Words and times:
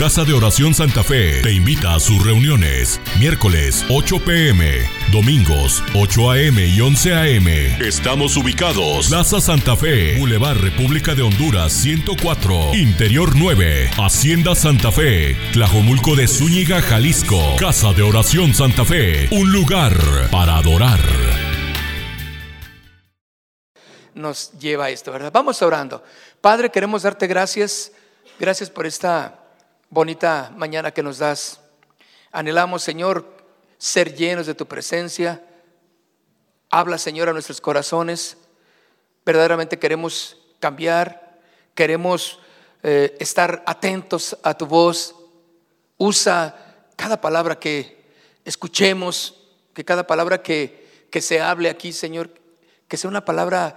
Casa 0.00 0.24
de 0.24 0.32
Oración 0.32 0.72
Santa 0.72 1.04
Fe 1.04 1.42
te 1.42 1.52
invita 1.52 1.94
a 1.94 2.00
sus 2.00 2.24
reuniones. 2.24 2.98
Miércoles 3.18 3.84
8 3.90 4.24
pm, 4.24 4.78
domingos 5.12 5.84
8 5.94 6.30
am 6.30 6.58
y 6.58 6.80
11 6.80 7.12
am. 7.12 7.46
Estamos 7.82 8.34
ubicados. 8.38 9.08
Plaza 9.08 9.42
Santa 9.42 9.76
Fe, 9.76 10.16
Boulevard 10.18 10.56
República 10.56 11.14
de 11.14 11.20
Honduras 11.20 11.74
104, 11.74 12.76
Interior 12.76 13.32
9, 13.36 13.90
Hacienda 13.98 14.54
Santa 14.54 14.90
Fe, 14.90 15.36
Tlajomulco 15.52 16.16
de 16.16 16.26
Zúñiga, 16.28 16.80
Jalisco. 16.80 17.56
Casa 17.58 17.92
de 17.92 18.00
Oración 18.00 18.54
Santa 18.54 18.86
Fe, 18.86 19.28
un 19.32 19.52
lugar 19.52 19.92
para 20.30 20.56
adorar. 20.56 21.00
Nos 24.14 24.52
lleva 24.58 24.88
esto, 24.88 25.12
¿verdad? 25.12 25.30
Vamos 25.30 25.60
orando. 25.60 26.02
Padre, 26.40 26.70
queremos 26.70 27.02
darte 27.02 27.26
gracias. 27.26 27.92
Gracias 28.38 28.70
por 28.70 28.86
esta 28.86 29.39
bonita 29.90 30.52
mañana 30.56 30.92
que 30.92 31.02
nos 31.02 31.18
das. 31.18 31.60
Anhelamos, 32.30 32.82
Señor, 32.82 33.26
ser 33.76 34.14
llenos 34.14 34.46
de 34.46 34.54
tu 34.54 34.66
presencia. 34.66 35.44
Habla, 36.70 36.96
Señor, 36.96 37.28
a 37.28 37.32
nuestros 37.32 37.60
corazones. 37.60 38.38
Verdaderamente 39.26 39.80
queremos 39.80 40.36
cambiar, 40.60 41.40
queremos 41.74 42.38
eh, 42.84 43.16
estar 43.18 43.64
atentos 43.66 44.38
a 44.44 44.54
tu 44.54 44.66
voz. 44.66 45.16
Usa 45.98 46.86
cada 46.94 47.20
palabra 47.20 47.58
que 47.58 48.00
escuchemos, 48.44 49.42
que 49.74 49.84
cada 49.84 50.06
palabra 50.06 50.40
que, 50.40 51.08
que 51.10 51.20
se 51.20 51.40
hable 51.40 51.68
aquí, 51.68 51.92
Señor, 51.92 52.30
que 52.86 52.96
sea 52.96 53.10
una 53.10 53.24
palabra 53.24 53.76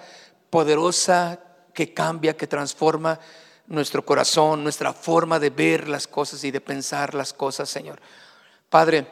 poderosa, 0.52 1.39
que 1.73 1.93
cambia, 1.93 2.38
que 2.38 2.45
transforma 2.45 3.19
nuestro 3.67 4.05
corazón, 4.05 4.63
nuestra 4.63 4.94
forma 4.94 5.40
de 5.40 5.49
ver 5.49 5.88
las 5.88 6.08
cosas 6.08 6.44
y 6.44 6.52
de 6.52 6.62
pensar 6.62 7.13
las 7.13 7.34
cosas, 7.34 7.70
Señor. 7.70 7.99
Padre, 8.70 9.08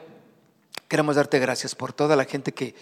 queremos 0.87 1.15
darte 1.15 1.39
gracias 1.39 1.75
por 1.75 1.93
toda 1.93 2.15
la 2.15 2.25
gente 2.25 2.53
que 2.53 2.75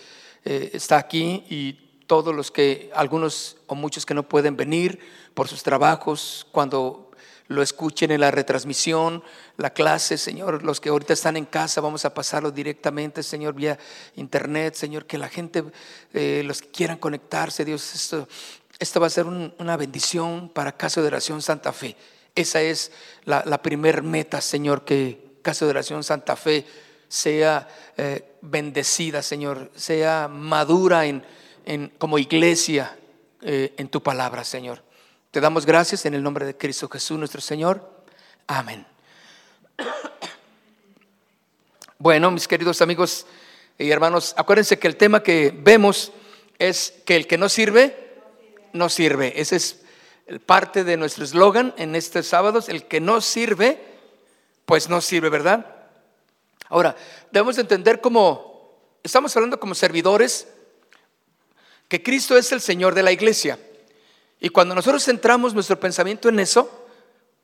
eh, 0.46 0.72
está 0.74 0.98
aquí 0.98 1.46
y 1.50 1.90
todos 2.08 2.36
los 2.36 2.50
que, 2.50 2.90
algunos 2.96 3.58
o 3.68 3.76
muchos 3.76 4.06
que 4.06 4.16
no 4.16 4.24
pueden 4.24 4.58
venir 4.58 5.00
por 5.36 5.48
sus 5.48 5.62
trabajos, 5.62 6.48
cuando 6.52 7.12
lo 7.48 7.62
escuchen 7.62 8.12
en 8.12 8.22
la 8.22 8.32
retransmisión, 8.32 9.24
la 9.58 9.72
clase, 9.72 10.18
Señor, 10.18 10.64
los 10.64 10.80
que 10.80 10.90
ahorita 10.90 11.14
están 11.14 11.36
en 11.36 11.46
casa, 11.46 11.82
vamos 11.82 12.06
a 12.06 12.14
pasarlo 12.14 12.52
directamente, 12.52 13.24
Señor, 13.24 13.56
vía 13.56 13.78
internet, 14.16 14.76
Señor, 14.76 15.06
que 15.06 15.18
la 15.18 15.28
gente, 15.28 15.64
eh, 16.14 16.44
los 16.46 16.62
que 16.62 16.70
quieran 16.70 16.98
conectarse, 16.98 17.66
Dios, 17.66 17.94
esto 17.94 18.28
esta 18.80 19.00
va 19.00 19.08
a 19.08 19.12
ser 19.12 19.26
una 19.26 19.78
bendición 19.78 20.50
para 20.50 20.78
Casa 20.78 21.02
de 21.02 21.08
Oración 21.08 21.42
Santa 21.42 21.74
Fe. 21.74 21.96
Esa 22.34 22.62
es 22.62 22.92
la, 23.26 23.44
la 23.46 23.62
primer 23.62 24.04
meta, 24.04 24.40
Señor, 24.42 24.86
que 24.86 25.30
Casa 25.42 25.66
de 25.66 25.72
Oración 25.72 26.04
Santa 26.04 26.36
Fe 26.36 26.66
sea 27.10 27.68
eh, 27.98 28.36
bendecida, 28.42 29.22
Señor, 29.22 29.72
sea 29.76 30.30
madura 30.30 31.06
en, 31.06 31.24
como 31.98 32.18
iglesia 32.18 32.98
eh, 33.42 33.74
en 33.78 33.90
tu 33.90 34.02
palabra, 34.02 34.44
Señor. 34.44 34.82
Te 35.32 35.42
damos 35.42 35.66
gracias 35.66 36.06
en 36.06 36.14
el 36.14 36.24
nombre 36.24 36.46
de 36.46 36.56
Cristo 36.56 36.88
Jesús, 36.88 37.18
nuestro 37.20 37.42
Señor. 37.42 38.04
Amén. 38.48 38.86
Bueno, 42.02 42.32
mis 42.32 42.48
queridos 42.48 42.82
amigos 42.82 43.26
y 43.78 43.90
hermanos, 43.90 44.34
acuérdense 44.38 44.80
que 44.80 44.88
el 44.88 44.96
tema 44.96 45.22
que 45.22 45.54
vemos 45.54 46.14
es 46.58 46.94
que 47.06 47.18
el 47.18 47.28
que 47.28 47.38
no 47.38 47.50
sirve, 47.50 48.09
no 48.74 48.90
sirve. 48.90 49.40
Ese 49.40 49.56
es 49.56 49.82
parte 50.46 50.84
de 50.84 50.98
nuestro 50.98 51.24
eslogan 51.24 51.74
en 51.78 51.96
estos 51.96 52.28
sábados. 52.28 52.70
El 52.70 52.86
que 52.86 53.00
no 53.02 53.22
sirve, 53.22 53.82
pues 54.66 54.90
no 54.90 55.02
sirve, 55.02 55.30
¿verdad? 55.30 55.66
Ahora, 56.68 56.96
debemos 57.32 57.58
entender 57.58 58.00
como, 58.00 58.78
estamos 59.04 59.36
hablando 59.36 59.60
como 59.60 59.74
servidores, 59.74 60.48
que 61.88 62.04
Cristo 62.04 62.38
es 62.38 62.52
el 62.52 62.62
Señor 62.62 62.94
de 62.94 63.04
la 63.04 63.12
iglesia. 63.12 63.58
Y 64.40 64.50
cuando 64.50 64.76
nosotros 64.76 65.04
centramos 65.04 65.54
nuestro 65.54 65.80
pensamiento 65.80 66.30
en 66.30 66.40
eso, 66.40 66.88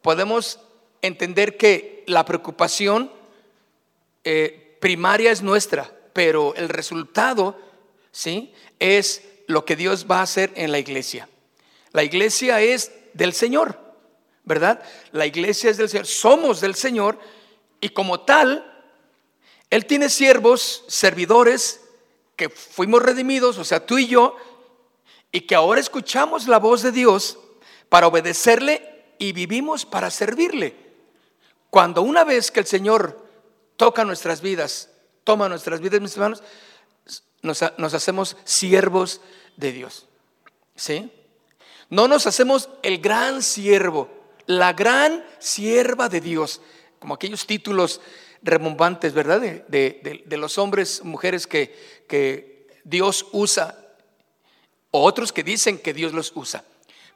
podemos 0.02 0.60
entender 1.02 1.58
que 1.58 2.04
la 2.08 2.24
preocupación 2.26 3.12
eh, 4.24 4.78
primaria 4.80 5.32
es 5.32 5.42
nuestra, 5.42 5.92
pero 6.14 6.54
el 6.56 6.70
resultado, 6.70 7.60
¿sí? 8.12 8.54
Es 8.80 9.24
lo 9.48 9.66
que 9.66 9.76
Dios 9.76 10.06
va 10.10 10.20
a 10.20 10.24
hacer 10.24 10.52
en 10.56 10.72
la 10.72 10.80
iglesia. 10.80 11.30
La 11.92 12.04
iglesia 12.04 12.62
es 12.62 12.92
del 13.14 13.34
Señor, 13.34 13.80
¿verdad? 14.44 14.84
La 15.12 15.26
iglesia 15.26 15.70
es 15.70 15.78
del 15.78 15.90
Señor, 15.90 16.08
somos 16.08 16.62
del 16.62 16.76
Señor 16.76 17.20
y 17.82 17.90
como 17.90 18.22
tal, 18.22 18.66
Él 19.70 19.86
tiene 19.86 20.10
siervos, 20.10 20.84
servidores, 20.88 21.82
que 22.36 22.50
fuimos 22.50 23.02
redimidos, 23.02 23.58
o 23.58 23.64
sea, 23.64 23.86
tú 23.86 23.98
y 23.98 24.08
yo, 24.08 24.36
y 25.32 25.42
que 25.42 25.56
ahora 25.56 25.80
escuchamos 25.80 26.48
la 26.48 26.60
voz 26.60 26.82
de 26.82 26.92
Dios 26.92 27.38
para 27.90 28.08
obedecerle 28.08 29.06
y 29.18 29.32
vivimos 29.32 29.86
para 29.86 30.10
servirle. 30.12 30.76
Cuando 31.70 32.02
una 32.02 32.24
vez 32.24 32.52
que 32.52 32.60
el 32.60 32.66
Señor 32.66 33.26
toca 33.78 34.06
nuestras 34.06 34.42
vidas, 34.42 34.90
toma 35.24 35.50
nuestras 35.50 35.82
vidas, 35.82 36.02
mis 36.02 36.14
hermanos, 36.16 36.44
nos, 37.46 37.94
hacemos 37.94 38.38
siervos 38.44 39.22
de 39.58 39.72
Dios. 39.72 40.08
¿Sí? 40.76 41.12
No 41.90 42.08
nos 42.08 42.28
hacemos 42.28 42.70
el 42.84 43.00
gran 43.00 43.42
siervo, 43.42 44.10
la 44.46 44.74
gran 44.74 45.24
sierva 45.40 46.10
de 46.10 46.22
Dios, 46.22 46.62
como 47.00 47.14
aquellos 47.14 47.46
títulos 47.46 48.02
remombantes, 48.42 49.14
¿verdad? 49.14 49.40
De, 49.40 50.26
los 50.38 50.58
hombres, 50.58 51.04
mujeres 51.04 51.48
que, 51.48 52.04
que 52.08 52.68
Dios 52.84 53.28
usa, 53.32 53.80
o 54.92 55.04
otros 55.04 55.32
que 55.32 55.44
dicen 55.44 55.78
que 55.78 55.94
Dios 55.94 56.14
los 56.14 56.32
usa. 56.36 56.64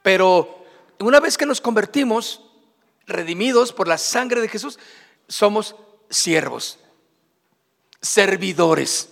Pero 0.01 0.63
una 0.99 1.19
vez 1.19 1.37
que 1.37 1.45
nos 1.45 1.61
convertimos, 1.61 2.41
redimidos 3.05 3.73
por 3.73 3.87
la 3.87 3.97
sangre 3.97 4.41
de 4.41 4.47
Jesús, 4.47 4.79
somos 5.27 5.75
siervos, 6.09 6.79
servidores. 8.01 9.09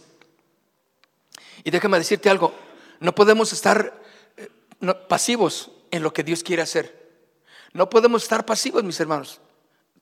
Y 1.68 1.70
déjame 1.70 1.98
decirte 1.98 2.30
algo, 2.30 2.54
no 3.02 3.14
podemos 3.14 3.52
estar 3.52 4.02
eh, 4.38 4.48
pasivos 5.10 5.70
en 5.92 6.02
lo 6.02 6.14
que 6.14 6.24
Dios 6.24 6.42
quiere 6.42 6.62
hacer. 6.62 7.28
No 7.74 7.90
podemos 7.90 8.24
estar 8.24 8.46
pasivos, 8.46 8.86
mis 8.86 8.98
hermanos. 9.02 9.42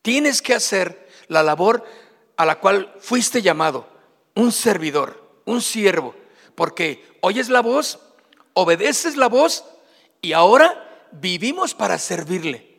Tienes 0.03 0.43
que 0.43 0.53
hacer 0.53 1.09
la 1.27 1.41
labor 1.41 1.83
a 2.37 2.45
la 2.45 2.59
cual 2.59 2.93
fuiste 2.99 3.41
llamado, 3.41 3.89
un 4.35 4.51
servidor, 4.51 5.41
un 5.45 5.59
siervo, 5.59 6.13
porque 6.53 7.03
oyes 7.21 7.49
la 7.49 7.63
voz, 7.63 7.97
obedeces 8.53 9.17
la 9.17 9.27
voz 9.27 9.65
y 10.21 10.33
ahora 10.33 11.09
vivimos 11.13 11.73
para 11.73 11.97
servirle. 11.97 12.77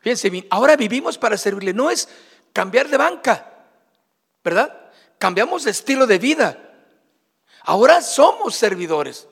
Fíjense 0.00 0.30
bien, 0.30 0.46
ahora 0.50 0.76
vivimos 0.76 1.18
para 1.18 1.36
servirle. 1.36 1.74
No 1.74 1.90
es 1.90 2.08
cambiar 2.52 2.88
de 2.88 2.98
banca, 2.98 3.66
¿verdad? 4.44 4.92
Cambiamos 5.18 5.64
de 5.64 5.72
estilo 5.72 6.06
de 6.06 6.20
vida. 6.20 6.69
Ahora 7.70 8.02
somos 8.02 8.56
servidores. 8.56 9.28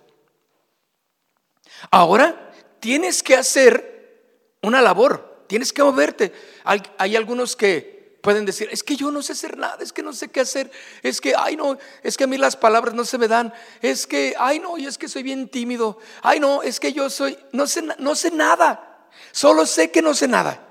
Ahora 1.90 2.52
tienes 2.78 3.20
que 3.20 3.34
hacer 3.34 4.54
una 4.62 4.80
labor, 4.80 5.42
tienes 5.48 5.72
que 5.72 5.82
moverte. 5.82 6.32
Hay, 6.62 7.16
algunos 7.16 7.56
que 7.56 8.16
pueden 8.22 8.44
decir, 8.44 8.68
es 8.70 8.84
que 8.84 8.94
yo 8.94 9.10
no 9.10 9.22
sé 9.22 9.32
hacer 9.32 9.58
nada, 9.58 9.78
es 9.80 9.92
que 9.92 10.04
no 10.04 10.12
sé 10.12 10.28
qué 10.28 10.38
hacer, 10.38 10.70
es 11.02 11.20
que, 11.20 11.34
ay 11.36 11.56
no, 11.56 11.78
es 12.04 12.16
que 12.16 12.22
a 12.22 12.26
mí 12.28 12.38
las 12.38 12.54
palabras 12.54 12.94
no 12.94 13.04
se 13.04 13.18
me 13.18 13.26
dan, 13.26 13.52
es 13.82 14.06
que, 14.06 14.36
ay 14.38 14.60
no, 14.60 14.78
y 14.78 14.86
es 14.86 14.98
que 14.98 15.08
soy 15.08 15.24
bien 15.24 15.48
tímido, 15.48 15.98
ay 16.22 16.38
no, 16.38 16.62
es 16.62 16.78
que 16.78 16.92
yo 16.92 17.10
soy, 17.10 17.36
no 17.50 17.66
sé, 17.66 17.82
no 17.98 18.14
sé 18.14 18.30
nada, 18.30 19.08
solo 19.32 19.66
sé 19.66 19.90
que 19.90 20.00
no 20.00 20.14
sé 20.14 20.28
nada, 20.28 20.64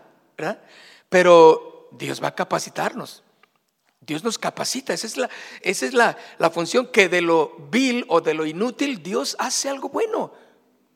Pero 1.09 1.89
Dios 1.91 2.23
va 2.23 2.29
a 2.29 2.35
capacitarnos. 2.35 3.23
Dios 4.07 4.23
nos 4.23 4.39
capacita, 4.39 4.93
esa 4.93 5.05
es, 5.05 5.17
la, 5.17 5.29
esa 5.61 5.85
es 5.85 5.93
la, 5.93 6.17
la, 6.39 6.49
función 6.49 6.87
que 6.87 7.09
de 7.09 7.21
lo 7.21 7.67
vil 7.69 8.05
o 8.07 8.21
de 8.21 8.33
lo 8.33 8.45
inútil 8.45 9.03
Dios 9.03 9.35
hace 9.37 9.67
algo 9.67 9.89
bueno, 9.89 10.31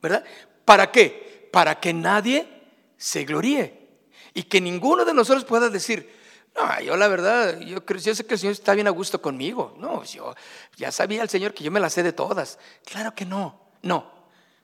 ¿verdad? 0.02 0.24
¿Para 0.64 0.92
qué? 0.92 1.50
Para 1.52 1.82
que 1.82 1.94
nadie 1.94 2.48
se 2.96 3.26
gloríe 3.26 3.90
y 4.34 4.44
que 4.44 4.62
ninguno 4.62 5.04
de 5.04 5.14
nosotros 5.14 5.44
pueda 5.44 5.70
decir, 5.70 6.10
no, 6.56 6.82
yo 6.82 6.96
la 6.96 7.10
verdad, 7.10 7.60
yo, 7.60 7.86
creo, 7.86 8.00
yo 8.00 8.16
sé 8.16 8.26
que 8.26 8.36
el 8.36 8.40
Señor 8.40 8.54
está 8.54 8.74
bien 8.74 8.88
a 8.88 8.92
gusto 8.92 9.22
conmigo. 9.22 9.76
No, 9.78 10.06
yo 10.06 10.34
ya 10.78 10.90
sabía 10.92 11.22
el 11.22 11.30
Señor 11.30 11.54
que 11.54 11.66
yo 11.66 11.72
me 11.72 11.82
la 11.82 11.90
sé 11.90 12.04
de 12.04 12.14
todas. 12.14 12.60
Claro 12.86 13.14
que 13.14 13.26
no, 13.26 13.72
no, 13.82 14.10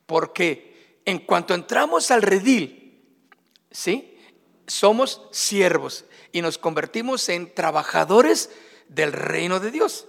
porque 0.06 1.02
en 1.04 1.20
cuanto 1.20 1.54
entramos 1.54 2.12
al 2.12 2.22
redil, 2.22 3.04
¿sí? 3.72 4.18
Somos 4.68 5.28
siervos 5.32 6.06
y 6.38 6.42
nos 6.44 6.60
convertimos 6.60 7.30
en 7.30 7.52
trabajadores 7.52 8.52
del 8.90 9.12
reino 9.12 9.60
de 9.60 9.72
Dios. 9.72 10.06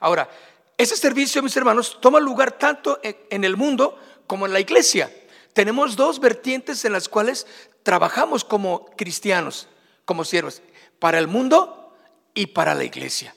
Ahora, 0.00 0.30
ese 0.78 0.96
servicio, 0.96 1.42
mis 1.42 1.54
hermanos, 1.58 1.98
toma 2.00 2.20
lugar 2.20 2.52
tanto 2.52 2.98
en 3.02 3.44
el 3.44 3.58
mundo 3.58 3.98
como 4.26 4.46
en 4.46 4.54
la 4.54 4.60
iglesia. 4.60 5.14
Tenemos 5.52 5.94
dos 5.94 6.20
vertientes 6.20 6.86
en 6.86 6.94
las 6.94 7.06
cuales 7.06 7.46
trabajamos 7.82 8.44
como 8.44 8.86
cristianos, 8.96 9.68
como 10.06 10.24
siervos, 10.24 10.62
para 10.98 11.18
el 11.18 11.28
mundo 11.28 11.94
y 12.32 12.46
para 12.46 12.74
la 12.74 12.84
iglesia. 12.84 13.36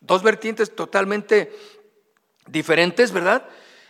Dos 0.00 0.22
vertientes 0.22 0.76
totalmente 0.76 1.50
diferentes, 2.46 3.10
¿verdad? 3.10 3.48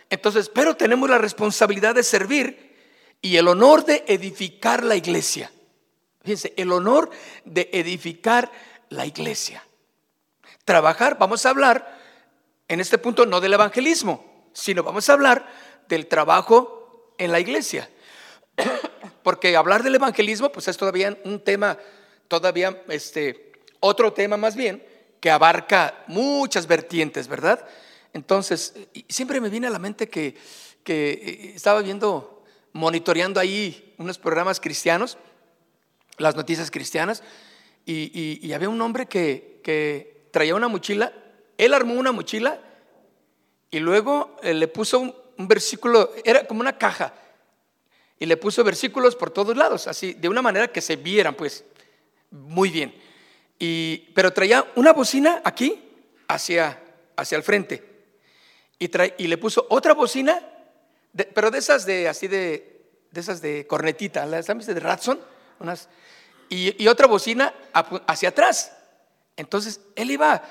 Entonces, 0.09 0.47
pero 0.47 0.77
tenemos 0.77 1.09
la 1.09 1.17
responsabilidad 1.17 1.93
de 1.93 2.03
servir 2.03 2.73
y 3.21 3.35
el 3.35 3.49
honor 3.49 3.83
de 3.83 4.05
edificar 4.07 4.85
la 4.85 4.95
iglesia. 4.95 5.51
Fíjense, 6.27 6.53
el 6.57 6.73
honor 6.73 7.09
de 7.45 7.69
edificar 7.71 8.51
la 8.89 9.05
iglesia. 9.05 9.63
Trabajar, 10.65 11.17
vamos 11.17 11.45
a 11.45 11.51
hablar 11.51 11.97
en 12.67 12.81
este 12.81 12.97
punto 12.97 13.25
no 13.25 13.39
del 13.39 13.53
evangelismo, 13.53 14.49
sino 14.51 14.83
vamos 14.83 15.07
a 15.07 15.13
hablar 15.13 15.47
del 15.87 16.07
trabajo 16.07 17.13
en 17.17 17.31
la 17.31 17.39
iglesia. 17.39 17.89
Porque 19.23 19.55
hablar 19.55 19.83
del 19.83 19.95
evangelismo, 19.95 20.51
pues 20.51 20.67
es 20.67 20.75
todavía 20.75 21.17
un 21.23 21.39
tema, 21.39 21.77
todavía 22.27 22.83
este, 22.89 23.53
otro 23.79 24.11
tema 24.11 24.35
más 24.35 24.57
bien, 24.57 24.85
que 25.21 25.31
abarca 25.31 26.03
muchas 26.07 26.67
vertientes, 26.67 27.29
¿verdad? 27.29 27.65
Entonces, 28.11 28.73
siempre 29.07 29.39
me 29.39 29.47
viene 29.47 29.67
a 29.67 29.69
la 29.69 29.79
mente 29.79 30.09
que, 30.09 30.35
que 30.83 31.09
eh, 31.09 31.53
estaba 31.55 31.81
viendo, 31.81 32.43
monitoreando 32.73 33.39
ahí 33.39 33.95
unos 33.97 34.17
programas 34.17 34.59
cristianos, 34.59 35.17
las 36.17 36.35
noticias 36.35 36.71
cristianas, 36.71 37.23
y, 37.85 38.51
había 38.51 38.69
un 38.69 38.81
hombre 38.81 39.05
que, 39.05 39.61
que, 39.63 40.27
traía 40.31 40.55
una 40.55 40.67
mochila, 40.67 41.13
él 41.57 41.73
armó 41.73 41.93
una 41.93 42.11
mochila 42.11 42.59
y 43.71 43.79
luego 43.79 44.35
eh, 44.43 44.53
le 44.53 44.67
puso 44.67 44.99
un, 44.99 45.47
versículo, 45.47 46.11
era 46.23 46.45
como 46.45 46.61
una 46.61 46.77
caja, 46.77 47.13
y 48.19 48.25
le 48.25 48.37
puso 48.37 48.63
versículos 48.63 49.15
por 49.15 49.29
todos 49.29 49.55
lados, 49.55 49.87
así, 49.87 50.13
de 50.13 50.27
una 50.27 50.41
manera 50.41 50.67
que 50.67 50.81
se 50.81 50.95
vieran, 50.95 51.35
pues, 51.35 51.63
muy 52.31 52.69
bien. 52.69 52.93
Y, 53.59 54.09
pero 54.13 54.33
traía 54.33 54.65
una 54.75 54.93
bocina 54.93 55.41
aquí 55.43 55.81
hacia, 56.27 56.81
hacia 57.15 57.37
el 57.37 57.43
frente. 57.43 57.83
Y, 58.79 58.89
y 59.17 59.27
le 59.27 59.37
puso 59.37 59.65
otra 59.69 59.93
bocina, 59.93 60.39
pero 61.33 61.51
de 61.51 61.59
esas 61.59 61.85
de 61.85 62.07
así 62.07 62.27
de, 62.27 62.85
de 63.11 63.19
esas 63.19 63.41
de 63.41 63.65
cornetita, 63.67 64.25
las 64.25 64.47
de 64.47 64.79
Ratson, 64.79 65.19
unas, 65.59 65.89
y, 66.49 66.87
otra 66.87 67.07
bocina 67.07 67.53
hacia 67.73 68.29
atrás. 68.29 68.71
Entonces 69.35 69.81
él 69.95 70.11
iba 70.11 70.43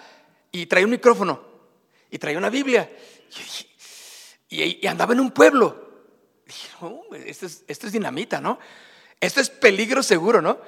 y 0.53 0.67
traía 0.67 0.87
un 0.87 0.93
micrófono 0.93 1.41
y 2.11 2.19
traía 2.19 2.39
una 2.39 2.51
Biblia 2.51 2.89
y, 4.49 4.87
andaba 4.87 5.13
en 5.13 5.21
un 5.21 5.31
pueblo. 5.31 6.05
dije, 6.47 6.69
esto, 7.27 7.47
es, 7.47 7.65
esto 7.67 7.87
es 7.87 7.93
dinamita, 7.93 8.41
¿no? 8.41 8.59
Esto 9.21 9.41
es 9.41 9.51
peligro 9.51 10.03
seguro, 10.03 10.41
¿no? 10.41 10.59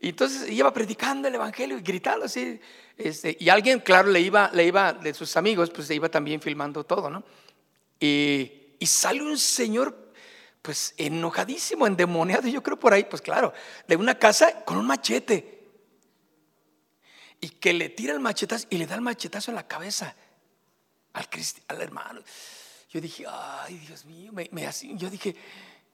Y 0.00 0.08
entonces 0.10 0.50
iba 0.50 0.72
predicando 0.72 1.28
el 1.28 1.34
evangelio 1.34 1.78
y 1.78 1.82
gritando 1.82 2.24
así. 2.24 2.58
Este, 2.96 3.36
y 3.38 3.50
alguien, 3.50 3.80
claro, 3.80 4.08
le 4.08 4.20
iba, 4.20 4.50
le 4.52 4.64
iba 4.64 4.94
de 4.94 5.12
sus 5.12 5.36
amigos, 5.36 5.70
pues 5.70 5.86
se 5.86 5.94
iba 5.94 6.08
también 6.08 6.40
filmando 6.40 6.84
todo, 6.84 7.10
¿no? 7.10 7.22
Y, 8.00 8.74
y 8.78 8.86
sale 8.86 9.22
un 9.22 9.36
señor, 9.36 9.99
pues 10.62 10.94
enojadísimo, 10.96 11.86
endemoniado, 11.86 12.48
yo 12.48 12.62
creo 12.62 12.78
por 12.78 12.92
ahí, 12.92 13.04
pues 13.04 13.22
claro, 13.22 13.52
de 13.88 13.96
una 13.96 14.18
casa 14.18 14.64
con 14.64 14.76
un 14.76 14.86
machete. 14.86 15.58
Y 17.40 17.48
que 17.48 17.72
le 17.72 17.88
tira 17.88 18.12
el 18.12 18.20
machetazo 18.20 18.66
y 18.68 18.76
le 18.76 18.86
da 18.86 18.94
el 18.94 19.00
machetazo 19.00 19.50
en 19.50 19.54
la 19.54 19.66
cabeza 19.66 20.14
al, 21.14 21.28
al 21.68 21.80
hermano. 21.80 22.22
Yo 22.90 23.00
dije, 23.00 23.24
ay, 23.28 23.78
Dios 23.78 24.04
mío, 24.04 24.32
me, 24.32 24.48
me, 24.52 24.68
yo 24.96 25.08
dije, 25.08 25.34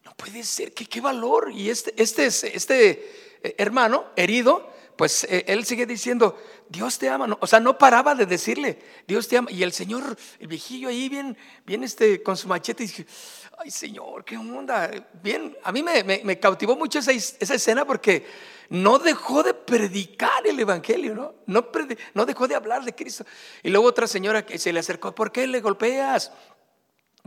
no 0.07 0.15
puede 0.15 0.45
ser, 0.45 0.73
qué, 0.73 0.87
qué 0.87 1.01
valor. 1.01 1.51
Y 1.53 1.69
este, 1.69 1.93
este, 2.01 2.27
este 2.27 2.91
eh, 3.43 3.55
hermano 3.59 4.05
herido, 4.15 4.73
pues 4.95 5.25
eh, 5.25 5.45
él 5.49 5.65
sigue 5.65 5.85
diciendo, 5.85 6.39
Dios 6.69 6.97
te 6.97 7.09
ama. 7.09 7.37
o 7.41 7.47
sea, 7.49 7.59
no 7.59 7.77
paraba 7.77 8.15
de 8.15 8.25
decirle, 8.25 8.79
Dios 9.09 9.27
te 9.27 9.37
ama. 9.37 9.51
Y 9.51 9.65
el 9.65 9.73
Señor, 9.73 10.17
el 10.39 10.47
viejillo 10.47 10.91
ahí 10.91 11.09
bien, 11.09 11.37
bien 11.67 11.83
este, 11.83 12.23
con 12.23 12.37
su 12.37 12.47
machete, 12.47 12.85
y 12.85 12.87
dije, 12.87 13.07
ay 13.59 13.69
Señor, 13.73 14.25
qué 14.25 14.37
onda. 14.37 14.89
Bien, 15.21 15.57
a 15.65 15.73
mí 15.73 15.83
me, 15.83 16.39
cautivó 16.39 16.77
mucho 16.77 17.01
esa, 17.01 17.11
esa, 17.11 17.55
escena 17.55 17.85
porque 17.85 18.25
no 18.69 19.01
dejó 19.01 19.43
de 19.43 19.55
predicar 19.55 20.47
el 20.47 20.61
Evangelio, 20.61 21.17
¿no? 21.17 21.35
No, 21.47 21.69
no 22.15 22.27
dejó 22.27 22.47
de 22.47 22.55
hablar 22.55 22.85
de 22.85 22.95
Cristo. 22.95 23.27
Y 23.65 23.71
luego 23.71 23.89
otra 23.89 24.07
señora 24.07 24.47
que 24.47 24.57
se 24.57 24.73
le 24.73 24.79
acercó, 24.79 25.13
¿por 25.13 25.33
qué 25.33 25.49
le 25.49 25.61
golpeas? 25.61 26.31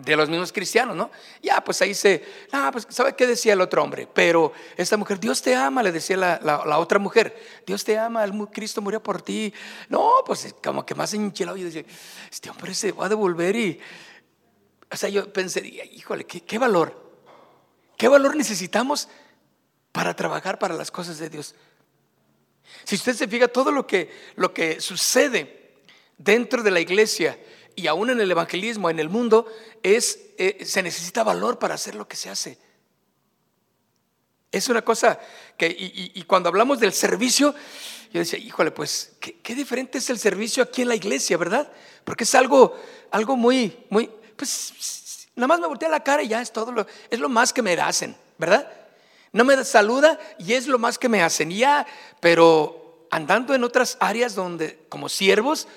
De 0.03 0.15
los 0.15 0.29
mismos 0.29 0.51
cristianos, 0.51 0.95
¿no? 0.95 1.11
Ya, 1.41 1.61
pues 1.63 1.81
ahí 1.81 1.93
se, 1.93 2.23
ah, 2.51 2.69
pues 2.71 2.87
¿sabe 2.89 3.15
qué 3.15 3.27
decía 3.27 3.53
el 3.53 3.61
otro 3.61 3.83
hombre? 3.83 4.07
Pero 4.13 4.53
esta 4.77 4.97
mujer, 4.97 5.19
Dios 5.19 5.41
te 5.41 5.55
ama, 5.55 5.83
le 5.83 5.91
decía 5.91 6.17
la, 6.17 6.79
otra 6.79 6.99
mujer, 6.99 7.35
Dios 7.65 7.83
te 7.83 7.97
ama, 7.97 8.25
Cristo 8.51 8.81
murió 8.81 9.01
por 9.01 9.21
ti. 9.21 9.53
No, 9.89 10.23
pues 10.25 10.55
como 10.63 10.85
que 10.85 10.95
más 10.95 11.13
enchilado, 11.13 11.57
yo 11.57 11.65
decía, 11.65 11.83
este 12.31 12.49
hombre 12.49 12.73
se 12.73 12.91
va 12.91 13.07
a 13.07 13.09
devolver 13.09 13.55
y, 13.55 13.79
o 14.91 14.95
sea, 14.95 15.09
yo 15.09 15.31
pensaría, 15.31 15.85
híjole, 15.85 16.25
qué, 16.25 16.41
qué 16.41 16.57
valor, 16.57 17.11
qué 17.97 18.07
valor 18.07 18.35
necesitamos 18.35 19.09
para 19.91 20.15
trabajar 20.15 20.59
para 20.59 20.75
las 20.75 20.91
cosas 20.91 21.17
de 21.19 21.29
Dios. 21.29 21.55
Si 22.83 22.95
usted 22.95 23.13
se 23.13 23.27
fija, 23.27 23.47
todo 23.47 23.71
lo 23.71 23.85
que, 23.85 24.09
lo 24.35 24.53
que 24.53 24.79
sucede 24.79 25.73
dentro 26.17 26.63
de 26.63 26.71
la 26.71 26.79
iglesia, 26.79 27.39
y 27.79 27.87
aún 27.87 28.09
en 28.09 28.19
el 28.19 28.29
evangelismo, 28.29 28.89
en 28.89 28.99
el 28.99 29.09
mundo, 29.09 29.47
es, 29.83 30.19
eh, 30.37 30.65
se 30.65 30.83
necesita 30.83 31.23
valor 31.23 31.59
para 31.59 31.75
hacer 31.75 31.95
lo 31.95 32.07
que 32.07 32.17
se 32.17 32.29
hace. 32.29 32.57
Es 34.51 34.67
una 34.67 34.81
cosa 34.81 35.19
que, 35.57 35.67
y, 35.67 36.23
cuando 36.23 36.49
hablamos 36.49 36.79
del 36.79 36.91
servicio, 36.91 37.53
yo 38.11 38.19
decía, 38.19 38.39
híjole, 38.39 38.71
pues, 38.71 39.13
¿qué, 39.19 39.55
diferente 39.55 39.99
es 39.99 40.09
el 40.09 40.17
servicio 40.17 40.63
aquí 40.63 40.81
en 40.81 40.87
la 40.87 40.95
iglesia, 40.95 41.37
¿verdad? 41.37 41.71
Porque 42.03 42.23
es 42.23 42.35
algo, 42.35 42.75
algo 43.11 43.37
muy, 43.37 43.77
muy, 43.89 44.09
pues, 44.35 45.27
nada 45.35 45.47
más 45.47 45.59
me 45.59 45.67
voltea 45.67 45.87
la 45.87 46.03
cara 46.03 46.23
y 46.23 46.29
ya 46.29 46.41
es 46.41 46.51
todo 46.51 46.71
lo, 46.71 46.87
es 47.09 47.19
lo 47.19 47.29
más 47.29 47.53
que 47.53 47.61
me 47.61 47.73
hacen, 47.73 48.17
¿verdad? 48.39 48.69
No 49.31 49.45
me 49.45 49.63
saluda 49.63 50.19
y 50.39 50.53
es 50.53 50.67
lo 50.67 50.79
más 50.79 50.97
que 50.97 51.07
me 51.07 51.21
hacen, 51.21 51.51
ya, 51.51 51.85
pero 52.19 53.07
andando 53.11 53.53
en 53.53 53.63
otras 53.63 53.97
áreas 53.99 54.33
donde, 54.33 54.79
como 54.89 55.07
siervos, 55.07 55.67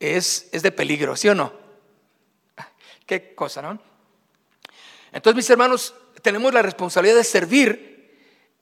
es, 0.00 0.50
de 0.52 0.72
peligro, 0.72 1.16
¿sí 1.16 1.28
o 1.28 1.34
no? 1.34 1.52
Qué 3.06 3.34
cosa, 3.34 3.62
¿no? 3.62 3.80
Entonces, 5.12 5.36
mis 5.36 5.50
hermanos, 5.50 5.94
tenemos 6.22 6.52
la 6.52 6.62
responsabilidad 6.62 7.16
de 7.16 7.24
servir 7.24 7.94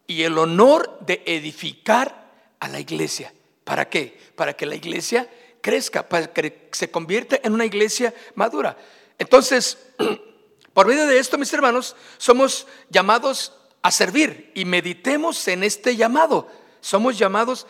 y 0.06 0.23
el 0.23 0.37
honor 0.37 0.99
de 1.00 1.23
edificar 1.26 2.31
a 2.61 2.69
la 2.69 2.81
iglesia. 2.81 3.32
¿Para 3.65 3.89
qué? 3.89 4.19
Para 4.34 4.55
que 4.55 4.67
la 4.67 4.74
iglesia 4.74 5.31
crezca, 5.60 6.08
para 6.08 6.32
que 6.32 6.69
se 6.72 6.91
convierta 6.91 7.39
en 7.43 7.55
una 7.55 7.65
iglesia 7.65 8.12
madura. 8.34 8.77
Entonces, 9.19 9.79
por 10.74 10.86
medio 10.86 11.06
de 11.06 11.19
esto, 11.19 11.39
mis 11.39 11.53
hermanos, 11.53 11.96
somos 12.19 12.67
llamados 12.91 13.53
a 13.82 13.91
servir 13.91 14.51
y 14.55 14.65
meditemos 14.65 15.46
en 15.48 15.65
este 15.65 15.96
llamado. 15.96 16.48
Somos 16.81 17.17
llamados 17.19 17.67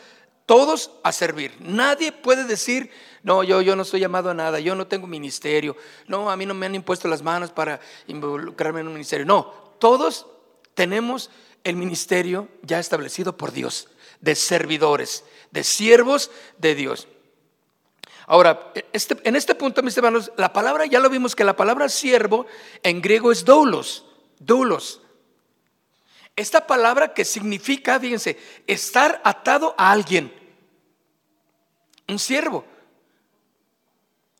todos 0.46 0.90
a 1.04 1.12
servir. 1.12 1.54
Nadie 1.60 2.12
puede 2.12 2.44
decir, 2.44 2.90
no, 3.22 3.44
yo, 3.44 3.62
yo 3.62 3.76
no 3.76 3.82
estoy 3.82 4.00
llamado 4.00 4.30
a 4.30 4.34
nada, 4.34 4.58
yo 4.58 4.74
no 4.74 4.86
tengo 4.86 5.06
ministerio, 5.06 5.76
no, 6.08 6.30
a 6.30 6.36
mí 6.36 6.44
no 6.44 6.54
me 6.54 6.66
han 6.66 6.74
impuesto 6.74 7.06
las 7.08 7.22
manos 7.22 7.50
para 7.50 7.80
involucrarme 8.08 8.80
en 8.80 8.88
un 8.88 8.94
ministerio. 8.94 9.24
No, 9.24 9.52
todos 9.78 10.26
tenemos 10.74 11.30
el 11.64 11.76
ministerio 11.76 12.48
ya 12.62 12.80
establecido 12.80 13.36
por 13.36 13.52
Dios, 13.52 13.88
de 14.20 14.34
servidores, 14.34 15.24
de 15.50 15.62
siervos 15.62 16.30
de 16.58 16.74
Dios. 16.74 17.06
Ahora, 18.26 18.72
este, 18.92 19.16
en 19.24 19.36
este 19.36 19.54
punto, 19.54 19.82
mis 19.82 19.96
hermanos, 19.96 20.32
la 20.36 20.52
palabra, 20.52 20.86
ya 20.86 21.00
lo 21.00 21.10
vimos 21.10 21.36
que 21.36 21.44
la 21.44 21.56
palabra 21.56 21.88
siervo 21.88 22.46
en 22.82 23.02
griego 23.02 23.30
es 23.30 23.44
doulos, 23.44 24.06
doulos. 24.38 25.00
Esta 26.34 26.66
palabra 26.66 27.12
que 27.14 27.24
significa, 27.24 28.00
fíjense, 28.00 28.38
estar 28.66 29.20
atado 29.24 29.74
a 29.76 29.92
alguien, 29.92 30.32
un 32.08 32.18
siervo. 32.18 32.64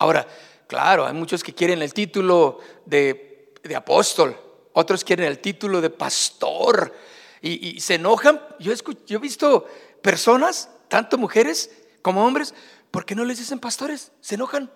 Ahora, 0.02 0.26
claro, 0.66 1.06
hay 1.06 1.12
muchos 1.12 1.44
que 1.44 1.54
quieren 1.54 1.80
el 1.80 1.94
título 1.94 2.58
de, 2.84 3.52
apóstol, 3.76 4.36
otros 4.72 5.04
quieren 5.04 5.26
el 5.26 5.38
título 5.38 5.80
de 5.80 5.90
pastor 5.90 6.92
y, 7.40 7.80
se 7.80 7.94
enojan. 7.94 8.42
Yo 8.58 8.72
he, 8.72 9.18
visto 9.18 9.64
personas, 10.02 10.68
tanto 10.88 11.18
mujeres 11.18 11.70
como 12.02 12.26
hombres, 12.26 12.52
porque 12.90 13.14
no 13.14 13.24
les 13.24 13.38
dicen 13.38 13.60
pastores, 13.60 14.10
se 14.20 14.34
enojan. 14.34 14.72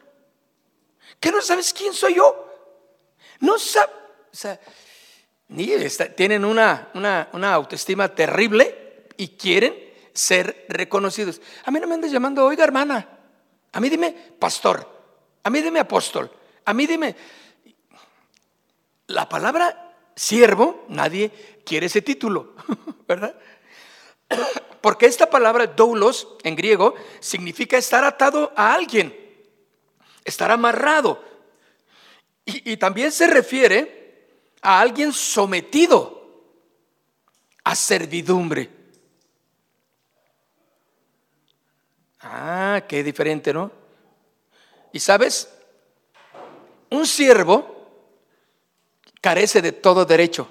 ¿Qué 1.19 1.33
no 1.33 1.43
sabes 1.43 1.73
quién 1.73 1.93
soy 1.93 2.15
yo? 2.15 2.49
No 3.41 3.59
sabes, 3.59 3.91
o 4.33 4.37
sea, 4.37 4.61
ni 5.49 5.73
tienen 6.15 6.45
una, 6.45 6.89
una, 6.95 7.31
una, 7.33 7.53
autoestima 7.53 8.15
terrible 8.15 9.09
y 9.17 9.31
quieren 9.31 9.75
ser 10.13 10.67
reconocidos. 10.69 11.41
A 11.65 11.73
mí 11.73 11.81
no 11.81 11.89
me 11.89 11.95
andes 11.95 12.13
llamando, 12.13 12.45
oiga 12.45 12.63
hermana, 12.63 13.09
a 13.73 13.81
mí 13.81 13.89
dime 13.91 14.13
pastor. 14.39 14.95
A 15.47 15.51
mí 15.51 15.63
dime 15.63 15.79
apóstol. 15.79 16.29
A 16.65 16.75
mí 16.75 16.89
dime. 16.89 17.15
La 19.07 19.29
palabra 19.29 19.95
siervo, 20.17 20.85
nadie 20.89 21.31
quiere 21.65 21.87
ese 21.87 22.03
título, 22.03 22.57
¿verdad? 23.07 23.39
Porque 24.81 25.07
esta 25.07 25.31
palabra 25.31 25.69
doulos 25.69 26.37
en 26.43 26.57
griego 26.57 26.97
significa 27.21 27.79
estar 27.79 28.03
atado 28.03 28.53
a 28.57 28.75
alguien, 28.75 29.17
estar 30.25 30.51
amarrado. 30.51 31.23
Y, 32.45 32.73
y 32.73 32.77
también 32.77 33.13
se 33.13 33.29
refiere 33.29 34.51
a 34.63 34.81
alguien 34.81 35.13
sometido 35.13 36.43
a 37.63 37.77
servidumbre. 37.77 38.69
Ah, 42.19 42.83
qué 42.89 43.05
diferente, 43.05 43.55
¿no? 43.55 43.86
Y 44.97 44.99
sabes, 44.99 45.51
un 46.89 47.07
siervo 47.07 47.87
carece 49.21 49.61
de 49.61 49.73
todo 49.73 50.07
derecho, 50.07 50.51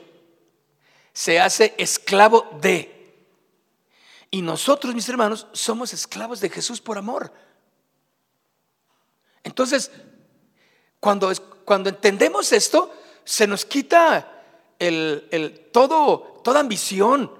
se 1.12 1.40
hace 1.40 1.74
esclavo 1.80 2.48
de. 2.62 3.16
Y 4.30 4.44
nosotros, 4.44 4.94
mis 4.94 5.10
hermanos, 5.10 5.48
somos 5.52 5.94
esclavos 5.94 6.42
de 6.42 6.52
Jesús 6.52 6.80
por 6.80 7.00
amor. 7.00 7.34
Entonces, 9.44 9.90
cuando, 11.00 11.34
cuando 11.66 11.90
entendemos 11.90 12.52
esto, 12.52 12.94
se 13.24 13.48
nos 13.48 13.66
quita 13.66 14.44
el, 14.78 15.28
el, 15.32 15.60
todo, 15.72 16.40
toda 16.44 16.60
ambición, 16.60 17.32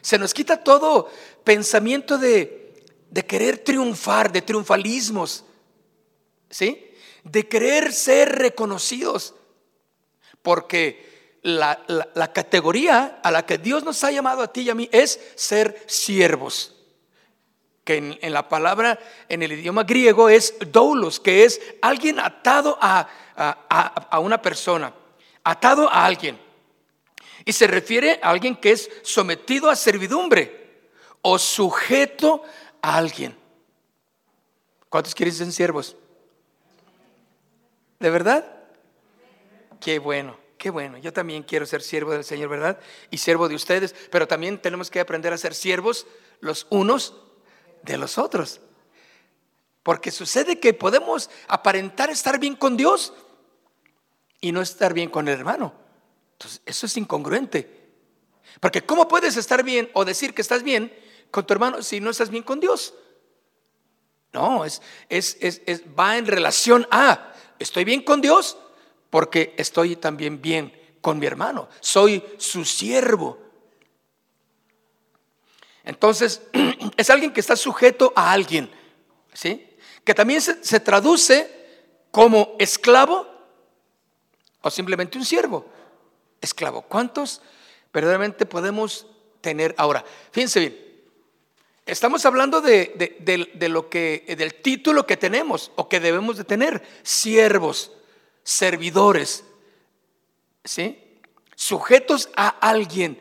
se 0.00 0.16
nos 0.16 0.32
quita 0.32 0.62
todo 0.62 1.10
pensamiento 1.42 2.18
de, 2.18 2.86
de 3.10 3.26
querer 3.26 3.58
triunfar, 3.58 4.30
de 4.30 4.42
triunfalismos, 4.42 5.46
¿sí? 6.50 6.92
De 7.24 7.48
querer 7.48 7.92
ser 7.92 8.36
reconocidos, 8.38 9.34
porque 10.42 11.38
la, 11.42 11.82
la, 11.86 12.32
categoría 12.32 13.20
a 13.22 13.30
la 13.30 13.46
que 13.46 13.56
Dios 13.56 13.84
nos 13.84 14.04
ha 14.04 14.10
llamado 14.10 14.42
a 14.42 14.52
ti 14.52 14.62
y 14.62 14.70
a 14.70 14.74
mí 14.74 14.88
es 14.92 15.20
ser 15.36 15.82
siervos 15.86 16.74
que 17.84 18.18
en, 18.20 18.32
la 18.32 18.48
palabra, 18.48 18.98
en 19.28 19.42
el 19.42 19.52
idioma 19.52 19.84
griego 19.84 20.28
es 20.28 20.54
doulos, 20.70 21.18
que 21.18 21.44
es 21.44 21.60
alguien 21.80 22.20
atado 22.20 22.78
a, 22.80 23.08
a, 23.36 23.86
a, 24.10 24.18
una 24.20 24.40
persona, 24.40 24.94
atado 25.42 25.88
a 25.88 26.04
alguien. 26.04 26.38
Y 27.44 27.52
se 27.52 27.66
refiere 27.66 28.20
a 28.22 28.30
alguien 28.30 28.54
que 28.56 28.72
es 28.72 28.90
sometido 29.02 29.70
a 29.70 29.76
servidumbre 29.76 30.82
o 31.22 31.38
sujeto 31.38 32.42
a 32.82 32.96
alguien. 32.96 33.36
¿Cuántos 34.88 35.14
quieren 35.14 35.34
ser 35.34 35.50
siervos? 35.50 35.96
¿De 38.00 38.08
verdad? 38.08 38.44
Qué 39.78 39.98
bueno, 39.98 40.38
qué 40.56 40.70
bueno. 40.70 40.96
Yo 40.98 41.12
también 41.12 41.42
quiero 41.42 41.66
ser 41.66 41.82
siervo 41.82 42.12
del 42.12 42.24
Señor, 42.24 42.48
¿verdad? 42.48 42.80
Y 43.10 43.18
siervo 43.18 43.48
de 43.48 43.54
ustedes, 43.54 43.94
pero 44.10 44.26
también 44.26 44.60
tenemos 44.60 44.90
que 44.90 45.00
aprender 45.00 45.32
a 45.32 45.38
ser 45.38 45.54
siervos 45.54 46.06
los 46.40 46.66
unos 46.70 47.14
de 47.82 47.98
los 47.98 48.16
otros. 48.16 48.60
Porque 49.82 50.10
sucede 50.10 50.58
que 50.58 50.72
podemos 50.72 51.30
aparentar 51.46 52.10
estar 52.10 52.40
bien 52.40 52.56
con 52.56 52.76
Dios 52.76 53.12
y 54.40 54.52
no 54.52 54.62
estar 54.62 54.94
bien 54.94 55.10
con 55.10 55.28
el 55.28 55.38
hermano. 55.38 55.74
Entonces, 56.32 56.62
eso 56.64 56.86
es 56.86 56.96
incongruente. 56.96 57.80
Porque 58.60 58.82
¿cómo 58.82 59.08
puedes 59.08 59.36
estar 59.36 59.62
bien 59.62 59.90
o 59.92 60.06
decir 60.06 60.32
que 60.32 60.40
estás 60.42 60.62
bien 60.62 60.90
con 61.30 61.46
tu 61.46 61.52
hermano 61.52 61.82
si 61.82 62.00
no 62.00 62.10
estás 62.10 62.30
bien 62.30 62.44
con 62.44 62.60
Dios? 62.60 62.94
No, 64.32 64.64
es, 64.64 64.80
es, 65.08 65.36
es, 65.40 65.60
es 65.66 65.82
va 65.98 66.16
en 66.16 66.26
relación 66.26 66.86
a 66.90 67.30
estoy 67.60 67.84
bien 67.84 68.02
con 68.02 68.20
Dios 68.20 68.58
porque 69.10 69.54
estoy 69.56 69.94
también 69.94 70.42
bien 70.42 70.72
con 71.00 71.18
mi 71.18 71.26
hermano. 71.26 71.68
Soy 71.80 72.24
su 72.38 72.64
siervo. 72.64 73.38
Entonces, 75.84 76.42
es 76.96 77.10
alguien 77.10 77.32
que 77.32 77.40
está 77.40 77.54
sujeto 77.54 78.12
a 78.16 78.32
alguien, 78.32 78.70
¿sí? 79.32 79.68
Que 80.04 80.14
también 80.14 80.40
se, 80.40 80.62
se 80.64 80.80
traduce 80.80 81.60
como 82.10 82.56
esclavo 82.58 83.26
o 84.62 84.70
simplemente 84.70 85.18
un 85.18 85.24
siervo. 85.24 85.66
Esclavo. 86.40 86.82
¿Cuántos 86.82 87.42
verdaderamente 87.92 88.46
podemos 88.46 89.06
tener 89.40 89.74
ahora? 89.78 90.04
Fíjense 90.32 90.60
bien. 90.60 90.89
Estamos 91.90 92.24
hablando 92.24 92.60
de, 92.60 93.16
de, 93.18 93.68
lo 93.68 93.90
que, 93.90 94.36
del 94.38 94.54
título 94.54 95.08
que 95.08 95.16
tenemos 95.16 95.72
o 95.74 95.88
que 95.88 95.98
debemos 95.98 96.36
de 96.36 96.44
tener, 96.44 96.80
siervos, 97.02 97.90
servidores, 98.44 99.42
¿sí? 100.64 101.18
Sujetos 101.56 102.28
a 102.36 102.46
alguien. 102.48 103.20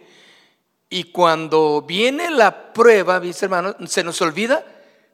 Y 0.87 1.05
cuando 1.05 1.81
viene 1.81 2.29
la 2.29 2.71
prueba, 2.71 3.19
mis 3.19 3.41
hermanos, 3.41 3.75
se 3.87 4.03
nos 4.03 4.21
olvida 4.21 4.63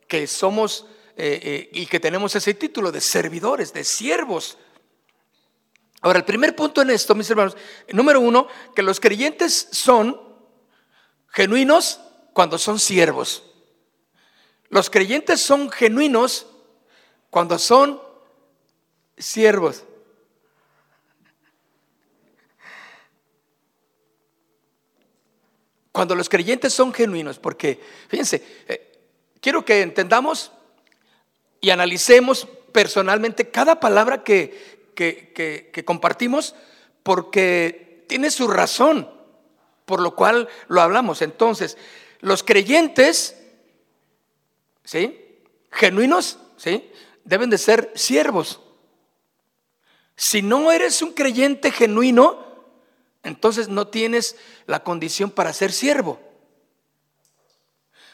que 0.09 0.27
somos 0.27 0.87
eh, 1.15 1.39
eh, 1.41 1.69
y 1.71 1.85
que 1.85 2.01
tenemos 2.01 2.35
ese 2.35 2.55
título 2.55 2.91
de 2.91 2.99
servidores, 2.99 3.71
de 3.71 3.85
siervos. 3.85 4.57
Ahora, 6.01 6.19
el 6.19 6.25
primer 6.25 6.57
punto 6.57 6.81
en 6.81 6.89
esto, 6.89 7.15
mis 7.15 7.29
hermanos, 7.29 7.55
número 7.93 8.19
uno, 8.19 8.49
que 8.75 8.83
los 8.83 8.99
creyentes 8.99 9.69
son 9.71 10.21
genuinos 11.29 12.01
cuando 12.35 12.57
son 12.57 12.79
siervos. 12.79 13.43
Los 14.67 14.89
creyentes 14.89 15.39
son 15.39 15.71
genuinos 15.71 16.45
cuando 17.29 17.57
son 17.57 18.01
siervos. 19.17 19.85
Cuando 25.93 26.13
los 26.13 26.27
creyentes 26.27 26.73
son 26.73 26.93
genuinos, 26.93 27.39
porque, 27.39 27.79
fíjense, 28.09 28.43
eh, 28.67 28.99
quiero 29.39 29.63
que 29.63 29.81
entendamos 29.81 30.51
y 31.61 31.69
analicemos 31.69 32.49
personalmente 32.73 33.49
cada 33.49 33.79
palabra 33.79 34.25
que, 34.25 34.91
que, 34.93 35.71
que 35.71 35.85
compartimos, 35.85 36.53
porque 37.01 38.03
tiene 38.09 38.29
su 38.29 38.49
razón, 38.49 39.09
por 39.85 40.01
lo 40.01 40.15
cual 40.17 40.49
lo 40.67 40.81
hablamos. 40.81 41.21
Entonces, 41.21 41.77
los 42.25 42.41
creyentes, 42.41 43.39
¿sí? 44.83 45.43
Genuinos, 45.71 46.39
¿sí? 46.57 46.91
Deben 47.23 47.51
de 47.51 47.59
ser 47.59 47.91
siervos. 47.93 48.61
Si 50.15 50.41
no 50.41 50.71
eres 50.71 51.03
un 51.03 51.11
creyente 51.11 51.69
genuino, 51.69 52.43
entonces 53.21 53.67
no 53.67 53.89
tienes 53.89 54.37
la 54.65 54.83
condición 54.83 55.29
para 55.29 55.53
ser 55.53 55.71
siervo. 55.71 56.19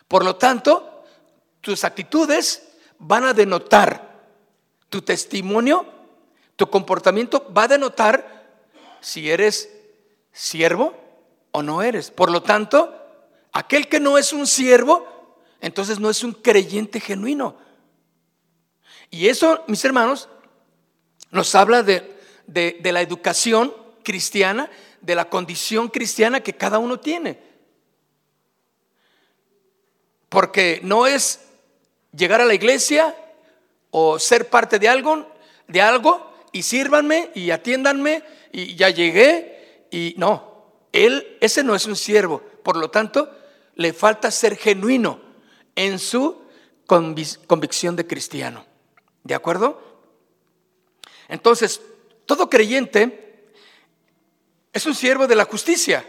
Por 0.10 0.26
lo 0.26 0.36
tanto, 0.36 1.06
tus 1.62 1.86
actitudes 1.86 2.68
van 3.00 3.24
a 3.24 3.34
denotar 3.34 4.26
tu 4.90 5.02
testimonio, 5.02 5.86
tu 6.58 6.70
comportamiento 6.70 7.50
va 7.54 7.64
a 7.64 7.70
denotar 7.70 8.60
si 9.00 9.32
eres 9.32 9.70
siervo 10.34 10.94
o 11.54 11.64
no 11.64 11.82
eres. 11.82 12.12
Por 12.12 12.30
lo 12.30 12.44
tanto, 12.44 12.98
Aquel 13.54 13.88
que 13.90 14.00
no 14.00 14.18
es 14.18 14.34
un 14.34 14.48
siervo, 14.48 15.08
entonces 15.60 16.00
no 16.00 16.10
es 16.10 16.24
un 16.24 16.34
creyente 16.34 17.00
genuino. 17.00 17.58
Y 19.10 19.28
eso, 19.28 19.64
mis 19.68 19.84
hermanos, 19.84 20.30
nos 21.32 21.54
habla 21.56 21.84
de, 21.84 22.18
de, 22.48 22.92
la 22.92 23.02
educación 23.02 23.74
cristiana, 24.04 24.70
de 25.02 25.16
la 25.16 25.30
condición 25.30 25.90
cristiana 25.90 26.42
que 26.42 26.56
cada 26.56 26.80
uno 26.80 27.00
tiene. 27.00 27.40
Porque 30.30 30.80
no 30.84 31.08
es 31.08 31.42
llegar 32.16 32.40
a 32.40 32.46
la 32.46 32.54
iglesia 32.54 33.16
o 33.90 34.18
ser 34.18 34.50
parte 34.50 34.80
de 34.80 34.88
algo, 34.88 35.30
de 35.68 35.82
algo 35.82 36.32
y 36.54 36.64
sírvanme 36.64 37.32
y 37.36 37.52
atiéndanme 37.52 38.24
y 38.54 38.76
ya 38.76 38.90
llegué 38.90 39.88
y 39.92 40.14
no, 40.18 40.66
él 40.94 41.38
ese 41.42 41.64
no 41.64 41.76
es 41.76 41.86
un 41.86 41.98
siervo. 41.98 42.42
Por 42.64 42.78
lo 42.78 42.90
tanto, 42.90 43.30
le 43.76 43.94
falta 43.94 44.32
ser 44.32 44.58
genuino 44.58 45.20
en 45.76 46.00
su 46.00 46.42
convicción 46.86 47.96
de 47.96 48.06
cristiano. 48.06 48.66
¿De 49.24 49.36
acuerdo? 49.36 49.82
Entonces, 51.28 51.82
todo 52.26 52.50
creyente 52.50 53.52
es 54.74 54.86
un 54.86 54.96
siervo 54.96 55.28
de 55.28 55.36
la 55.36 55.46
justicia. 55.46 56.06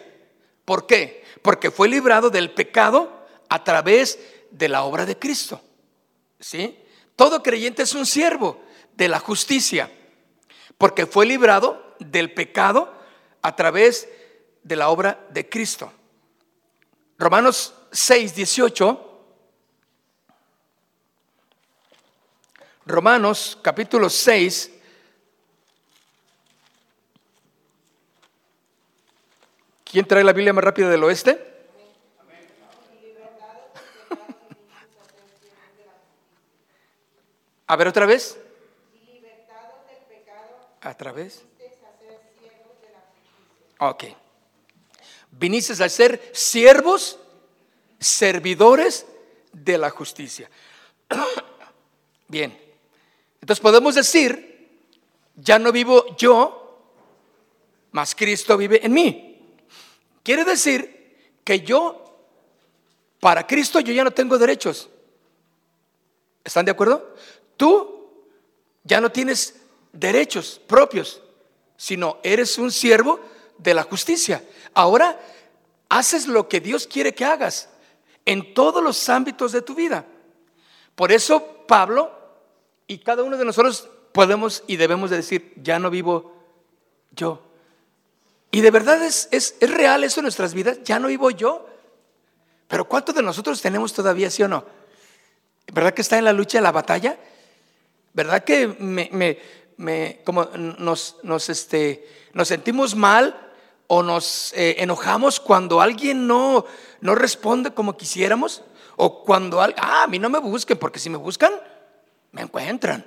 ¿Por 0.65 0.87
qué? 0.87 1.25
Porque 1.43 1.71
fue 1.71 1.89
librado 1.89 2.31
del 2.31 2.51
pecado 2.51 3.27
a 3.49 3.65
través 3.65 4.19
de 4.51 4.69
la 4.69 4.83
obra 4.83 5.07
de 5.07 5.19
Cristo. 5.19 5.61
¿Sí? 6.41 6.79
Todo 7.17 7.43
creyente 7.43 7.83
es 7.83 7.95
un 7.95 8.07
siervo 8.07 8.61
de 8.95 9.09
la 9.09 9.19
justicia, 9.19 9.91
porque 10.79 11.07
fue 11.07 11.27
librado 11.27 11.95
del 11.99 12.33
pecado 12.33 12.93
a 13.43 13.55
través 13.55 14.09
de 14.63 14.77
la 14.77 14.89
obra 14.89 15.27
de 15.31 15.49
Cristo. 15.49 15.93
Romanos 17.23 17.73
6, 17.93 18.35
18. 18.35 19.25
Romanos 22.85 23.57
capítulo 23.63 24.11
6. 24.11 24.73
¿Quién 29.85 30.05
trae 30.05 30.25
la 30.25 30.33
Biblia 30.33 30.53
más 30.53 30.65
rápida 30.65 30.89
del 30.89 31.05
oeste? 31.05 31.39
A 37.69 37.77
ver 37.77 37.87
otra 37.87 38.05
vez. 38.05 38.37
Libertados 39.07 39.87
del 39.87 39.99
pecado. 40.09 40.57
A 40.81 40.97
través. 40.97 41.45
Ok. 43.79 44.22
Viniste 45.33 45.83
a 45.83 45.89
ser 45.89 46.31
siervos, 46.33 47.19
servidores 47.99 49.07
de 49.53 49.79
la 49.79 49.91
justicia. 49.91 50.49
Bien. 52.29 52.57
Entonces 53.41 53.61
podemos 53.61 53.95
decir, 53.95 54.71
ya 55.35 55.59
no 55.59 55.73
vivo 55.73 56.17
yo, 56.17 56.79
mas 57.91 58.15
Cristo 58.15 58.57
vive 58.57 58.85
en 58.85 58.93
mí. 58.93 59.57
Quiere 60.23 60.45
decir 60.45 61.17
que 61.43 61.61
yo, 61.61 62.17
para 63.19 63.47
Cristo, 63.47 63.81
yo 63.81 63.93
ya 63.93 64.05
no 64.05 64.13
tengo 64.13 64.39
derechos. 64.39 64.89
¿Están 66.45 66.65
de 66.65 66.73
acuerdo? 66.73 67.15
Tú 67.57 68.25
ya 68.85 69.01
no 69.01 69.11
tienes 69.11 69.57
derechos 69.93 70.61
propios, 70.67 71.21
sino 71.77 72.19
eres 72.23 72.59
un 72.59 72.71
siervo 72.71 73.21
de 73.63 73.75
la 73.75 73.83
justicia. 73.83 74.43
Ahora 74.75 75.19
haces 75.89 76.27
lo 76.27 76.49
que 76.49 76.61
Dios 76.61 76.87
quiere 76.87 77.15
que 77.15 77.25
hagas 77.25 77.69
en 78.25 78.55
todos 78.55 78.83
los 78.83 79.09
ámbitos 79.09 79.53
de 79.53 79.63
tu 79.63 79.75
vida. 79.75 80.05
Por 80.95 81.13
eso 81.13 81.65
Pablo 81.67 82.13
y 82.87 82.99
cada 82.99 83.23
uno 83.23 83.37
de 83.37 83.45
nosotros 83.45 83.89
podemos 84.13 84.63
y 84.67 84.77
debemos 84.77 85.11
de 85.11 85.17
decir, 85.17 85.53
ya 85.57 85.79
no 85.79 85.91
vivo 85.91 86.35
yo. 87.13 87.43
Y 88.51 88.61
de 88.61 88.71
verdad 88.71 89.03
es, 89.03 89.29
es, 89.31 89.57
es 89.61 89.71
real 89.71 90.05
eso 90.05 90.21
en 90.21 90.25
nuestras 90.25 90.53
vidas, 90.53 90.79
ya 90.85 90.99
no 90.99 91.09
vivo 91.09 91.31
yo. 91.31 91.67
Pero 92.69 92.87
¿cuántos 92.87 93.15
de 93.15 93.23
nosotros 93.23 93.61
tenemos 93.61 93.93
todavía, 93.93 94.31
sí 94.31 94.43
o 94.43 94.49
no? 94.49 94.65
¿Verdad 95.73 95.95
que 95.95 96.03
está 96.03 96.19
en 96.19 96.25
la 96.25 96.33
lucha, 96.33 96.59
en 96.59 96.65
la 96.65 96.73
batalla? 96.73 97.19
¿Verdad 98.13 98.45
que 98.45 98.67
me, 98.67 99.39
me, 99.77 100.21
como 100.25 100.45
nos, 100.45 101.17
nos, 101.23 101.49
este, 101.49 102.07
nos 102.35 102.49
sentimos 102.49 102.95
mal 102.95 103.52
o 103.95 104.03
nos 104.03 104.55
eh, 104.55 104.77
enojamos 104.79 105.39
cuando 105.39 105.83
alguien 105.83 106.27
no, 106.27 106.65
no 107.03 107.15
responde 107.15 107.75
como 107.75 107.95
quisiéramos? 107.95 108.63
O 108.97 109.23
cuando, 109.23 109.61
ah, 109.61 110.03
a 110.03 110.07
mí 110.07 110.19
no 110.19 110.31
me 110.31 110.39
busquen, 110.39 110.79
porque 110.79 110.99
si 110.99 111.11
me 111.11 111.19
buscan, 111.19 111.53
me 112.31 112.41
encuentran. 112.41 113.05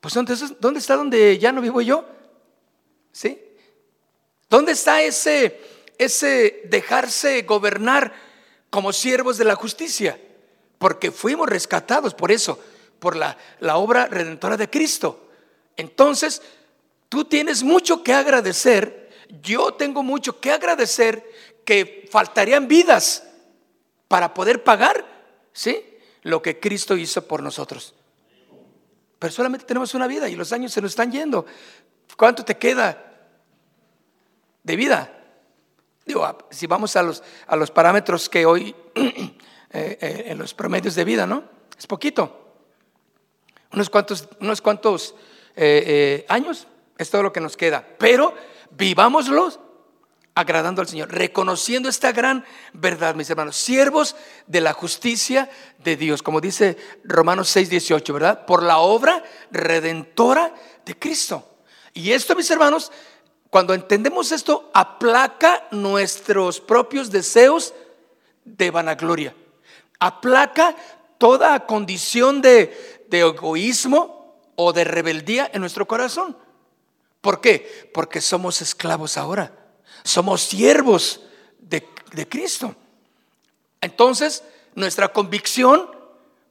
Pues 0.00 0.16
entonces, 0.16 0.54
¿dónde 0.58 0.80
está 0.80 0.96
donde 0.96 1.36
ya 1.36 1.52
no 1.52 1.60
vivo 1.60 1.82
yo? 1.82 2.06
¿Sí? 3.12 3.38
¿Dónde 4.48 4.72
está 4.72 5.02
ese, 5.02 5.60
ese 5.98 6.62
dejarse 6.70 7.42
gobernar 7.42 8.14
como 8.70 8.90
siervos 8.90 9.36
de 9.36 9.44
la 9.44 9.54
justicia? 9.54 10.18
Porque 10.78 11.10
fuimos 11.10 11.46
rescatados 11.46 12.14
por 12.14 12.32
eso, 12.32 12.58
por 12.98 13.16
la, 13.16 13.36
la 13.60 13.76
obra 13.76 14.06
redentora 14.06 14.56
de 14.56 14.70
Cristo. 14.70 15.28
Entonces, 15.76 16.40
tú 17.10 17.26
tienes 17.26 17.62
mucho 17.62 18.02
que 18.02 18.14
agradecer, 18.14 19.05
yo 19.42 19.74
tengo 19.74 20.02
mucho 20.02 20.40
que 20.40 20.52
agradecer 20.52 21.24
que 21.64 22.08
faltarían 22.10 22.68
vidas 22.68 23.24
para 24.08 24.32
poder 24.34 24.62
pagar, 24.62 25.04
¿sí? 25.52 25.84
Lo 26.22 26.42
que 26.42 26.60
Cristo 26.60 26.96
hizo 26.96 27.26
por 27.26 27.42
nosotros. 27.42 27.94
Pero 29.18 29.32
solamente 29.32 29.66
tenemos 29.66 29.94
una 29.94 30.06
vida 30.06 30.28
y 30.28 30.36
los 30.36 30.52
años 30.52 30.72
se 30.72 30.80
nos 30.80 30.92
están 30.92 31.10
yendo. 31.10 31.46
¿Cuánto 32.16 32.44
te 32.44 32.56
queda 32.56 33.12
de 34.62 34.76
vida? 34.76 35.12
Digo, 36.04 36.38
si 36.50 36.66
vamos 36.66 36.94
a 36.96 37.02
los, 37.02 37.22
a 37.46 37.56
los 37.56 37.70
parámetros 37.70 38.28
que 38.28 38.46
hoy 38.46 38.74
Eh, 39.78 39.98
eh, 40.00 40.24
en 40.28 40.38
los 40.38 40.54
promedios 40.54 40.94
de 40.94 41.04
vida, 41.04 41.26
¿no? 41.26 41.44
Es 41.76 41.86
poquito. 41.86 42.54
Unos 43.74 43.90
cuantos, 43.90 44.26
unos 44.40 44.62
cuantos 44.62 45.14
eh, 45.54 46.24
años 46.28 46.66
es 46.96 47.10
todo 47.10 47.24
lo 47.24 47.30
que 47.30 47.40
nos 47.40 47.58
queda. 47.58 47.86
Pero 47.98 48.32
vivámoslos 48.76 49.60
agradando 50.34 50.82
al 50.82 50.88
Señor, 50.88 51.10
reconociendo 51.10 51.88
esta 51.88 52.12
gran 52.12 52.44
verdad, 52.74 53.14
mis 53.14 53.30
hermanos, 53.30 53.56
siervos 53.56 54.16
de 54.46 54.60
la 54.60 54.74
justicia 54.74 55.48
de 55.82 55.96
Dios, 55.96 56.22
como 56.22 56.42
dice 56.42 56.76
Romanos 57.04 57.48
6, 57.48 57.70
18, 57.70 58.12
¿verdad? 58.12 58.44
Por 58.44 58.62
la 58.62 58.78
obra 58.78 59.24
redentora 59.50 60.54
de 60.84 60.98
Cristo. 60.98 61.48
Y 61.94 62.12
esto, 62.12 62.36
mis 62.36 62.50
hermanos, 62.50 62.92
cuando 63.48 63.72
entendemos 63.72 64.30
esto, 64.30 64.70
aplaca 64.74 65.66
nuestros 65.70 66.60
propios 66.60 67.10
deseos 67.10 67.72
de 68.44 68.70
vanagloria 68.70 69.34
aplaca 69.98 70.76
toda 71.18 71.66
condición 71.66 72.42
de, 72.42 73.06
egoísmo 73.10 74.50
o 74.56 74.72
de 74.72 74.84
rebeldía 74.84 75.50
en 75.52 75.60
nuestro 75.60 75.86
corazón. 75.86 76.36
¿Por 77.26 77.40
qué? 77.40 77.90
Porque 77.92 78.20
somos 78.20 78.62
esclavos 78.62 79.16
ahora. 79.16 79.50
Somos 80.04 80.42
siervos 80.42 81.22
de, 81.58 81.84
Cristo. 82.28 82.76
Entonces, 83.80 84.44
nuestra 84.76 85.08
convicción 85.12 85.90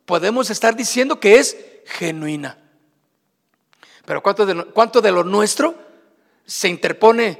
podemos 0.04 0.50
estar 0.50 0.76
diciendo 0.76 1.18
que 1.18 1.40
es 1.40 1.56
genuina. 1.86 2.58
Pero 4.04 4.22
¿cuánto 4.22 4.46
de, 4.46 4.66
cuánto 4.66 5.00
de 5.00 5.14
lo 5.14 5.24
nuestro 5.24 5.76
se 6.46 6.68
interpone 6.68 7.40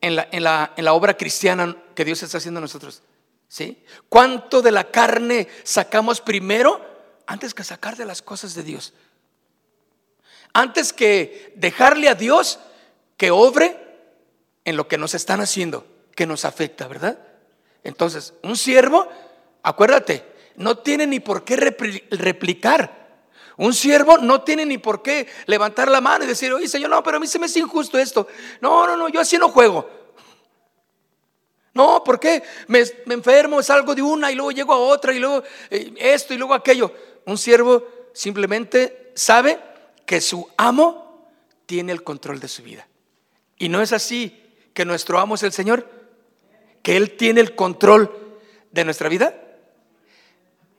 en 0.00 0.16
la, 0.16 0.28
en, 0.32 0.42
la, 0.42 0.72
en 0.76 0.84
la 0.84 0.94
obra 0.94 1.16
cristiana 1.16 1.76
que 1.94 2.04
Dios 2.04 2.20
está 2.24 2.38
haciendo 2.38 2.58
en 2.58 2.62
nosotros? 2.62 3.00
¿Sí? 3.46 3.80
¿Cuánto 4.08 4.60
de 4.60 4.72
la 4.72 4.90
carne 4.90 5.46
sacamos 5.62 6.20
primero 6.20 6.84
antes 7.28 7.54
que 7.54 7.62
sacar 7.62 7.96
de 7.96 8.06
las 8.06 8.22
cosas 8.22 8.54
de 8.56 8.64
Dios? 8.64 8.92
Antes 10.52 10.92
que 10.92 11.52
dejarle 11.54 12.08
a 12.08 12.16
Dios 12.16 12.58
que 13.22 13.30
obre 13.30 13.78
en 14.64 14.76
lo 14.76 14.88
que 14.88 14.98
nos 14.98 15.14
están 15.14 15.40
haciendo, 15.40 15.86
que 16.16 16.26
nos 16.26 16.44
afecta, 16.44 16.88
¿verdad? 16.88 17.20
Entonces, 17.84 18.34
un 18.42 18.56
siervo, 18.56 19.06
acuérdate, 19.62 20.24
no 20.56 20.78
tiene 20.78 21.06
ni 21.06 21.20
por 21.20 21.44
qué 21.44 21.54
replicar. 22.10 23.22
Un 23.58 23.74
siervo 23.74 24.18
no 24.18 24.42
tiene 24.42 24.66
ni 24.66 24.76
por 24.76 25.02
qué 25.02 25.28
levantar 25.46 25.88
la 25.88 26.00
mano 26.00 26.24
y 26.24 26.26
decir, 26.26 26.52
oye, 26.52 26.66
Señor, 26.66 26.90
no, 26.90 27.00
pero 27.04 27.18
a 27.18 27.20
mí 27.20 27.28
se 27.28 27.38
me 27.38 27.46
es 27.46 27.56
injusto 27.56 27.96
esto. 27.96 28.26
No, 28.60 28.88
no, 28.88 28.96
no, 28.96 29.08
yo 29.08 29.20
así 29.20 29.38
no 29.38 29.50
juego. 29.50 29.88
No, 31.74 32.02
¿por 32.02 32.18
qué? 32.18 32.42
Me, 32.66 32.82
enfermo, 33.06 33.62
salgo 33.62 33.94
de 33.94 34.02
una 34.02 34.32
y 34.32 34.34
luego 34.34 34.50
llego 34.50 34.72
a 34.72 34.78
otra 34.78 35.14
y 35.14 35.20
luego 35.20 35.44
eh, 35.70 35.94
esto 35.96 36.34
y 36.34 36.38
luego 36.38 36.54
aquello. 36.54 36.92
Un 37.26 37.38
siervo 37.38 37.86
simplemente 38.12 39.12
sabe 39.14 39.60
que 40.04 40.20
su 40.20 40.44
amo 40.56 41.30
tiene 41.66 41.92
el 41.92 42.02
control 42.02 42.40
de 42.40 42.48
su 42.48 42.64
vida. 42.64 42.88
Y 43.62 43.68
no 43.68 43.80
es 43.80 43.92
así 43.92 44.42
que 44.74 44.84
nuestro 44.84 45.20
amo 45.20 45.36
es 45.36 45.44
el 45.44 45.52
Señor, 45.52 45.88
que 46.82 46.96
Él 46.96 47.16
tiene 47.16 47.40
el 47.40 47.54
control 47.54 48.40
de 48.72 48.84
nuestra 48.84 49.08
vida. 49.08 49.40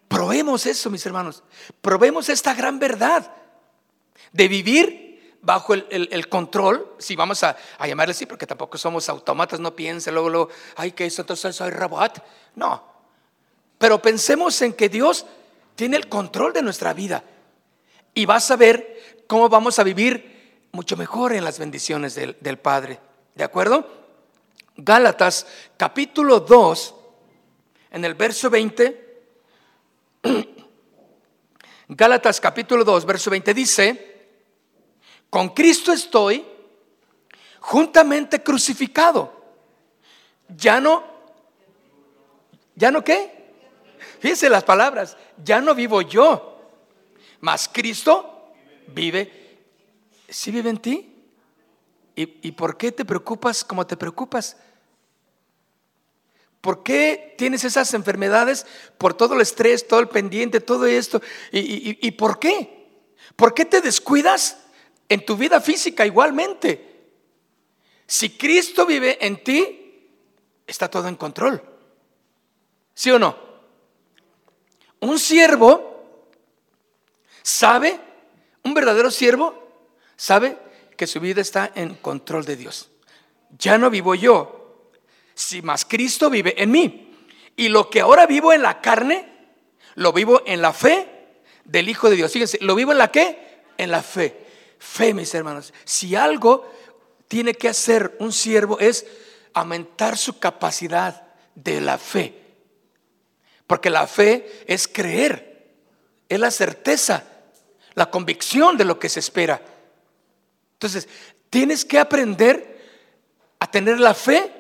Probemos 0.10 0.65
eso, 0.65 0.89
mis 0.89 1.06
hermanos. 1.06 1.43
Probemos 1.80 2.28
esta 2.28 2.54
gran 2.54 2.80
verdad 2.80 3.34
de 4.34 4.48
vivir 4.50 5.38
bajo 5.41 5.74
el, 5.74 6.28
control, 6.28 6.93
si 6.98 7.15
vamos 7.15 7.41
a, 7.46 7.56
llamarle 7.88 8.12
así, 8.12 8.26
porque 8.26 8.46
tampoco 8.46 8.78
somos 8.78 9.08
autómatas, 9.08 9.62
no 9.62 9.74
piense 9.74 10.12
luego, 10.12 10.30
luego, 10.30 10.50
ay, 10.76 10.91
que 10.91 11.06
eso 11.06 11.22
entonces 11.22 11.56
soy 11.56 11.69
robot. 11.69 12.22
No, 12.56 12.84
pero 13.78 14.02
pensemos 14.02 14.62
en 14.62 14.74
que 14.74 14.89
Dios 14.89 15.26
tiene 15.76 15.96
el 15.96 16.10
control 16.10 16.52
de 16.52 16.62
nuestra 16.62 16.91
vida 16.91 17.24
y 18.13 18.26
vas 18.26 18.52
a 18.52 18.58
ver 18.58 19.24
cómo 19.26 19.48
vamos 19.48 19.80
a 19.80 19.84
vivir 19.84 20.33
mucho 20.74 20.98
mejor 20.98 21.34
en 21.34 21.44
las 21.44 21.60
bendiciones 21.60 22.16
del, 22.16 22.36
del 22.40 22.58
Padre. 22.58 23.00
¿De 23.36 23.44
acuerdo? 23.44 23.88
Gálatas 24.76 25.46
capítulo 25.78 26.40
2, 26.40 26.96
en 27.92 28.04
el 28.04 28.16
verso 28.16 28.50
20. 28.50 29.24
Gálatas 31.90 32.42
capítulo 32.42 32.84
2, 32.84 33.06
verso 33.06 33.30
20 33.30 33.54
dice, 33.54 34.30
con 35.30 35.50
Cristo 35.50 35.94
estoy 35.94 36.44
juntamente 37.60 38.42
crucificado. 38.42 39.32
Ya 40.58 40.80
no, 40.82 41.04
¿ya 42.74 42.90
no 42.90 43.04
qué? 43.04 43.54
Fíjense 44.20 44.50
las 44.50 44.64
palabras, 44.64 45.18
ya 45.44 45.62
no 45.62 45.76
vivo 45.76 46.02
yo, 46.02 46.72
mas 47.42 47.70
Cristo 47.72 48.54
vive. 48.88 49.43
¿Sí 50.34 50.52
vive 50.52 50.69
en 50.69 50.78
ti? 50.78 51.13
¿Y, 52.15 52.48
¿Y 52.48 52.52
por 52.54 52.78
qué 52.78 52.91
te 52.91 53.06
preocupas 53.06 53.63
como 53.63 53.86
te 53.86 53.98
preocupas? 53.98 54.58
¿Por 56.62 56.84
qué 56.84 57.36
tienes 57.38 57.63
esas 57.63 57.93
enfermedades? 57.93 58.65
Por 58.98 59.13
todo 59.13 59.36
el 59.36 59.41
estrés, 59.41 59.88
todo 59.88 60.00
el 60.00 60.10
pendiente, 60.10 60.60
todo 60.60 60.86
esto. 60.86 61.22
¿Y, 61.52 61.60
y, 61.60 62.00
y 62.02 62.12
por 62.12 62.39
qué? 62.39 62.88
¿Por 63.36 63.54
qué 63.54 63.65
te 63.65 63.82
descuidas 63.82 64.58
en 65.10 65.26
tu 65.26 65.38
vida 65.38 65.62
física 65.62 66.06
igualmente. 66.06 67.12
Si 68.08 68.32
Cristo 68.38 68.86
vive 68.86 69.24
en 69.26 69.43
ti, 69.43 70.10
está 70.65 70.89
todo 70.89 71.08
en 71.08 71.15
control. 71.15 71.62
¿Sí 72.96 73.12
o 73.12 73.19
no? 73.19 73.38
Un 75.00 75.19
siervo 75.19 76.28
sabe, 77.41 78.00
un 78.63 78.74
verdadero 78.74 79.12
siervo, 79.12 79.62
sabe 80.24 80.58
que 80.96 81.06
su 81.06 81.20
vida 81.20 81.42
está 81.42 81.70
en 81.76 81.96
control 81.96 82.46
de 82.46 82.56
Dios. 82.56 82.90
Ya 83.60 83.78
no 83.78 83.90
vivo 83.90 84.16
yo, 84.16 84.90
si 85.36 85.62
más 85.62 85.84
Cristo 85.84 86.30
vive 86.30 86.56
en 86.64 86.72
mí. 86.72 87.14
Y 87.58 87.68
lo 87.68 87.90
que 87.90 88.00
ahora 88.00 88.26
vivo 88.26 88.54
en 88.54 88.62
la 88.62 88.80
carne, 88.80 89.28
lo 89.96 90.14
vivo 90.14 90.42
en 90.46 90.62
la 90.62 90.72
fe 90.72 91.10
del 91.66 91.90
Hijo 91.90 92.10
de 92.10 92.16
Dios. 92.16 92.32
Fíjense, 92.32 92.58
¿lo 92.62 92.74
vivo 92.74 92.94
en 92.94 93.00
la 93.00 93.12
qué? 93.12 93.66
En 93.78 93.92
la 93.92 94.02
fe. 94.02 94.46
Fe, 94.80 95.14
mis 95.14 95.36
hermanos. 95.36 95.74
Si 95.84 96.16
algo 96.16 96.72
tiene 97.28 97.54
que 97.54 97.68
hacer 97.68 98.16
un 98.20 98.32
siervo 98.32 98.80
es 98.80 99.06
aumentar 99.54 100.18
su 100.18 100.40
capacidad 100.40 101.28
de 101.54 101.82
la 101.82 101.98
fe. 101.98 102.34
Porque 103.68 103.90
la 103.90 104.08
fe 104.08 104.64
es 104.68 104.88
creer, 104.88 105.68
es 106.30 106.40
la 106.40 106.50
certeza, 106.50 107.26
la 107.94 108.10
convicción 108.10 108.78
de 108.78 108.86
lo 108.86 108.98
que 109.00 109.10
se 109.10 109.20
espera. 109.20 109.73
Entonces, 110.74 111.08
tienes 111.50 111.86
que 111.86 112.00
aprender 112.00 112.74
a 113.60 113.70
tener 113.70 114.00
la 114.00 114.14
fe 114.14 114.52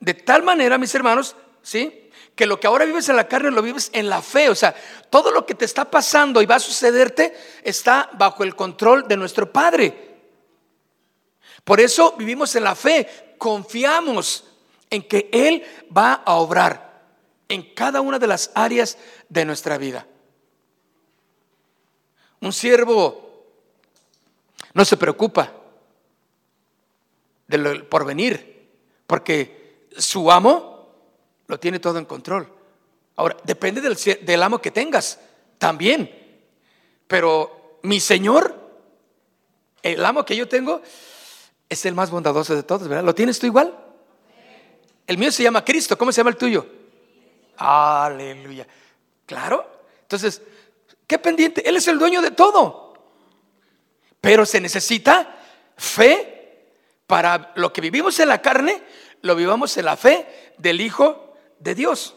de 0.00 0.14
tal 0.14 0.42
manera, 0.42 0.78
mis 0.78 0.94
hermanos, 0.94 1.36
¿sí? 1.62 2.10
que 2.34 2.46
lo 2.46 2.58
que 2.58 2.66
ahora 2.66 2.84
vives 2.84 3.08
en 3.08 3.16
la 3.16 3.28
carne 3.28 3.50
lo 3.50 3.62
vives 3.62 3.90
en 3.92 4.08
la 4.08 4.22
fe. 4.22 4.48
O 4.48 4.54
sea, 4.54 4.74
todo 5.10 5.30
lo 5.30 5.44
que 5.46 5.54
te 5.54 5.64
está 5.64 5.90
pasando 5.90 6.40
y 6.40 6.46
va 6.46 6.56
a 6.56 6.60
sucederte 6.60 7.34
está 7.62 8.10
bajo 8.14 8.42
el 8.42 8.56
control 8.56 9.06
de 9.06 9.16
nuestro 9.16 9.52
Padre. 9.52 10.12
Por 11.64 11.80
eso 11.80 12.14
vivimos 12.16 12.54
en 12.56 12.64
la 12.64 12.74
fe, 12.74 13.36
confiamos 13.38 14.44
en 14.90 15.06
que 15.06 15.28
Él 15.32 15.64
va 15.96 16.14
a 16.14 16.34
obrar 16.36 17.02
en 17.48 17.74
cada 17.74 18.00
una 18.00 18.18
de 18.18 18.26
las 18.26 18.50
áreas 18.54 18.98
de 19.28 19.44
nuestra 19.44 19.78
vida. 19.78 20.06
Un 22.40 22.52
siervo 22.52 23.46
no 24.74 24.84
se 24.84 24.96
preocupa 24.96 25.52
del 27.58 27.84
porvenir, 27.84 28.68
porque 29.06 29.86
su 29.96 30.30
amo 30.30 30.88
lo 31.46 31.60
tiene 31.60 31.78
todo 31.78 31.98
en 31.98 32.06
control. 32.06 32.50
Ahora, 33.16 33.36
depende 33.44 33.80
del, 33.80 34.42
amo 34.42 34.60
que 34.60 34.70
tengas, 34.70 35.20
también. 35.58 36.10
Pero 37.06 37.78
mi 37.82 38.00
Señor, 38.00 38.58
el 39.82 40.04
amo 40.04 40.24
que 40.24 40.34
yo 40.34 40.48
tengo, 40.48 40.80
es 41.68 41.84
el 41.84 41.94
más 41.94 42.10
bondadoso 42.10 42.56
de 42.56 42.62
todos, 42.62 42.88
¿verdad? 42.88 43.04
¿Lo 43.04 43.14
tienes 43.14 43.38
tú 43.38 43.46
igual? 43.46 43.76
El 45.06 45.18
mío 45.18 45.30
se 45.30 45.42
llama 45.42 45.64
Cristo, 45.64 45.98
¿cómo 45.98 46.10
se 46.10 46.18
llama 46.18 46.30
el 46.30 46.36
tuyo? 46.36 46.66
Aleluya. 47.58 48.66
Claro. 49.26 49.66
Entonces, 50.02 50.40
¿qué 51.06 51.18
pendiente? 51.18 51.68
Él 51.68 51.76
es 51.76 51.86
el 51.88 51.98
dueño 51.98 52.22
de 52.22 52.30
todo. 52.30 52.94
Pero 54.20 54.46
se 54.46 54.60
necesita 54.60 55.38
fe 55.76 56.41
para 57.12 57.52
lo 57.56 57.74
que 57.74 57.82
vivimos 57.82 58.18
en 58.20 58.28
la 58.28 58.40
carne, 58.40 58.82
lo 59.20 59.36
vivamos 59.36 59.76
en 59.76 59.84
la 59.84 59.98
fe 59.98 60.54
del 60.56 60.80
Hijo 60.80 61.34
de 61.58 61.74
Dios, 61.74 62.16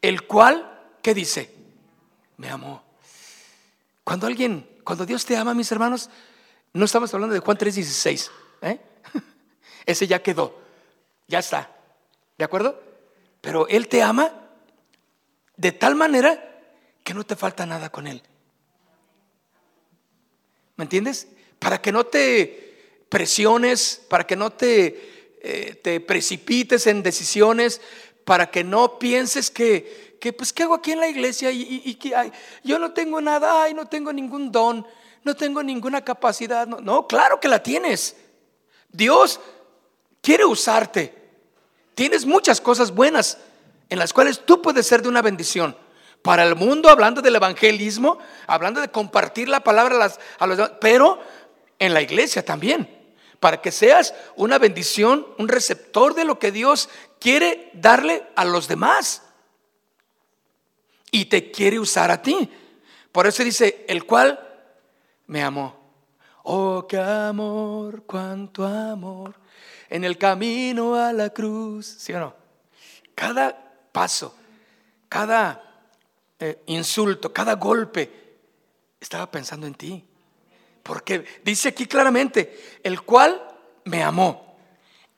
el 0.00 0.26
cual, 0.26 0.88
¿qué 1.02 1.12
dice? 1.12 1.54
Me 2.38 2.48
amó. 2.48 2.82
Cuando 4.04 4.26
alguien, 4.26 4.66
cuando 4.84 5.04
Dios 5.04 5.26
te 5.26 5.36
ama, 5.36 5.52
mis 5.52 5.70
hermanos, 5.70 6.08
no 6.72 6.86
estamos 6.86 7.12
hablando 7.12 7.34
de 7.34 7.40
Juan 7.40 7.58
3:16, 7.58 8.30
¿eh? 8.62 8.80
ese 9.84 10.06
ya 10.06 10.22
quedó, 10.22 10.62
ya 11.28 11.40
está, 11.40 11.70
¿de 12.38 12.44
acuerdo? 12.46 12.82
Pero 13.42 13.68
Él 13.68 13.86
te 13.86 14.02
ama 14.02 14.32
de 15.58 15.72
tal 15.72 15.94
manera 15.94 16.62
que 17.04 17.12
no 17.12 17.22
te 17.24 17.36
falta 17.36 17.66
nada 17.66 17.90
con 17.92 18.06
Él. 18.06 18.22
¿Me 20.76 20.84
entiendes? 20.84 21.28
Para 21.58 21.82
que 21.82 21.92
no 21.92 22.04
te 22.04 22.65
presiones, 23.16 24.02
para 24.10 24.26
que 24.26 24.36
no 24.36 24.50
te, 24.50 25.38
eh, 25.40 25.80
te 25.82 26.00
precipites 26.00 26.86
en 26.86 27.02
decisiones, 27.02 27.80
para 28.26 28.50
que 28.50 28.62
no 28.62 28.98
pienses 28.98 29.50
que, 29.50 30.18
que 30.20 30.34
pues, 30.34 30.52
¿qué 30.52 30.64
hago 30.64 30.74
aquí 30.74 30.92
en 30.92 31.00
la 31.00 31.08
iglesia? 31.08 31.50
Y, 31.50 31.94
que 31.94 32.12
yo 32.62 32.78
no 32.78 32.92
tengo 32.92 33.22
nada, 33.22 33.62
ay, 33.62 33.72
no 33.72 33.86
tengo 33.86 34.12
ningún 34.12 34.52
don, 34.52 34.86
no 35.24 35.34
tengo 35.34 35.62
ninguna 35.62 36.04
capacidad. 36.04 36.66
No, 36.66 36.82
no, 36.82 37.06
claro 37.06 37.40
que 37.40 37.48
la 37.48 37.62
tienes. 37.62 38.16
Dios 38.90 39.40
quiere 40.20 40.44
usarte. 40.44 41.14
Tienes 41.94 42.26
muchas 42.26 42.60
cosas 42.60 42.94
buenas 42.94 43.38
en 43.88 43.98
las 43.98 44.12
cuales 44.12 44.44
tú 44.44 44.60
puedes 44.60 44.86
ser 44.86 45.00
de 45.00 45.08
una 45.08 45.22
bendición. 45.22 45.74
Para 46.20 46.44
el 46.44 46.54
mundo, 46.54 46.90
hablando 46.90 47.22
del 47.22 47.36
evangelismo, 47.36 48.18
hablando 48.46 48.82
de 48.82 48.90
compartir 48.90 49.48
la 49.48 49.60
palabra 49.60 49.96
a, 49.96 50.00
las, 50.00 50.20
a 50.38 50.46
los 50.46 50.58
demás, 50.58 50.72
pero 50.82 51.18
en 51.78 51.94
la 51.94 52.02
iglesia 52.02 52.44
también 52.44 52.95
para 53.40 53.60
que 53.60 53.72
seas 53.72 54.14
una 54.36 54.58
bendición, 54.58 55.26
un 55.38 55.48
receptor 55.48 56.14
de 56.14 56.24
lo 56.24 56.38
que 56.38 56.52
Dios 56.52 56.88
quiere 57.20 57.70
darle 57.74 58.26
a 58.34 58.44
los 58.44 58.68
demás. 58.68 59.22
Y 61.10 61.26
te 61.26 61.50
quiere 61.50 61.78
usar 61.78 62.10
a 62.10 62.22
ti. 62.22 62.50
Por 63.12 63.26
eso 63.26 63.42
dice, 63.42 63.84
el 63.88 64.04
cual 64.04 64.38
me 65.26 65.42
amó. 65.42 65.86
Oh, 66.44 66.86
qué 66.86 66.98
amor, 66.98 68.04
cuánto 68.04 68.64
amor. 68.64 69.34
En 69.88 70.04
el 70.04 70.18
camino 70.18 70.94
a 70.94 71.12
la 71.12 71.30
cruz. 71.30 71.86
¿Sí 71.86 72.12
o 72.12 72.20
no? 72.20 72.34
Cada 73.14 73.56
paso, 73.92 74.36
cada 75.08 75.62
eh, 76.38 76.62
insulto, 76.66 77.32
cada 77.32 77.54
golpe, 77.54 78.38
estaba 79.00 79.30
pensando 79.30 79.66
en 79.66 79.74
ti. 79.74 80.04
Porque 80.86 81.24
dice 81.42 81.70
aquí 81.70 81.86
claramente, 81.86 82.78
el 82.84 83.02
cual 83.02 83.42
me 83.84 84.04
amó 84.04 84.56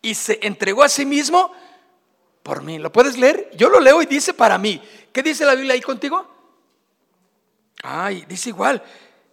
y 0.01 0.15
se 0.15 0.39
entregó 0.43 0.83
a 0.83 0.89
sí 0.89 1.05
mismo 1.05 1.53
por 2.43 2.63
mí. 2.63 2.79
¿Lo 2.79 2.91
puedes 2.91 3.19
leer? 3.19 3.51
Yo 3.55 3.69
lo 3.69 3.79
leo 3.79 4.01
y 4.01 4.07
dice 4.07 4.33
para 4.33 4.57
mí. 4.57 4.83
¿Qué 5.13 5.23
dice 5.23 5.45
la 5.45 5.55
Biblia 5.55 5.75
ahí 5.75 5.83
contigo? 5.83 6.27
Ay, 7.83 8.25
dice 8.27 8.49
igual, 8.49 8.83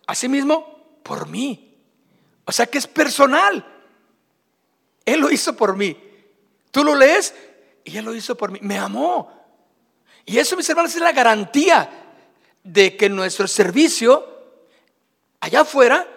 a 0.06 0.14
sí 0.14 0.28
mismo 0.28 1.00
por 1.04 1.30
mí. 1.30 1.74
O 2.44 2.52
sea 2.52 2.66
que 2.66 2.80
es 2.80 2.88
personal. 2.88 3.66
Él 5.06 5.22
lo 5.22 5.32
hizo 5.32 5.56
por 5.56 5.78
mí. 5.78 5.98
Tú 6.70 6.84
lo 6.84 6.96
lees 6.96 7.34
y 7.86 7.96
Él 7.96 8.04
lo 8.04 8.14
hizo 8.14 8.36
por 8.36 8.52
mí. 8.52 8.60
Me 8.62 8.78
amó. 8.78 9.32
Y 10.26 10.38
eso, 10.38 10.58
mis 10.58 10.68
hermanos, 10.68 10.94
es 10.94 11.02
la 11.02 11.14
garantía 11.14 11.90
de 12.62 12.98
que 12.98 13.08
nuestro 13.08 13.48
servicio 13.48 14.28
allá 15.40 15.62
afuera 15.62 16.10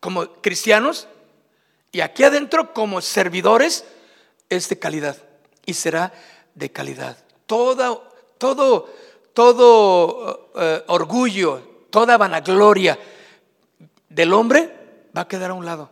como 0.00 0.26
cristianos 0.42 1.08
y 1.92 2.00
aquí 2.00 2.24
adentro 2.24 2.74
como 2.74 3.00
servidores 3.00 3.84
es 4.48 4.68
de 4.68 4.78
calidad 4.78 5.16
y 5.64 5.74
será 5.74 6.12
de 6.54 6.70
calidad. 6.70 7.16
todo, 7.46 8.08
todo, 8.38 8.90
todo 9.32 10.50
eh, 10.56 10.84
orgullo, 10.88 11.86
toda 11.90 12.16
vanagloria 12.16 12.98
del 14.08 14.32
hombre 14.32 14.74
va 15.16 15.22
a 15.22 15.28
quedar 15.28 15.50
a 15.50 15.54
un 15.54 15.64
lado, 15.64 15.90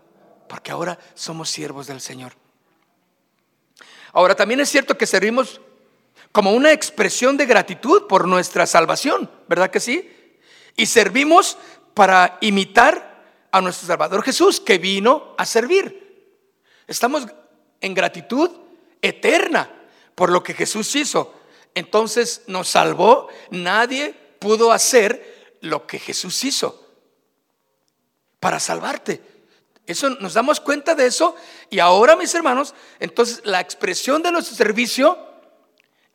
porque 0.49 0.73
ahora 0.73 0.99
somos 1.15 1.51
siervos 1.51 1.87
del 1.87 2.01
Señor. 2.01 2.33
Ahora 4.13 4.35
también 4.35 4.61
es 4.61 4.69
cierto 4.69 4.97
que 4.97 5.07
servimos 5.07 5.61
como 6.33 6.53
una 6.53 6.73
expresión 6.73 7.37
de 7.37 7.47
gratitud 7.47 8.07
por 8.07 8.27
nuestra 8.27 8.67
salvación, 8.67 9.31
¿verdad 9.49 9.71
que 9.71 9.81
sí? 9.81 10.11
Y 10.77 10.87
servimos 10.87 11.59
para 11.95 12.39
imitar 12.41 13.14
a 13.55 13.61
nuestro 13.61 13.87
Salvador 13.87 14.25
Jesús 14.25 14.59
que 14.59 14.79
vino 14.79 15.33
a 15.39 15.47
servir. 15.47 16.43
Estamos 16.89 17.25
en 17.81 17.95
gratitud 17.95 18.51
eterna 19.01 19.71
por 20.17 20.31
lo 20.31 20.43
que 20.43 20.55
Jesús 20.55 20.93
hizo. 20.97 21.33
Entonces 21.73 22.43
nos 22.49 22.69
salvó, 22.69 23.29
nadie 23.53 24.13
pudo 24.41 24.73
hacer 24.73 25.57
lo 25.61 25.87
que 25.87 26.01
Jesús 26.01 26.43
hizo 26.43 26.85
para 28.41 28.59
salvarte. 28.59 29.23
Eso 29.87 30.11
nos 30.11 30.35
damos 30.35 30.59
cuenta 30.59 30.97
de 30.97 31.07
eso 31.07 31.37
y 31.71 31.79
ahora, 31.79 32.17
mis 32.17 32.35
hermanos, 32.35 32.75
entonces 32.99 33.41
la 33.45 33.61
expresión 33.61 34.21
de 34.21 34.33
nuestro 34.33 34.57
servicio 34.57 35.17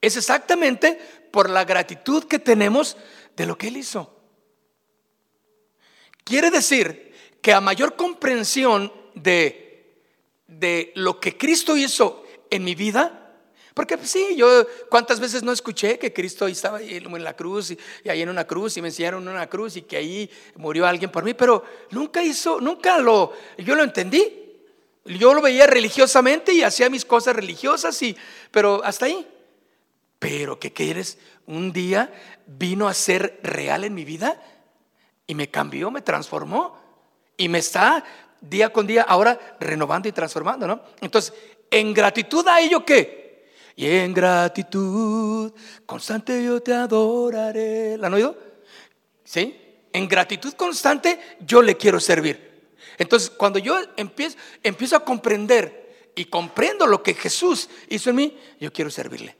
es 0.02 0.17
exactamente 0.17 0.99
por 1.32 1.49
la 1.49 1.63
gratitud 1.63 2.25
que 2.25 2.39
tenemos 2.39 2.97
de 3.38 3.45
lo 3.45 3.58
que 3.58 3.69
él 3.69 3.78
hizo. 3.78 4.13
Quiere 6.25 6.52
decir 6.52 7.09
que 7.41 7.54
a 7.54 7.62
mayor 7.62 7.95
comprensión 7.95 8.91
de, 9.15 10.04
de 10.47 10.91
lo 10.95 11.19
que 11.19 11.38
Cristo 11.38 11.78
hizo 11.78 12.23
en 12.49 12.63
mi 12.63 12.75
vida, 12.75 13.19
porque 13.80 13.97
pues, 13.97 14.12
sí, 14.12 14.36
yo 14.36 14.67
cuántas 14.89 15.21
veces 15.21 15.41
no 15.41 15.54
escuché 15.54 15.97
que 15.97 16.12
Cristo 16.12 16.47
estaba 16.47 16.82
en 16.82 17.23
la 17.23 17.36
cruz 17.38 17.71
y, 17.71 18.10
ahí 18.10 18.21
en 18.21 18.28
una 18.28 18.45
cruz 18.45 18.75
y 18.75 18.82
me 18.82 18.89
enseñaron 18.89 19.25
una 19.25 19.47
cruz 19.47 19.78
y 19.78 19.84
que 19.84 19.95
ahí 19.95 20.30
murió 20.58 20.86
alguien 20.86 21.10
por 21.10 21.23
mí, 21.23 21.34
pero 21.34 21.63
nunca 21.91 22.21
hizo, 22.21 22.60
nunca 22.60 22.97
lo, 22.97 23.32
yo 23.58 23.75
lo 23.75 23.84
entendí. 23.84 24.36
Yo 25.06 25.34
lo 25.34 25.41
veía 25.41 25.65
religiosamente 25.65 26.52
y 26.52 26.62
hacía 26.62 26.89
mis 26.89 27.06
cosas 27.06 27.38
religiosas 27.38 28.02
y, 28.02 28.17
pero 28.52 28.84
hasta 28.84 29.06
ahí. 29.06 29.25
Pero 30.19 30.60
¿qué 30.60 30.73
quieres? 30.73 31.17
Un 31.47 31.71
día 31.71 32.13
vino 32.45 32.88
a 32.89 32.93
ser 32.93 33.39
real 33.41 33.86
en 33.86 33.93
mi 33.93 34.04
vida 34.04 34.43
y 35.25 35.36
me 35.36 35.49
cambió, 35.49 35.89
me 35.89 36.02
transformó 36.02 36.78
y 37.39 37.47
me 37.47 37.60
está 37.60 38.04
día 38.41 38.71
con 38.71 38.86
día 38.86 39.02
ahora 39.04 39.58
renovando 39.60 40.08
y 40.08 40.12
transformando, 40.12 40.67
¿no? 40.67 40.82
Entonces, 41.02 41.34
en 41.71 41.93
gratitud 41.93 42.45
a 42.47 42.60
ello 42.60 42.86
qué? 42.86 43.49
Y 43.78 43.88
en 43.88 44.13
gratitud 44.13 45.54
constante 45.86 46.43
yo 46.43 46.62
te 46.62 46.73
adoraré. 46.73 47.97
¿La 47.97 48.08
han 48.08 48.13
oído? 48.13 48.38
¿Sí? 49.23 49.58
En 49.93 50.08
gratitud 50.08 50.54
constante 50.54 51.38
yo 51.39 51.62
le 51.62 51.78
quiero 51.78 51.99
servir. 52.02 52.67
Entonces, 52.97 53.30
cuando 53.30 53.58
yo 53.58 53.80
empiezo, 53.95 54.38
empiezo 54.62 54.97
a 54.97 55.06
comprender 55.06 56.12
y 56.15 56.25
comprendo 56.25 56.86
lo 56.88 57.02
que 57.02 57.13
Jesús 57.13 57.69
hizo 57.88 58.10
en 58.10 58.15
mí, 58.17 58.38
yo 58.60 58.73
quiero 58.73 58.91
servirle. 58.91 59.38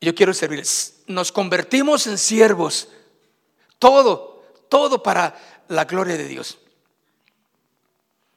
Yo 0.00 0.14
quiero 0.14 0.32
servirle. 0.32 0.64
Nos 1.08 1.30
convertimos 1.30 2.06
en 2.06 2.16
siervos. 2.16 2.88
Todo, 3.78 4.35
todo 4.68 5.02
para 5.02 5.34
la 5.68 5.84
gloria 5.84 6.16
de 6.16 6.28
Dios. 6.28 6.58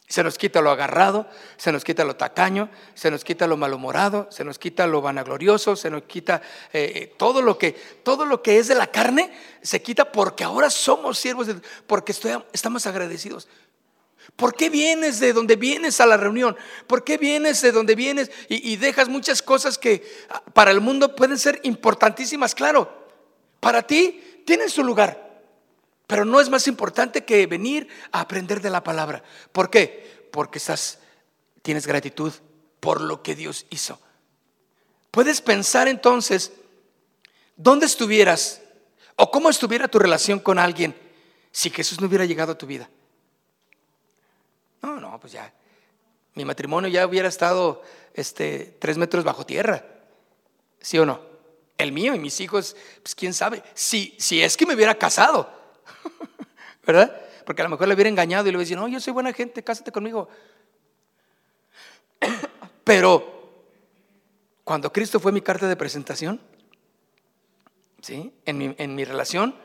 Se 0.09 0.23
nos 0.23 0.39
quita 0.39 0.59
lo 0.59 0.71
agarrado, 0.71 1.27
se 1.55 1.71
nos 1.71 1.83
quita 1.83 2.03
lo 2.03 2.15
tacaño, 2.15 2.71
se 2.95 3.11
nos 3.11 3.23
quita 3.23 3.45
lo 3.45 3.57
malhumorado, 3.57 4.27
se 4.31 4.43
nos 4.43 4.57
quita 4.57 4.87
lo 4.87 5.01
vanaglorioso, 5.01 5.75
se 5.75 5.91
nos 5.91 6.01
quita 6.03 6.41
eh, 6.73 6.91
eh, 6.95 7.13
todo 7.15 7.43
lo 7.43 7.59
que 7.59 7.73
todo 8.03 8.25
lo 8.25 8.41
que 8.41 8.57
es 8.57 8.67
de 8.67 8.73
la 8.73 8.87
carne 8.87 9.31
se 9.61 9.83
quita 9.83 10.11
porque 10.11 10.43
ahora 10.43 10.71
somos 10.71 11.19
siervos, 11.19 11.45
de, 11.45 11.61
porque 11.85 12.11
estamos 12.51 12.87
agradecidos. 12.87 13.47
¿Por 14.35 14.55
qué 14.55 14.71
vienes 14.71 15.19
de 15.19 15.31
donde 15.31 15.57
vienes 15.57 16.01
a 16.01 16.07
la 16.07 16.17
reunión? 16.17 16.57
¿Por 16.87 17.03
qué 17.03 17.17
vienes 17.17 17.61
de 17.61 17.71
donde 17.71 17.93
vienes 17.93 18.31
y, 18.47 18.77
dejas 18.77 19.09
muchas 19.09 19.43
cosas 19.43 19.77
que 19.77 20.03
ah, 20.29 20.41
para 20.53 20.71
el 20.71 20.81
mundo 20.81 21.15
pueden 21.15 21.37
ser 21.37 21.59
importantísimas? 21.63 22.55
Claro, 22.55 22.91
para 23.59 23.83
ti 23.83 24.41
tienen 24.45 24.69
su 24.71 24.83
lugar. 24.83 25.28
Pero 26.09 26.25
no 26.25 26.41
es 26.41 26.49
más 26.49 26.67
importante 26.67 27.23
que 27.23 27.45
venir 27.45 27.87
a 28.11 28.21
aprender 28.21 28.61
de 28.61 28.71
la 28.71 28.83
palabra. 28.83 29.21
¿Por 29.51 29.69
qué? 29.69 30.27
Porque 30.31 30.57
estás, 30.57 30.97
tienes 31.61 31.85
gratitud 31.85 32.33
por 32.79 32.99
lo 32.99 33.21
que 33.21 33.35
Dios 33.35 33.67
hizo. 33.69 33.99
Puedes 35.11 35.39
pensar 35.39 35.87
entonces 35.87 36.51
dónde 37.55 37.85
estuvieras 37.85 38.59
o 39.17 39.29
cómo 39.29 39.51
estuviera 39.51 39.87
tu 39.87 39.99
relación 39.99 40.39
con 40.39 40.57
alguien 40.57 40.95
si 41.51 41.69
Jesús 41.69 42.01
no 42.01 42.07
hubiera 42.07 42.25
llegado 42.25 42.53
a 42.53 42.57
tu 42.57 42.65
vida. 42.65 42.89
No, 44.81 44.99
no, 44.99 45.19
pues 45.19 45.33
ya. 45.33 45.53
Mi 46.33 46.43
matrimonio 46.43 46.89
ya 46.89 47.05
hubiera 47.05 47.27
estado 47.27 47.83
este, 48.15 48.75
tres 48.79 48.97
metros 48.97 49.23
bajo 49.23 49.45
tierra. 49.45 49.85
¿Sí 50.81 50.97
o 50.97 51.05
no? 51.05 51.21
El 51.77 51.91
mío 51.91 52.15
y 52.15 52.19
mis 52.19 52.39
hijos, 52.39 52.75
pues 53.03 53.13
quién 53.13 53.35
sabe. 53.35 53.61
Si, 53.75 54.15
si 54.17 54.41
es 54.41 54.57
que 54.57 54.65
me 54.65 54.73
hubiera 54.73 54.95
casado. 54.95 55.58
¿verdad? 56.85 57.21
Porque 57.45 57.61
a 57.61 57.65
lo 57.65 57.69
mejor 57.69 57.87
le 57.87 57.93
hubiera 57.93 58.09
engañado 58.09 58.47
y 58.47 58.51
le 58.51 58.57
hubiera 58.57 58.69
dicho, 58.69 58.79
no, 58.79 58.87
yo 58.87 58.99
soy 58.99 59.13
buena 59.13 59.33
gente, 59.33 59.63
cásate 59.63 59.91
conmigo. 59.91 60.29
Pero 62.83 63.39
cuando 64.63 64.91
Cristo 64.91 65.19
fue 65.19 65.31
mi 65.31 65.41
carta 65.41 65.67
de 65.67 65.75
presentación, 65.75 66.41
¿sí? 68.01 68.33
En 68.45 68.57
mi, 68.57 68.75
en 68.77 68.95
mi 68.95 69.03
relación, 69.03 69.55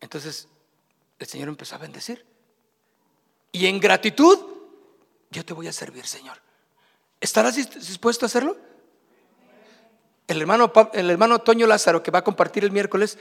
entonces 0.00 0.48
el 1.18 1.26
Señor 1.26 1.48
empezó 1.48 1.74
a 1.74 1.78
bendecir. 1.78 2.24
Y 3.52 3.66
en 3.66 3.80
gratitud, 3.80 4.38
yo 5.30 5.44
te 5.44 5.52
voy 5.52 5.68
a 5.68 5.72
servir, 5.72 6.06
Señor. 6.06 6.38
¿Estarás 7.20 7.56
dispuesto 7.56 8.24
a 8.24 8.28
hacerlo? 8.28 8.56
El 10.26 10.40
hermano, 10.40 10.72
el 10.92 11.10
hermano 11.10 11.38
Toño 11.40 11.66
Lázaro, 11.66 12.02
que 12.02 12.10
va 12.10 12.20
a 12.20 12.24
compartir 12.24 12.64
el 12.64 12.70
miércoles, 12.70 13.18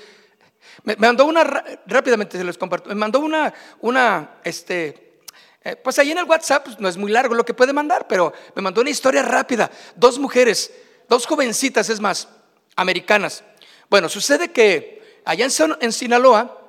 me, 0.84 0.96
mandó 0.96 1.26
una, 1.26 1.44
rápidamente 1.86 2.38
se 2.38 2.44
los 2.44 2.58
comparto, 2.58 2.90
me 2.90 2.96
mandó 2.96 3.20
una, 3.20 3.54
una, 3.82 4.36
este, 4.44 5.20
eh, 5.64 5.76
pues 5.78 5.98
ahí 6.00 6.12
en 6.12 6.18
el 6.18 6.26
WhatsApp, 6.26 6.66
pues, 6.66 6.80
no 6.80 6.90
es 6.90 6.98
muy 6.98 7.12
largo 7.12 7.36
lo 7.36 7.46
que 7.46 7.54
puede 7.54 7.72
mandar, 7.72 8.08
pero 8.08 8.34
me 8.56 8.62
mandó 8.62 8.82
una 8.82 8.90
historia 8.90 9.22
rápida. 9.22 9.72
Dos 9.96 10.20
mujeres, 10.20 10.74
dos 11.08 11.26
jovencitas, 11.26 11.90
es 11.90 12.00
más, 12.00 12.28
americanas. 12.76 13.44
Bueno, 13.90 14.10
sucede 14.10 14.52
que 14.52 15.22
allá 15.24 15.48
en, 15.80 15.92
Sinaloa, 15.94 16.60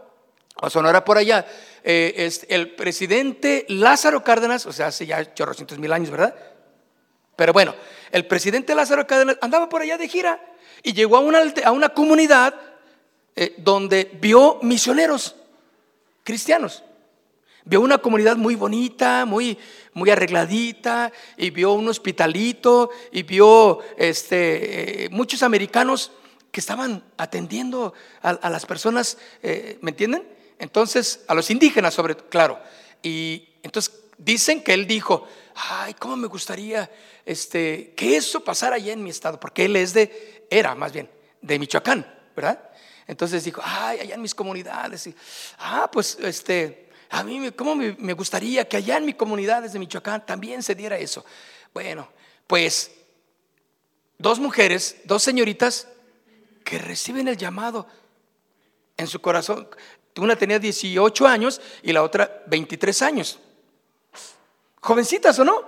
o 0.56 0.70
Sonora 0.70 1.04
por 1.04 1.18
allá, 1.18 1.46
eh, 1.82 2.14
es 2.16 2.46
el 2.48 2.74
presidente 2.74 3.66
Lázaro 3.68 4.22
Cárdenas, 4.22 4.66
o 4.66 4.72
sea, 4.72 4.86
hace 4.88 5.06
ya 5.06 5.34
chorrocientos 5.34 5.78
mil 5.78 5.92
años, 5.92 6.10
¿verdad? 6.10 6.34
Pero 7.36 7.52
bueno, 7.52 7.74
el 8.12 8.26
presidente 8.26 8.74
Lázaro 8.74 9.06
Cárdenas 9.06 9.38
andaba 9.40 9.68
por 9.68 9.82
allá 9.82 9.98
de 9.98 10.08
gira 10.08 10.40
y 10.84 10.92
llegó 10.92 11.16
a 11.16 11.20
una, 11.20 11.42
a 11.64 11.72
una 11.72 11.88
comunidad 11.88 12.54
eh, 13.36 13.54
donde 13.58 14.10
vio 14.20 14.58
misioneros 14.62 15.34
cristianos. 16.22 16.82
Vio 17.64 17.80
una 17.80 17.98
comunidad 17.98 18.36
muy 18.36 18.56
bonita, 18.56 19.24
muy, 19.24 19.58
muy 19.94 20.10
arregladita, 20.10 21.10
y 21.36 21.50
vio 21.50 21.72
un 21.72 21.88
hospitalito, 21.88 22.90
y 23.10 23.22
vio 23.22 23.80
este, 23.96 25.04
eh, 25.04 25.08
muchos 25.10 25.42
americanos 25.42 26.12
que 26.50 26.60
estaban 26.60 27.02
atendiendo 27.16 27.94
a, 28.22 28.48
las 28.50 28.66
personas, 28.66 29.18
eh, 29.42 29.78
¿me 29.80 29.90
entienden? 29.90 30.28
Entonces, 30.58 31.24
a 31.26 31.34
los 31.34 31.50
indígenas 31.50 31.94
sobre 31.94 32.16
claro. 32.16 32.60
Y 33.02 33.48
entonces 33.62 33.92
dicen 34.18 34.62
que 34.62 34.74
él 34.74 34.86
dijo, 34.86 35.26
ay, 35.54 35.94
cómo 35.94 36.16
me 36.16 36.28
gustaría 36.28 36.88
este, 37.26 37.94
que 37.96 38.16
eso 38.16 38.44
pasara 38.44 38.76
allá 38.76 38.92
en 38.92 39.02
mi 39.02 39.10
estado, 39.10 39.40
porque 39.40 39.64
él 39.64 39.74
es 39.74 39.94
de, 39.94 40.46
era 40.50 40.74
más 40.74 40.92
bien, 40.92 41.10
de 41.40 41.58
Michoacán, 41.58 42.06
¿verdad? 42.36 42.70
Entonces 43.06 43.44
dijo, 43.44 43.60
ay, 43.64 44.00
allá 44.00 44.14
en 44.14 44.22
mis 44.22 44.34
comunidades. 44.34 45.08
ah, 45.58 45.90
pues 45.92 46.16
este, 46.20 46.88
a 47.10 47.22
mí, 47.22 47.50
¿cómo 47.52 47.76
me, 47.76 48.12
gustaría 48.12 48.68
que 48.68 48.76
allá 48.76 48.96
en 48.96 49.04
mis 49.04 49.14
comunidades 49.14 49.72
de 49.72 49.78
Michoacán 49.78 50.24
también 50.24 50.62
se 50.62 50.74
diera 50.74 50.98
eso? 50.98 51.24
Bueno, 51.72 52.08
pues 52.46 52.90
dos 54.18 54.38
mujeres, 54.38 54.96
dos 55.04 55.22
señoritas 55.22 55.88
que 56.64 56.78
reciben 56.78 57.28
el 57.28 57.36
llamado 57.36 57.86
en 58.96 59.06
su 59.06 59.20
corazón. 59.20 59.68
Una 60.16 60.36
tenía 60.36 60.58
18 60.58 61.26
años 61.26 61.60
y 61.82 61.92
la 61.92 62.02
otra 62.02 62.42
23 62.46 63.02
años. 63.02 63.38
Jovencitas 64.80 65.38
o 65.38 65.44
no? 65.44 65.64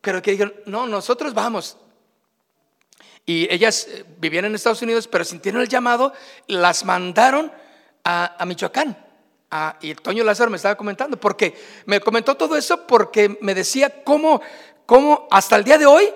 Pero 0.00 0.20
que 0.20 0.32
dijeron, 0.32 0.54
no, 0.66 0.86
nosotros 0.86 1.32
vamos. 1.32 1.78
Y 3.26 3.52
ellas 3.52 3.86
eh, 3.88 4.04
vivían 4.18 4.44
en 4.44 4.54
Estados 4.54 4.82
Unidos, 4.82 5.08
pero 5.08 5.24
sintieron 5.24 5.62
el 5.62 5.68
llamado, 5.68 6.12
las 6.46 6.84
mandaron 6.84 7.50
a, 8.04 8.44
Michoacán. 8.46 8.96
y 9.80 9.94
Toño 9.94 10.24
Lázaro 10.24 10.50
me 10.50 10.56
estaba 10.56 10.76
comentando, 10.76 11.18
porque 11.18 11.54
me 11.86 12.00
comentó 12.00 12.36
todo 12.36 12.56
eso 12.56 12.86
porque 12.86 13.38
me 13.40 13.54
decía 13.54 14.04
cómo, 14.04 14.42
cómo 14.84 15.26
hasta 15.30 15.56
el 15.56 15.64
día 15.64 15.78
de 15.78 15.86
hoy, 15.86 16.12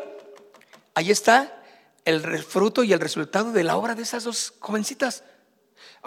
ahí 0.94 1.10
está 1.10 1.62
el 2.04 2.42
fruto 2.42 2.84
y 2.84 2.92
el 2.92 3.00
resultado 3.00 3.52
de 3.52 3.64
la 3.64 3.76
obra 3.76 3.94
de 3.94 4.02
esas 4.02 4.24
dos 4.24 4.54
jovencitas. 4.60 5.24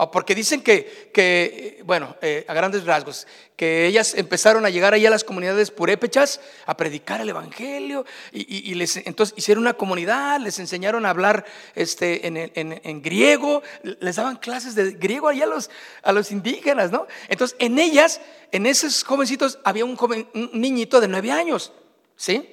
Porque 0.10 0.34
dicen 0.34 0.64
que, 0.64 1.82
bueno, 1.86 2.16
eh, 2.22 2.44
a 2.48 2.54
grandes 2.56 2.86
rasgos, 2.86 3.28
que 3.56 3.86
ellas 3.86 4.16
empezaron 4.16 4.66
a 4.66 4.72
llegar 4.72 4.96
ahí 4.96 5.06
a 5.06 5.12
las 5.12 5.24
comunidades 5.24 5.70
purépechas 5.70 6.42
a 6.66 6.76
predicar 6.76 7.22
el 7.22 7.30
Evangelio 7.30 8.06
y, 8.32 8.74
les, 8.74 8.98
entonces 8.98 9.38
hicieron 9.38 9.62
una 9.62 9.76
comunidad, 9.76 10.40
les 10.40 10.58
enseñaron 10.58 11.06
a 11.06 11.12
hablar 11.12 11.46
este, 11.76 12.26
en, 12.26 13.02
griego, 13.04 13.62
les 13.84 14.16
daban 14.16 14.38
clases 14.38 14.74
de 14.74 14.94
griego 14.94 15.28
ahí 15.28 15.44
a 15.44 15.46
los, 15.46 15.70
a 16.02 16.12
los 16.12 16.32
indígenas, 16.32 16.92
¿no? 16.92 17.06
Entonces 17.30 17.56
en 17.60 17.78
ellas, 17.78 18.22
en 18.52 18.66
esos 18.66 19.04
jovencitos, 19.04 19.60
había 19.64 19.86
un, 19.86 19.96
joven, 19.96 20.28
un 20.34 20.50
niñito 20.54 21.00
de 21.00 21.08
nueve 21.08 21.32
años, 21.32 21.74
¿sí? 22.16 22.50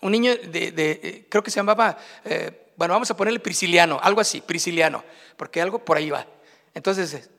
Un 0.00 0.12
niño 0.12 0.36
de, 0.36 0.72
eh, 0.76 1.26
creo 1.28 1.42
que 1.42 1.50
se 1.50 1.56
llamaba, 1.56 1.98
eh, 2.24 2.68
bueno, 2.76 2.94
vamos 2.94 3.10
a 3.10 3.16
ponerle 3.16 3.40
prisciliano, 3.40 3.98
algo 4.00 4.20
así, 4.20 4.40
prisciliano, 4.40 5.02
porque 5.36 5.60
algo 5.60 5.84
por 5.84 5.96
ahí 5.96 6.10
va. 6.10 6.24
Entonces, 6.74 7.30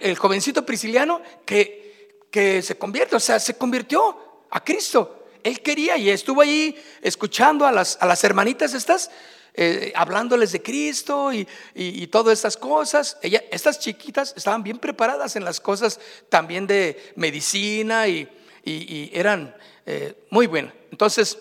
el 0.00 0.16
jovencito 0.16 0.64
prisciliano 0.64 1.22
que, 1.44 2.26
que 2.30 2.62
se 2.62 2.76
convierte, 2.76 3.16
o 3.16 3.20
sea, 3.20 3.38
se 3.40 3.54
convirtió 3.54 4.44
a 4.50 4.62
Cristo. 4.62 5.26
Él 5.42 5.60
quería 5.60 5.96
y 5.96 6.10
estuvo 6.10 6.40
ahí 6.40 6.76
escuchando 7.02 7.66
a 7.66 7.72
las, 7.72 7.98
a 8.00 8.06
las 8.06 8.22
hermanitas 8.24 8.74
estas, 8.74 9.10
eh, 9.54 9.92
hablándoles 9.94 10.52
de 10.52 10.62
Cristo 10.62 11.32
y, 11.32 11.46
y, 11.74 12.06
todas 12.08 12.38
estas 12.38 12.56
cosas. 12.56 13.18
Estas 13.22 13.78
chiquitas 13.80 14.34
estaban 14.36 14.62
bien 14.62 14.78
preparadas 14.78 15.36
en 15.36 15.44
las 15.44 15.60
cosas 15.60 16.00
también 16.28 16.66
de 16.66 17.12
medicina 17.16 18.08
y, 18.08 18.28
y 18.64 19.10
eran 19.12 19.54
eh, 19.86 20.26
muy 20.30 20.46
buenas. 20.46 20.74
Entonces, 20.90 21.38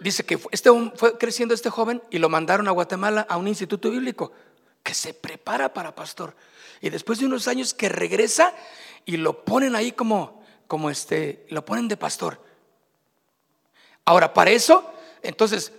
dice 0.00 0.24
que 0.24 0.38
este, 0.50 0.70
fue 0.96 1.18
creciendo 1.18 1.54
este 1.54 1.68
joven 1.68 2.02
y 2.10 2.18
lo 2.18 2.28
mandaron 2.28 2.66
a 2.68 2.70
Guatemala 2.70 3.26
a 3.28 3.36
un 3.36 3.48
instituto 3.48 3.90
bíblico 3.90 4.32
que 4.82 4.94
se 4.94 5.14
prepara 5.14 5.72
para 5.72 5.94
pastor. 5.94 6.34
Y 6.80 6.90
después 6.90 7.18
de 7.18 7.26
unos 7.26 7.48
años 7.48 7.74
que 7.74 7.88
regresa 7.88 8.52
y 9.04 9.16
lo 9.16 9.44
ponen 9.44 9.74
ahí 9.76 9.92
como, 9.92 10.42
como 10.66 10.90
este, 10.90 11.46
lo 11.50 11.64
ponen 11.64 11.88
de 11.88 11.96
pastor. 11.96 12.40
Ahora, 14.04 14.34
para 14.34 14.50
eso, 14.50 14.92
entonces, 15.22 15.72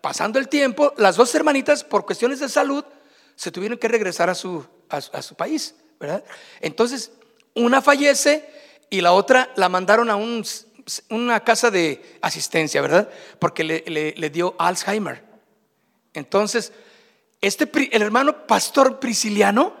pasando 0.00 0.38
el 0.38 0.48
tiempo, 0.48 0.92
las 0.96 1.16
dos 1.16 1.34
hermanitas, 1.34 1.82
por 1.82 2.06
cuestiones 2.06 2.38
de 2.40 2.48
salud, 2.48 2.84
se 3.34 3.50
tuvieron 3.50 3.78
que 3.78 3.88
regresar 3.88 4.30
a 4.30 4.34
su, 4.34 4.64
a, 4.88 5.22
su 5.22 5.34
país, 5.34 5.74
¿verdad? 5.98 6.22
Entonces, 6.60 7.10
una 7.54 7.82
fallece 7.82 8.48
y 8.90 9.00
la 9.00 9.12
otra 9.12 9.50
la 9.56 9.68
mandaron 9.68 10.10
a 10.10 10.16
un, 10.16 10.44
una 11.10 11.40
casa 11.40 11.70
de 11.70 12.18
asistencia, 12.20 12.80
¿verdad? 12.82 13.08
Porque 13.38 13.64
le, 13.64 13.82
le, 14.16 14.30
dio 14.30 14.54
Alzheimer. 14.58 15.24
Entonces, 16.14 16.72
este, 17.42 17.68
el 17.94 18.02
hermano 18.02 18.46
pastor 18.46 19.00
prisciliano 19.00 19.74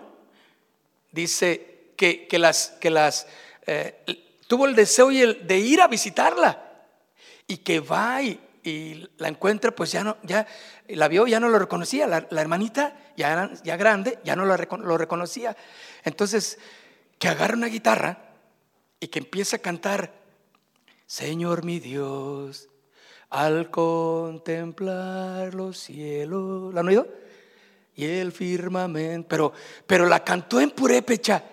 dice 1.12 1.92
que, 1.96 2.26
que 2.26 2.38
las, 2.38 2.76
que 2.80 2.90
las 2.90 3.28
eh, 3.66 3.94
tuvo 4.48 4.66
el 4.66 4.74
deseo 4.74 5.08
de 5.08 5.58
ir 5.58 5.80
a 5.80 5.86
visitarla 5.86 6.60
y 7.46 7.58
que 7.58 7.80
va 7.80 8.20
y, 8.22 8.40
la 9.18 9.26
encuentra, 9.26 9.72
pues 9.72 9.90
ya 9.90 10.04
no, 10.04 10.16
ya 10.22 10.46
la 10.88 11.08
vio, 11.08 11.26
ya 11.26 11.40
no 11.40 11.48
lo 11.48 11.58
reconocía, 11.58 12.06
la, 12.06 12.26
hermanita 12.40 12.96
ya, 13.16 13.50
ya 13.64 13.76
grande, 13.76 14.20
ya 14.22 14.36
no 14.36 14.44
lo, 14.44 14.56
lo 14.56 14.98
reconocía. 14.98 15.56
Entonces, 16.04 16.60
que 17.18 17.26
agarra 17.26 17.56
una 17.56 17.66
guitarra 17.66 18.18
y 19.00 19.08
que 19.08 19.18
empieza 19.18 19.56
a 19.56 19.58
cantar, 19.58 20.12
Señor 21.06 21.64
mi 21.64 21.80
Dios, 21.80 22.68
al 23.30 23.70
contemplar 23.70 25.54
los 25.54 25.78
cielos, 25.78 26.72
¿la 26.72 26.80
han 26.80 26.88
oído? 26.88 27.08
Y 27.94 28.06
el 28.06 28.32
firmamento, 28.32 29.28
pero, 29.28 29.52
pero 29.86 30.06
la 30.06 30.24
cantó 30.24 30.60
en 30.60 30.70
purépecha, 30.70 31.44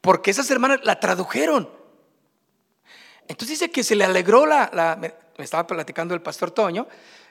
porque 0.00 0.30
esas 0.30 0.50
hermanas 0.50 0.80
la 0.82 0.98
tradujeron. 0.98 1.68
Entonces 3.28 3.60
dice 3.60 3.70
que 3.70 3.84
se 3.84 3.94
le 3.94 4.04
alegró 4.04 4.44
la, 4.44 4.98
me, 5.00 5.14
estaba 5.42 5.66
platicando 5.66 6.14
el 6.14 6.22
pastor 6.22 6.50
Toño, 6.50 6.86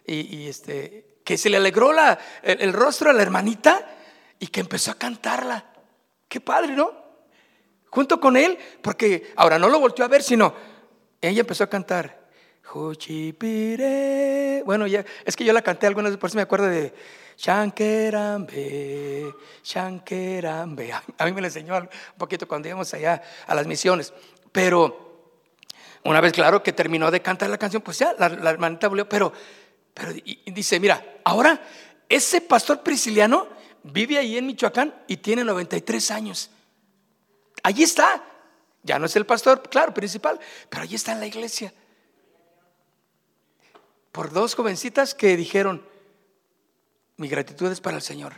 y, 0.06 0.48
este, 0.48 1.19
que 1.24 1.38
se 1.38 1.50
le 1.50 1.58
alegró 1.58 1.93
la, 1.93 2.19
el, 2.41 2.74
rostro 2.74 3.10
a 3.10 3.13
la 3.13 3.22
hermanita 3.22 3.96
y 4.39 4.48
que 4.48 4.60
empezó 4.60 4.91
a 4.91 4.96
cantarla. 4.96 5.65
Qué 6.28 6.41
padre, 6.41 6.74
¿no? 6.74 6.91
Junto 7.89 8.19
con 8.19 8.36
él, 8.36 8.58
porque 8.82 9.32
ahora 9.36 9.60
no 9.60 9.69
lo 9.69 9.80
volteó 9.80 10.04
a 10.04 10.10
ver, 10.10 10.24
sino 10.24 10.54
ella 11.22 11.41
empezó 11.41 11.63
a 11.63 11.69
cantar. 11.69 12.24
Bueno, 14.65 14.88
ya, 14.88 15.06
es 15.26 15.36
que 15.36 15.46
yo 15.46 15.54
la 15.54 15.62
canté 15.62 15.88
algunas 15.88 16.12
veces, 16.12 16.19
por 16.19 16.30
eso 16.30 16.38
me 16.38 16.41
acuerdo 16.41 16.67
de 16.67 16.93
Shankerambe, 17.43 19.36
Shankerambe. 19.62 20.93
A 20.93 21.25
mí 21.25 21.34
me 21.34 21.41
la 21.41 21.47
enseñó 21.47 21.75
un 21.77 21.89
poquito 22.17 22.47
cuando 22.47 22.69
íbamos 22.69 22.93
allá 22.93 23.21
a 23.45 23.53
las 23.53 23.67
misiones. 23.67 24.13
Pero 24.49 25.34
una 26.06 26.21
vez, 26.21 26.32
claro, 26.32 26.63
que 26.63 26.71
terminó 26.71 27.12
de 27.12 27.21
cantar 27.21 27.49
la 27.49 27.58
canción, 27.58 27.82
pues 27.82 27.99
ya 27.99 28.15
la, 28.17 28.49
hermanita 28.49 28.88
volvió, 28.88 29.10
pero, 29.10 29.34
pero 29.93 30.13
dice, 30.45 30.79
mira, 30.79 31.19
ahora 31.25 31.62
ese 32.08 32.39
pastor 32.39 32.82
prisciliano 32.82 33.49
vive 33.84 34.17
ahí 34.17 34.38
en 34.38 34.45
Michoacán 34.45 34.95
y 35.08 35.17
tiene 35.17 35.43
93 35.43 36.12
años. 36.12 36.49
Allí 37.62 37.84
está. 37.84 38.23
Ya 38.84 38.97
no 38.99 39.06
es 39.06 39.17
el 39.17 39.25
pastor, 39.25 39.62
claro, 39.69 39.93
principal, 39.93 40.39
pero 40.69 40.84
allí 40.84 40.95
está 40.95 41.12
en 41.12 41.19
la 41.19 41.27
iglesia. 41.27 41.73
Por 44.13 44.32
dos 44.32 44.56
jovencitas 44.56 45.13
que 45.13 45.36
dijeron, 45.36 45.91
mi 47.17 47.28
gratitud 47.28 47.71
es 47.71 47.82
para 47.82 47.97
el 47.97 48.02
Señor. 48.02 48.34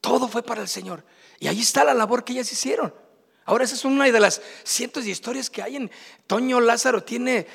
Todo 0.00 0.28
fue 0.28 0.42
para 0.42 0.62
el 0.62 0.68
Señor. 0.68 1.04
Y 1.38 1.48
ahí 1.48 1.60
está 1.60 1.84
la 1.84 1.94
labor 1.94 2.24
que 2.24 2.32
ellas 2.32 2.52
hicieron. 2.52 2.94
Ahora 3.44 3.64
esa 3.64 3.74
es 3.74 3.84
una 3.84 4.04
de 4.04 4.20
las 4.20 4.40
cientos 4.64 5.04
de 5.04 5.10
historias 5.10 5.50
que 5.50 5.62
hay 5.62 5.76
en 5.76 5.90
Toño 6.26 6.60
Lázaro 6.60 7.02
tiene 7.02 7.46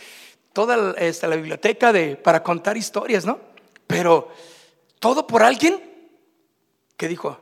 toda 0.51 0.93
esta, 0.97 1.27
la 1.27 1.35
biblioteca 1.35 1.93
de, 1.93 2.15
para 2.15 2.43
contar 2.43 2.77
historias, 2.77 3.25
¿no? 3.25 3.39
Pero 3.87 4.29
todo 4.99 5.27
por 5.27 5.43
alguien 5.43 5.81
que 6.97 7.07
dijo, 7.07 7.39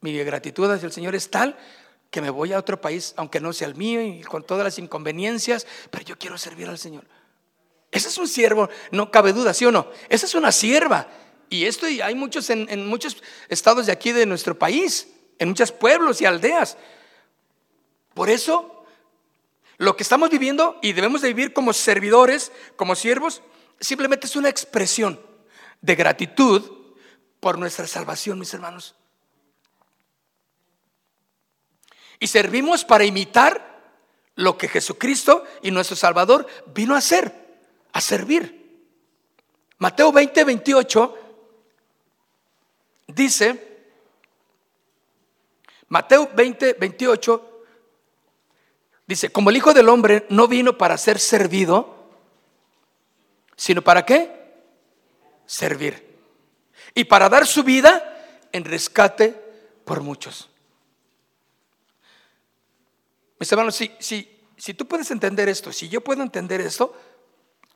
mi 0.00 0.16
gratitud 0.24 0.70
hacia 0.70 0.86
el 0.86 0.92
Señor 0.92 1.14
es 1.14 1.30
tal 1.30 1.56
que 2.10 2.20
me 2.20 2.30
voy 2.30 2.52
a 2.52 2.58
otro 2.58 2.80
país, 2.80 3.12
aunque 3.16 3.40
no 3.40 3.52
sea 3.52 3.68
el 3.68 3.74
mío 3.74 4.00
y 4.00 4.22
con 4.22 4.44
todas 4.44 4.64
las 4.64 4.78
inconveniencias, 4.78 5.66
pero 5.90 6.04
yo 6.04 6.18
quiero 6.18 6.38
servir 6.38 6.68
al 6.68 6.78
Señor. 6.78 7.04
Ese 7.90 8.08
es 8.08 8.18
un 8.18 8.28
siervo, 8.28 8.68
no 8.90 9.10
cabe 9.10 9.32
duda, 9.32 9.52
¿sí 9.52 9.64
o 9.64 9.72
no? 9.72 9.88
Esa 10.08 10.26
es 10.26 10.34
una 10.34 10.52
sierva. 10.52 11.08
Y 11.48 11.64
esto 11.64 11.86
hay 11.86 12.14
muchos 12.14 12.50
en, 12.50 12.66
en 12.68 12.86
muchos 12.86 13.22
estados 13.48 13.86
de 13.86 13.92
aquí 13.92 14.12
de 14.12 14.26
nuestro 14.26 14.58
país, 14.58 15.08
en 15.38 15.48
muchos 15.48 15.72
pueblos 15.72 16.20
y 16.20 16.26
aldeas. 16.26 16.76
Por 18.14 18.30
eso, 18.30 18.84
lo 19.78 19.96
que 19.96 20.02
estamos 20.02 20.30
viviendo 20.30 20.78
y 20.82 20.92
debemos 20.92 21.22
de 21.22 21.28
vivir 21.28 21.52
como 21.52 21.72
servidores, 21.72 22.50
como 22.76 22.94
siervos, 22.94 23.42
simplemente 23.78 24.26
es 24.26 24.36
una 24.36 24.48
expresión 24.48 25.20
de 25.82 25.94
gratitud 25.94 26.62
por 27.40 27.58
nuestra 27.58 27.86
salvación, 27.86 28.38
mis 28.38 28.52
hermanos. 28.54 28.94
Y 32.18 32.28
servimos 32.28 32.84
para 32.84 33.04
imitar 33.04 33.76
lo 34.34 34.56
que 34.56 34.68
Jesucristo 34.68 35.44
y 35.62 35.70
nuestro 35.70 35.96
Salvador 35.96 36.46
vino 36.74 36.94
a 36.94 36.98
hacer, 36.98 37.58
a 37.92 38.00
servir. 38.00 38.64
Mateo 39.78 40.10
20, 40.12 40.44
28 40.44 41.18
dice, 43.16 43.78
Mateo 45.88 46.30
20, 46.34 46.74
28 46.74 47.52
Dice, 49.06 49.30
como 49.30 49.50
el 49.50 49.56
Hijo 49.56 49.72
del 49.72 49.88
Hombre 49.88 50.26
no 50.30 50.48
vino 50.48 50.76
para 50.76 50.98
ser 50.98 51.20
servido, 51.20 52.10
sino 53.56 53.82
para 53.82 54.04
qué? 54.04 54.54
Servir. 55.46 56.18
Y 56.92 57.04
para 57.04 57.28
dar 57.28 57.46
su 57.46 57.62
vida 57.62 58.48
en 58.50 58.64
rescate 58.64 59.40
por 59.84 60.00
muchos. 60.00 60.50
Mis 63.38 63.52
hermanos, 63.52 63.76
si, 63.76 63.92
si, 64.00 64.28
si 64.56 64.74
tú 64.74 64.88
puedes 64.88 65.10
entender 65.12 65.48
esto, 65.48 65.72
si 65.72 65.88
yo 65.88 66.00
puedo 66.00 66.22
entender 66.22 66.60
esto, 66.60 66.96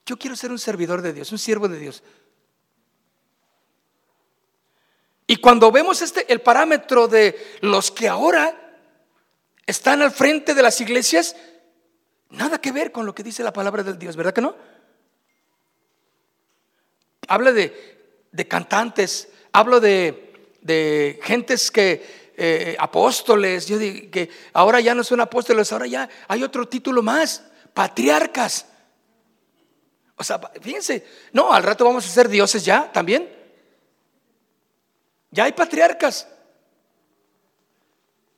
yo 0.04 0.18
quiero 0.18 0.34
ser 0.34 0.50
un 0.50 0.58
servidor 0.58 1.00
de 1.00 1.12
Dios, 1.12 1.30
un 1.30 1.38
siervo 1.38 1.68
de 1.68 1.78
Dios. 1.78 2.02
Y 5.30 5.36
cuando 5.36 5.70
vemos 5.70 6.02
este, 6.02 6.26
el 6.32 6.40
parámetro 6.40 7.06
de 7.06 7.38
los 7.60 7.92
que 7.92 8.08
ahora 8.08 8.74
están 9.64 10.02
al 10.02 10.10
frente 10.10 10.54
de 10.54 10.62
las 10.62 10.80
iglesias, 10.80 11.36
nada 12.30 12.60
que 12.60 12.72
ver 12.72 12.90
con 12.90 13.06
lo 13.06 13.14
que 13.14 13.22
dice 13.22 13.44
la 13.44 13.52
palabra 13.52 13.84
del 13.84 13.96
Dios, 13.96 14.16
¿verdad 14.16 14.34
que 14.34 14.40
no? 14.40 14.56
Habla 17.28 17.52
de, 17.52 18.48
cantantes, 18.48 19.28
hablo 19.52 19.78
de, 19.78 20.50
de 20.62 21.20
gentes 21.22 21.70
que, 21.70 22.32
eh, 22.36 22.74
apóstoles, 22.80 23.68
yo 23.68 23.78
digo 23.78 24.10
que 24.10 24.30
ahora 24.52 24.80
ya 24.80 24.96
no 24.96 25.04
son 25.04 25.20
apóstoles, 25.20 25.72
ahora 25.72 25.86
ya 25.86 26.08
hay 26.26 26.42
otro 26.42 26.66
título 26.66 27.04
más, 27.04 27.44
patriarcas. 27.72 28.66
O 30.16 30.24
sea, 30.24 30.40
fíjense, 30.60 31.06
no, 31.32 31.52
al 31.52 31.62
rato 31.62 31.84
vamos 31.84 32.04
a 32.04 32.08
ser 32.08 32.28
dioses 32.28 32.64
ya 32.64 32.90
también. 32.90 33.39
Ya 35.30 35.44
hay 35.44 35.52
patriarcas. 35.52 36.28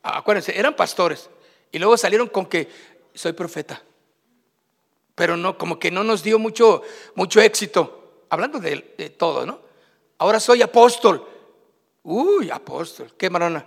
Acuérdense, 0.03 0.57
eran 0.57 0.75
pastores 0.75 1.29
y 1.71 1.79
luego 1.79 1.97
salieron 1.97 2.27
con 2.27 2.45
que 2.45 2.69
soy 3.13 3.33
profeta. 3.33 3.81
Pero 5.15 5.37
no, 5.37 5.57
como 5.57 5.79
que 5.79 5.91
no 5.91 6.03
nos 6.03 6.23
dio 6.23 6.39
mucho, 6.39 6.81
mucho 7.15 7.39
éxito, 7.39 8.25
hablando 8.29 8.59
de, 8.59 8.77
todo, 9.17 9.45
¿no? 9.45 9.59
Ahora 10.17 10.39
soy 10.39 10.61
apóstol. 10.61 11.27
Uy, 12.03 12.49
apóstol, 12.49 13.13
qué 13.17 13.29
marona. 13.29 13.65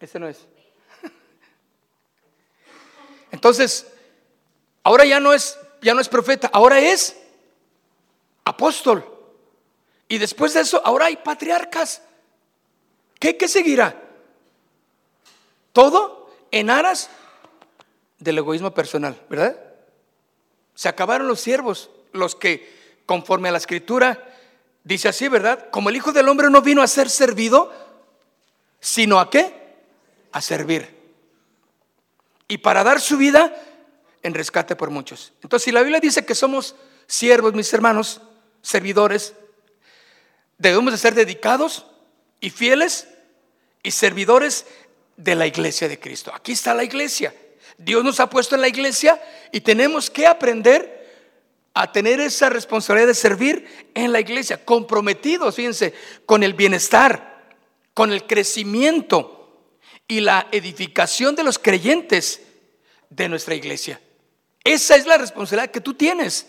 Ese 0.00 0.18
no 0.18 0.28
es. 0.28 0.46
Entonces, 3.30 3.86
ahora 4.82 5.04
ya 5.04 5.20
no 5.20 5.32
es, 5.32 5.58
ya 5.82 5.94
no 5.94 6.00
es 6.00 6.08
profeta, 6.08 6.50
ahora 6.52 6.78
es 6.78 7.16
apóstol. 8.44 9.04
Y 10.08 10.18
después 10.18 10.54
de 10.54 10.60
eso, 10.60 10.80
ahora 10.84 11.06
hay 11.06 11.16
patriarcas. 11.16 12.02
¿Qué, 13.20 13.36
qué 13.36 13.48
seguirá? 13.48 14.00
Todo 15.72 16.30
en 16.50 16.70
aras 16.70 17.10
del 18.18 18.38
egoísmo 18.38 18.72
personal, 18.72 19.20
¿verdad? 19.28 19.56
Se 20.74 20.88
acabaron 20.88 21.28
los 21.28 21.40
siervos, 21.40 21.90
los 22.12 22.34
que 22.34 23.02
conforme 23.04 23.48
a 23.48 23.52
la 23.52 23.58
escritura 23.58 24.34
dice 24.84 25.08
así, 25.08 25.28
¿verdad? 25.28 25.68
Como 25.70 25.90
el 25.90 25.96
Hijo 25.96 26.12
del 26.12 26.28
Hombre 26.28 26.50
no 26.50 26.62
vino 26.62 26.82
a 26.82 26.86
ser 26.86 27.10
servido, 27.10 27.72
sino 28.80 29.20
a 29.20 29.28
qué? 29.28 29.67
A 30.32 30.40
servir 30.40 30.98
y 32.48 32.58
para 32.58 32.82
dar 32.82 33.00
su 33.00 33.16
vida 33.16 33.54
en 34.22 34.34
rescate 34.34 34.74
por 34.74 34.90
muchos. 34.90 35.32
Entonces, 35.42 35.64
si 35.64 35.72
la 35.72 35.82
Biblia 35.82 36.00
dice 36.00 36.24
que 36.24 36.34
somos 36.34 36.74
siervos, 37.06 37.54
mis 37.54 37.72
hermanos, 37.72 38.20
servidores, 38.62 39.34
debemos 40.56 40.92
de 40.92 40.98
ser 40.98 41.14
dedicados 41.14 41.86
y 42.40 42.50
fieles 42.50 43.08
y 43.82 43.90
servidores 43.90 44.66
de 45.16 45.34
la 45.34 45.46
iglesia 45.46 45.88
de 45.88 46.00
Cristo. 46.00 46.32
Aquí 46.34 46.52
está 46.52 46.74
la 46.74 46.84
iglesia. 46.84 47.34
Dios 47.76 48.02
nos 48.02 48.18
ha 48.18 48.28
puesto 48.28 48.54
en 48.54 48.62
la 48.62 48.68
iglesia 48.68 49.20
y 49.52 49.60
tenemos 49.60 50.10
que 50.10 50.26
aprender 50.26 50.96
a 51.74 51.92
tener 51.92 52.18
esa 52.18 52.48
responsabilidad 52.48 53.06
de 53.06 53.14
servir 53.14 53.90
en 53.94 54.10
la 54.10 54.18
iglesia, 54.18 54.64
comprometidos, 54.64 55.54
fíjense, 55.54 55.94
con 56.26 56.42
el 56.42 56.54
bienestar, 56.54 57.46
con 57.94 58.12
el 58.12 58.26
crecimiento 58.26 59.37
y 60.08 60.20
la 60.20 60.48
edificación 60.50 61.36
de 61.36 61.44
los 61.44 61.58
creyentes 61.58 62.40
de 63.10 63.28
nuestra 63.28 63.54
iglesia. 63.54 64.00
Esa 64.64 64.96
es 64.96 65.06
la 65.06 65.18
responsabilidad 65.18 65.70
que 65.70 65.82
tú 65.82 65.94
tienes, 65.94 66.48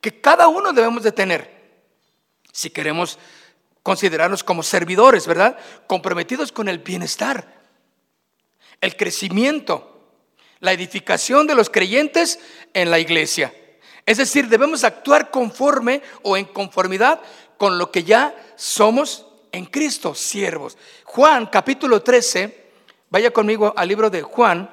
que 0.00 0.20
cada 0.20 0.48
uno 0.48 0.72
debemos 0.72 1.02
de 1.02 1.12
tener, 1.12 1.82
si 2.52 2.70
queremos 2.70 3.18
considerarnos 3.82 4.42
como 4.42 4.62
servidores, 4.62 5.26
¿verdad? 5.26 5.58
Comprometidos 5.86 6.50
con 6.50 6.68
el 6.68 6.78
bienestar, 6.78 7.62
el 8.80 8.96
crecimiento, 8.96 10.10
la 10.60 10.72
edificación 10.72 11.46
de 11.46 11.54
los 11.54 11.70
creyentes 11.70 12.40
en 12.72 12.90
la 12.90 12.98
iglesia. 12.98 13.54
Es 14.06 14.18
decir, 14.18 14.48
debemos 14.48 14.84
actuar 14.84 15.30
conforme 15.30 16.02
o 16.22 16.36
en 16.36 16.46
conformidad 16.46 17.20
con 17.58 17.78
lo 17.78 17.90
que 17.90 18.04
ya 18.04 18.34
somos 18.56 19.26
en 19.52 19.66
Cristo, 19.66 20.14
siervos. 20.14 20.76
Juan 21.04 21.46
capítulo 21.46 22.02
13, 22.02 22.65
vaya 23.10 23.30
conmigo 23.30 23.72
al 23.76 23.88
libro 23.88 24.10
de 24.10 24.22
Juan, 24.22 24.70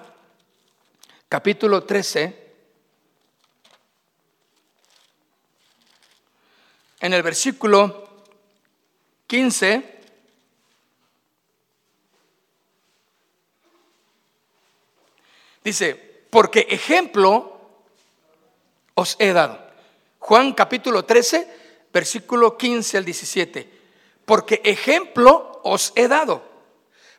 capítulo 1.30 1.84
13. 1.84 2.44
En 7.02 7.14
el 7.14 7.24
versículo 7.24 8.24
15. 9.28 10.00
Dice, 15.64 15.96
porque 16.30 16.68
ejemplo 16.70 17.60
os 18.96 19.16
he 19.20 19.34
dado. 19.34 19.60
Juan 20.20 20.54
capítulo 20.54 21.06
13, 21.06 21.48
versículo 21.92 22.58
15 22.58 22.98
al 22.98 23.06
17. 23.06 23.70
Porque 24.26 24.62
ejemplo 24.64 25.62
os 25.64 25.94
he 25.96 26.08
dado, 26.08 26.53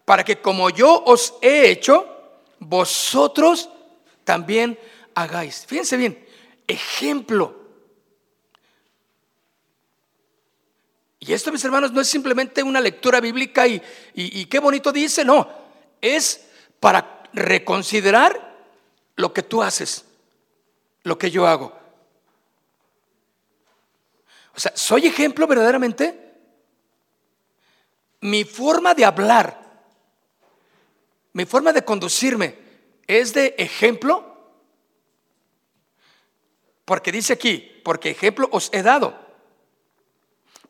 para 0.04 0.24
que 0.24 0.40
como 0.40 0.70
yo 0.70 1.02
os 1.04 1.34
he 1.40 1.70
hecho, 1.70 2.06
vosotros 2.58 3.68
también 4.24 4.78
hagáis. 5.14 5.64
Fíjense 5.66 5.96
bien, 5.96 6.26
ejemplo. 6.66 7.64
Y 11.20 11.32
esto, 11.32 11.50
mis 11.50 11.64
hermanos, 11.64 11.92
no 11.92 12.02
es 12.02 12.08
simplemente 12.08 12.62
una 12.62 12.80
lectura 12.80 13.18
bíblica 13.18 13.66
y, 13.66 13.80
qué 14.46 14.58
bonito 14.58 14.92
dice, 14.92 15.24
no, 15.24 15.48
es 16.00 16.46
para 16.80 17.22
reconsiderar 17.32 18.54
lo 19.16 19.32
que 19.32 19.42
tú 19.42 19.62
haces, 19.62 20.04
lo 21.02 21.16
que 21.16 21.30
yo 21.30 21.46
hago. 21.46 21.72
O 24.54 24.60
sea, 24.60 24.72
¿soy 24.74 25.06
ejemplo 25.06 25.46
verdaderamente? 25.46 26.34
Mi 28.20 28.44
forma 28.44 28.92
de 28.92 29.06
hablar, 29.06 29.63
mi 31.34 31.44
forma 31.44 31.72
de 31.72 31.84
conducirme, 31.84 32.56
¿es 33.06 33.34
de 33.34 33.54
ejemplo? 33.58 34.24
Porque 36.84 37.12
dice 37.12 37.34
aquí, 37.34 37.80
porque 37.84 38.10
ejemplo 38.10 38.48
os 38.50 38.70
he 38.72 38.82
dado 38.82 39.24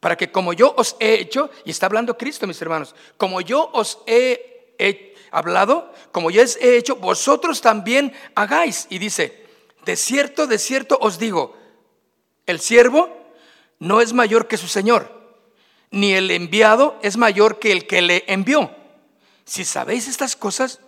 para 0.05 0.19
que 0.19 0.31
como 0.31 0.53
yo 0.53 0.75
os 0.77 0.97
he 1.01 1.15
hecho, 1.15 1.49
y 1.65 1.71
está 1.71 1.87
hablando 1.87 2.19
Cristo, 2.19 2.47
mis 2.47 2.61
hermanos, 2.61 2.95
como 3.17 3.41
yo 3.41 3.71
os 3.73 4.01
he, 4.07 5.15
hablado, 5.31 5.91
como 6.12 6.31
yo 6.31 6.43
os 6.43 6.57
he 6.57 6.77
hecho, 6.77 6.97
vosotros 6.97 7.62
también 7.62 8.12
hagáis. 8.35 8.87
Y 8.91 8.99
dice, 8.99 9.47
de 9.87 9.97
cierto, 9.97 10.47
de 10.47 10.59
cierto 10.59 10.99
os 11.01 11.19
digo, 11.19 11.57
el 12.45 12.61
siervo 12.61 13.09
no 13.79 14.03
es 14.03 14.12
mayor 14.12 14.47
que 14.47 14.59
su 14.59 14.69
Señor, 14.69 15.11
ni 15.91 16.12
el 16.12 16.31
enviado 16.31 16.99
es 17.01 17.17
mayor 17.17 17.59
que 17.59 17.73
el 17.73 17.87
que 17.87 18.03
le 18.03 18.25
envió. 18.27 18.77
Si 19.45 19.64
sabéis 19.64 20.09
estas 20.09 20.36
cosas, 20.36 20.80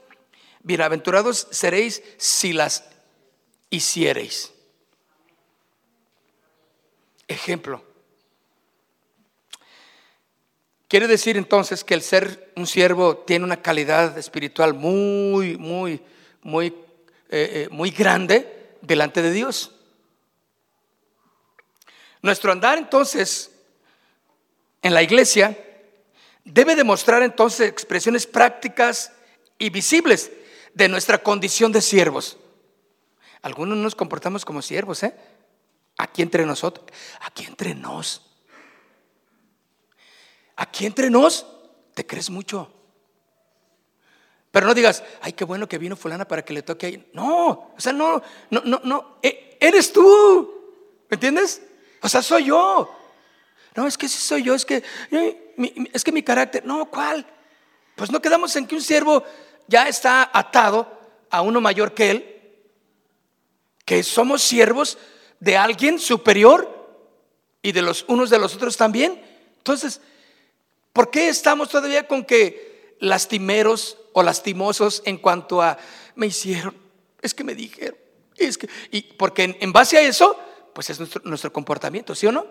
bienaventurados 0.63 1.49
seréis 1.51 2.03
si 2.17 2.53
las 2.53 2.85
hiciereis. 3.71 4.53
Ejemplo. 7.29 7.85
Quiere 10.89 11.09
decir 11.09 11.37
entonces 11.37 11.83
que 11.83 11.95
el 11.95 12.03
ser 12.03 12.53
un 12.55 12.67
siervo 12.67 13.17
tiene 13.19 13.45
una 13.45 13.61
calidad 13.61 14.17
espiritual 14.17 14.73
muy, 14.73 15.57
muy, 15.57 16.01
muy, 16.43 16.67
eh, 16.67 16.73
eh, 17.31 17.69
muy 17.73 17.91
grande 17.91 18.77
delante 18.81 19.21
de 19.21 19.33
Dios. 19.33 19.73
Nuestro 22.23 22.53
andar 22.53 22.79
entonces 22.79 23.51
en 24.83 24.95
la 24.95 25.03
iglesia 25.03 25.59
debe 26.47 26.77
demostrar 26.77 27.23
entonces 27.23 27.69
expresiones 27.69 28.27
prácticas 28.27 29.13
y 29.59 29.69
visibles 29.69 30.31
de 30.73 30.89
nuestra 30.89 31.19
condición 31.19 31.73
de 31.73 31.83
siervos. 31.83 32.39
Algunos 33.43 33.77
nos 33.77 33.95
comportamos 33.95 34.45
como 34.45 34.63
siervos, 34.63 35.03
¿eh? 35.03 35.15
Aquí 35.99 36.23
entre 36.23 36.47
nosotros, 36.47 36.87
aquí 37.21 37.45
entre 37.45 37.75
nos. 37.75 38.23
Aquí 40.57 40.87
entre 40.87 41.11
nos, 41.11 41.47
te 41.95 42.07
crees 42.07 42.31
mucho. 42.31 42.73
Pero 44.51 44.67
no 44.67 44.75
digas, 44.75 45.03
ay, 45.21 45.33
qué 45.33 45.45
bueno 45.45 45.69
que 45.69 45.79
vino 45.79 45.97
fulana 45.97 46.27
para 46.27 46.45
que 46.45 46.55
le 46.55 46.63
toque 46.63 46.87
ahí. 46.87 47.11
No, 47.13 47.73
o 47.77 47.81
sea, 47.81 47.93
no, 47.93 48.23
no, 48.51 48.63
no, 48.65 48.81
no, 48.85 49.19
e, 49.23 49.59
eres 49.61 49.93
tú. 49.93 51.05
¿Me 51.11 51.17
entiendes? 51.17 51.63
O 52.03 52.09
sea, 52.09 52.23
soy 52.23 52.45
yo. 52.45 53.06
No, 53.77 53.87
es 53.87 53.99
que 53.99 54.09
sí 54.09 54.19
soy 54.19 54.43
yo, 54.43 54.55
es 54.55 54.65
que, 54.65 54.83
es 55.93 56.05
que 56.05 56.13
mi 56.13 56.23
carácter, 56.23 56.65
no, 56.65 56.87
¿cuál? 56.87 57.27
Pues 57.95 58.11
no 58.11 58.21
quedamos 58.21 58.57
en 58.57 58.67
que 58.67 58.75
un 58.75 58.83
siervo 58.83 59.23
ya 59.69 59.89
está 59.89 60.31
atado 60.33 60.91
a 61.31 61.43
uno 61.43 61.61
mayor 61.61 61.95
que 61.95 62.11
él, 62.11 62.59
que 63.85 64.03
somos 64.03 64.43
siervos 64.43 64.99
de 65.41 65.57
alguien 65.57 65.99
superior 65.99 66.73
y 67.63 67.73
de 67.73 67.83
los 67.83 68.05
unos 68.09 68.31
de 68.31 68.39
los 68.39 68.55
otros 68.55 68.77
también. 68.77 69.23
Entonces, 69.59 70.01
¿Por 70.97 71.11
qué 71.11 71.29
estamos 71.29 71.69
todavía 71.69 72.09
con 72.09 72.25
que 72.25 72.97
lastimeros 73.01 73.99
o 74.15 74.23
lastimosos 74.23 75.03
en 75.05 75.19
cuanto 75.19 75.61
a 75.61 75.77
me 76.15 76.27
hicieron? 76.27 76.75
Es 77.21 77.35
que 77.35 77.45
me 77.45 77.55
dijeron. 77.55 77.99
Es 78.35 78.57
que, 78.57 78.67
y 78.91 79.03
porque 79.03 79.59
en, 79.61 79.73
base 79.75 79.99
a 79.99 80.01
eso, 80.01 80.41
pues 80.75 80.89
es 80.89 80.99
nuestro, 81.23 81.53
comportamiento, 81.53 82.15
¿sí 82.15 82.27
o 82.27 82.33
no? 82.33 82.47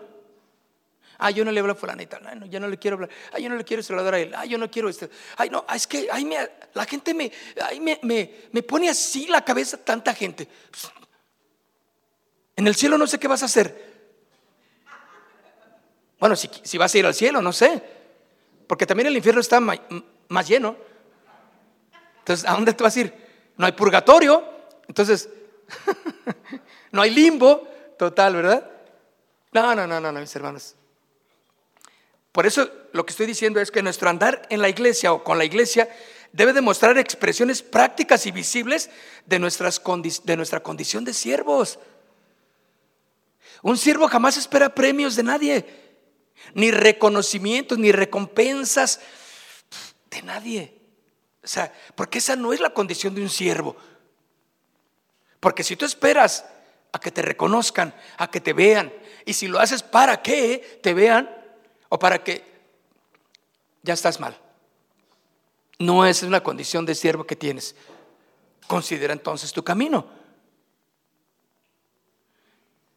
Ah, 1.17 1.31
yo 1.31 1.45
no 1.45 1.51
le 1.51 1.59
hablo 1.59 1.73
a 1.73 1.75
fulanita, 1.75 2.19
no, 2.19 2.45
yo 2.45 2.59
no 2.59 2.67
le 2.67 2.77
quiero 2.77 2.95
hablar, 2.95 3.09
ah, 3.31 3.39
yo 3.39 3.49
no 3.49 3.55
le 3.55 3.63
quiero 3.63 3.81
saludar 3.81 4.13
a 4.15 4.19
él, 4.19 4.33
ah, 4.35 4.45
yo 4.45 4.57
no 4.57 4.69
quiero 4.69 4.89
este, 4.89 5.09
ay, 5.37 5.49
no, 5.49 5.65
es 5.73 5.87
que 5.87 6.07
ay, 6.11 6.25
me, 6.25 6.37
la 6.73 6.85
gente 6.85 7.13
me, 7.13 7.31
me, 8.01 8.31
me, 8.51 8.63
pone 8.63 8.89
así 8.89 9.27
la 9.27 9.43
cabeza 9.43 9.77
tanta 9.77 10.13
gente. 10.13 10.47
En 12.55 12.67
el 12.67 12.75
cielo 12.75 12.97
no 12.97 13.07
sé 13.07 13.19
qué 13.19 13.27
vas 13.27 13.43
a 13.43 13.45
hacer. 13.45 13.95
Bueno, 16.19 16.35
si, 16.35 16.49
si 16.63 16.77
vas 16.77 16.93
a 16.93 16.97
ir 16.97 17.05
al 17.05 17.13
cielo, 17.13 17.41
no 17.41 17.51
sé. 17.51 17.81
Porque 18.67 18.85
también 18.85 19.07
el 19.07 19.17
infierno 19.17 19.41
está 19.41 19.59
más 19.59 20.47
lleno. 20.47 20.75
Entonces, 22.19 22.47
¿a 22.49 22.53
dónde 22.53 22.73
te 22.73 22.83
vas 22.83 22.95
a 22.95 22.99
ir? 23.01 23.13
No 23.57 23.65
hay 23.65 23.73
purgatorio. 23.73 24.43
Entonces, 24.87 25.29
no 26.91 27.01
hay 27.01 27.11
limbo 27.11 27.67
total, 27.97 28.35
¿verdad? 28.35 28.71
No, 29.51 29.75
no, 29.75 29.85
no, 29.85 29.99
no, 29.99 30.11
no, 30.11 30.19
mis 30.19 30.35
hermanos. 30.35 30.75
Por 32.35 32.45
eso 32.45 32.69
lo 32.91 33.05
que 33.05 33.11
estoy 33.11 33.27
diciendo 33.27 33.61
es 33.61 33.71
que 33.71 33.81
nuestro 33.81 34.09
andar 34.09 34.45
en 34.49 34.61
la 34.61 34.67
iglesia 34.67 35.13
o 35.13 35.23
con 35.23 35.37
la 35.37 35.45
iglesia 35.45 35.87
debe 36.33 36.51
demostrar 36.51 36.97
expresiones 36.97 37.63
prácticas 37.63 38.25
y 38.25 38.31
visibles 38.31 38.89
de, 39.25 39.39
nuestra 39.39 40.59
condición 40.61 41.05
de 41.05 41.13
siervos. 41.13 41.79
Un 43.61 43.77
siervo 43.77 44.09
jamás 44.09 44.35
espera 44.35 44.75
premios 44.75 45.15
de 45.15 45.23
nadie 45.23 45.65
ni 46.53 46.71
reconocimientos, 46.71 47.77
ni 47.77 47.93
recompensas 47.93 48.99
de 50.09 50.21
nadie. 50.21 50.77
O 51.41 51.47
sea, 51.47 51.71
porque 51.95 52.17
esa 52.17 52.35
no 52.35 52.51
es 52.51 52.59
la 52.59 52.71
condición 52.71 53.15
de 53.15 53.21
un 53.21 53.29
siervo. 53.29 53.77
Porque 55.39 55.63
si 55.63 55.77
tú 55.77 55.85
esperas 55.85 56.43
a 56.91 56.99
que 56.99 57.11
te 57.11 57.21
reconozcan, 57.21 57.95
a 58.17 58.29
que 58.29 58.41
te 58.41 58.51
vean, 58.51 58.91
y 59.25 59.31
si 59.31 59.47
lo 59.47 59.57
haces 59.57 59.83
para 59.83 60.21
que 60.21 60.81
te 60.83 60.93
vean 60.93 61.34
o 61.95 61.99
para 61.99 62.21
que 62.21 62.43
ya 63.81 63.93
estás 63.93 64.19
mal. 64.19 64.37
No 65.79 66.05
es 66.05 66.23
una 66.23 66.43
condición 66.43 66.85
de 66.85 66.93
siervo 66.93 67.23
que 67.23 67.37
tienes. 67.37 67.73
Considera 68.67 69.13
entonces 69.13 69.53
tu 69.53 69.63
camino. 69.63 70.05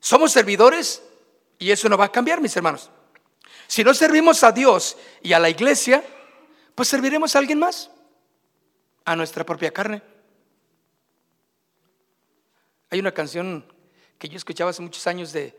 Somos 0.00 0.32
servidores 0.32 1.02
Y 1.60 1.72
eso 1.72 1.88
no 1.88 1.96
va 1.96 2.06
a 2.06 2.12
cambiar, 2.12 2.40
mis 2.40 2.56
hermanos. 2.56 2.88
Si 3.66 3.82
no 3.82 3.92
servimos 3.92 4.44
a 4.44 4.52
Dios 4.52 4.96
y 5.22 5.32
a 5.32 5.40
la 5.40 5.50
iglesia, 5.50 6.04
pues 6.76 6.88
serviremos 6.88 7.34
a 7.34 7.40
alguien 7.40 7.58
más, 7.58 7.90
a 9.04 9.16
nuestra 9.16 9.44
propia 9.44 9.72
carne. 9.72 10.00
Hay 12.90 13.00
una 13.00 13.12
canción 13.12 13.64
que 14.18 14.28
yo 14.28 14.36
escuchaba 14.36 14.70
hace 14.70 14.82
muchos 14.82 15.04
años 15.08 15.32
de 15.32 15.52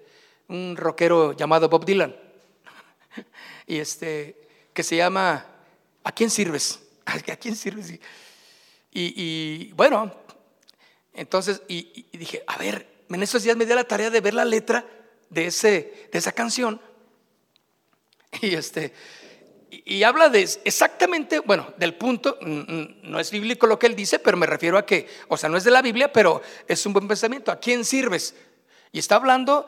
un 0.48 0.78
rockero 0.78 1.34
llamado 1.34 1.68
Bob 1.68 1.84
Dylan, 1.84 2.16
y 3.68 3.80
este, 3.80 4.36
que 4.74 4.84
se 4.84 4.96
llama 4.96 5.46
¿A 6.04 6.12
quién 6.12 6.30
sirves? 6.30 6.80
¿A 7.06 7.36
quién 7.36 7.56
sirves? 7.56 7.94
Y, 8.92 9.72
bueno, 9.74 10.12
entonces, 11.14 11.62
y, 11.68 12.08
dije, 12.18 12.44
a 12.48 12.58
ver, 12.58 13.06
en 13.10 13.24
esos 13.24 13.44
días 13.44 13.56
me 13.56 13.66
di 13.66 13.74
la 13.74 13.84
tarea 13.84 14.10
de 14.10 14.22
ver 14.22 14.34
la 14.34 14.46
letra 14.46 14.86
de, 15.30 15.48
ese, 15.48 16.10
de 16.12 16.18
esa 16.18 16.32
canción. 16.32 16.82
Y 18.42 18.54
este, 18.54 18.94
y 19.72 20.04
habla 20.04 20.30
de 20.30 20.42
exactamente, 20.64 21.40
bueno, 21.40 21.74
del 21.78 21.96
punto, 21.96 22.38
no 22.42 23.20
es 23.20 23.32
bíblico 23.32 23.68
lo 23.68 23.78
que 23.80 23.88
él 23.88 23.96
dice, 23.96 24.20
pero 24.20 24.38
me 24.38 24.46
refiero 24.46 24.78
a 24.78 24.86
que, 24.86 25.08
o 25.28 25.38
sea, 25.38 25.50
no 25.50 25.58
es 25.58 25.64
de 25.64 25.72
la 25.72 25.82
Biblia, 25.82 26.12
pero 26.12 26.42
es 26.68 26.86
un 26.86 26.94
buen 26.94 27.08
pensamiento. 27.08 27.52
¿A 27.52 27.60
quién 27.60 27.86
sirves? 27.86 28.36
Y 28.92 29.00
está 29.00 29.16
hablando 29.16 29.68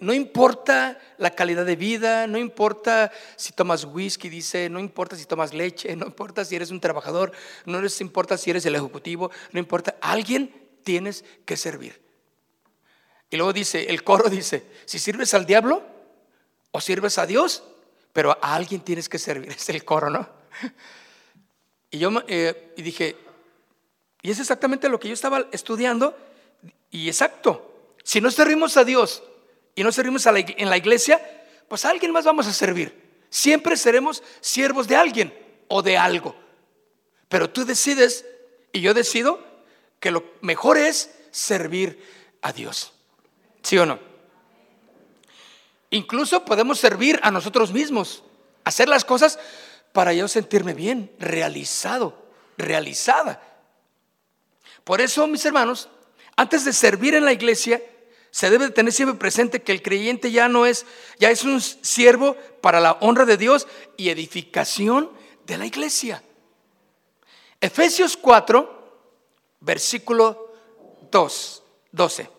no 0.00 0.12
importa 0.12 0.98
la 1.16 1.30
calidad 1.30 1.64
de 1.64 1.76
vida, 1.76 2.26
no 2.26 2.38
importa 2.38 3.10
si 3.36 3.52
tomas 3.52 3.84
whisky, 3.84 4.28
dice, 4.28 4.68
no 4.68 4.80
importa 4.80 5.16
si 5.16 5.24
tomas 5.24 5.54
leche, 5.54 5.96
no 5.96 6.06
importa 6.06 6.44
si 6.44 6.56
eres 6.56 6.70
un 6.70 6.80
trabajador, 6.80 7.32
no 7.64 7.80
importa 8.00 8.36
si 8.36 8.50
eres 8.50 8.66
el 8.66 8.74
ejecutivo, 8.74 9.30
no 9.52 9.58
importa, 9.58 9.96
alguien 10.00 10.52
tienes 10.84 11.24
que 11.44 11.56
servir. 11.56 12.00
Y 13.30 13.36
luego 13.36 13.52
dice, 13.52 13.86
el 13.90 14.02
coro 14.04 14.28
dice, 14.28 14.64
si 14.84 14.98
sirves 14.98 15.34
al 15.34 15.46
diablo 15.46 15.82
o 16.70 16.80
sirves 16.80 17.18
a 17.18 17.26
Dios, 17.26 17.62
pero 18.12 18.32
a 18.42 18.54
alguien 18.54 18.82
tienes 18.82 19.08
que 19.08 19.18
servir, 19.18 19.50
es 19.56 19.68
el 19.68 19.84
coro, 19.84 20.10
¿no? 20.10 20.28
Y 21.90 21.98
yo 21.98 22.10
eh, 22.26 22.74
dije, 22.76 23.16
y 24.20 24.30
es 24.30 24.40
exactamente 24.40 24.88
lo 24.88 25.00
que 25.00 25.08
yo 25.08 25.14
estaba 25.14 25.46
estudiando, 25.52 26.16
y 26.90 27.08
exacto, 27.08 27.77
si 28.08 28.22
no 28.22 28.30
servimos 28.30 28.78
a 28.78 28.84
Dios 28.84 29.22
y 29.74 29.84
no 29.84 29.92
servimos 29.92 30.24
en 30.24 30.70
la 30.70 30.78
iglesia, 30.78 31.20
pues 31.68 31.84
a 31.84 31.90
alguien 31.90 32.10
más 32.10 32.24
vamos 32.24 32.46
a 32.46 32.54
servir. 32.54 33.26
Siempre 33.28 33.76
seremos 33.76 34.22
siervos 34.40 34.88
de 34.88 34.96
alguien 34.96 35.38
o 35.68 35.82
de 35.82 35.98
algo. 35.98 36.34
Pero 37.28 37.50
tú 37.50 37.66
decides 37.66 38.24
y 38.72 38.80
yo 38.80 38.94
decido 38.94 39.46
que 40.00 40.10
lo 40.10 40.24
mejor 40.40 40.78
es 40.78 41.10
servir 41.32 42.02
a 42.40 42.50
Dios. 42.50 42.94
¿Sí 43.62 43.76
o 43.76 43.84
no? 43.84 43.98
Incluso 45.90 46.46
podemos 46.46 46.80
servir 46.80 47.20
a 47.22 47.30
nosotros 47.30 47.74
mismos, 47.74 48.24
hacer 48.64 48.88
las 48.88 49.04
cosas 49.04 49.38
para 49.92 50.14
yo 50.14 50.28
sentirme 50.28 50.72
bien, 50.72 51.12
realizado, 51.18 52.16
realizada. 52.56 53.42
Por 54.84 55.02
eso, 55.02 55.26
mis 55.26 55.44
hermanos, 55.44 55.90
antes 56.36 56.64
de 56.64 56.72
servir 56.72 57.14
en 57.14 57.26
la 57.26 57.34
iglesia, 57.34 57.82
se 58.30 58.50
debe 58.50 58.70
tener 58.70 58.92
siempre 58.92 59.18
presente 59.18 59.62
que 59.62 59.72
el 59.72 59.82
creyente 59.82 60.30
ya 60.30 60.48
no 60.48 60.66
es, 60.66 60.86
ya 61.18 61.30
es 61.30 61.44
un 61.44 61.60
siervo 61.60 62.36
para 62.60 62.80
la 62.80 62.92
honra 63.00 63.24
de 63.24 63.36
Dios 63.36 63.66
y 63.96 64.10
edificación 64.10 65.10
de 65.46 65.58
la 65.58 65.66
iglesia. 65.66 66.22
Efesios 67.60 68.16
4, 68.16 68.78
versículo 69.60 70.52
2, 71.10 71.62
12. 71.92 72.30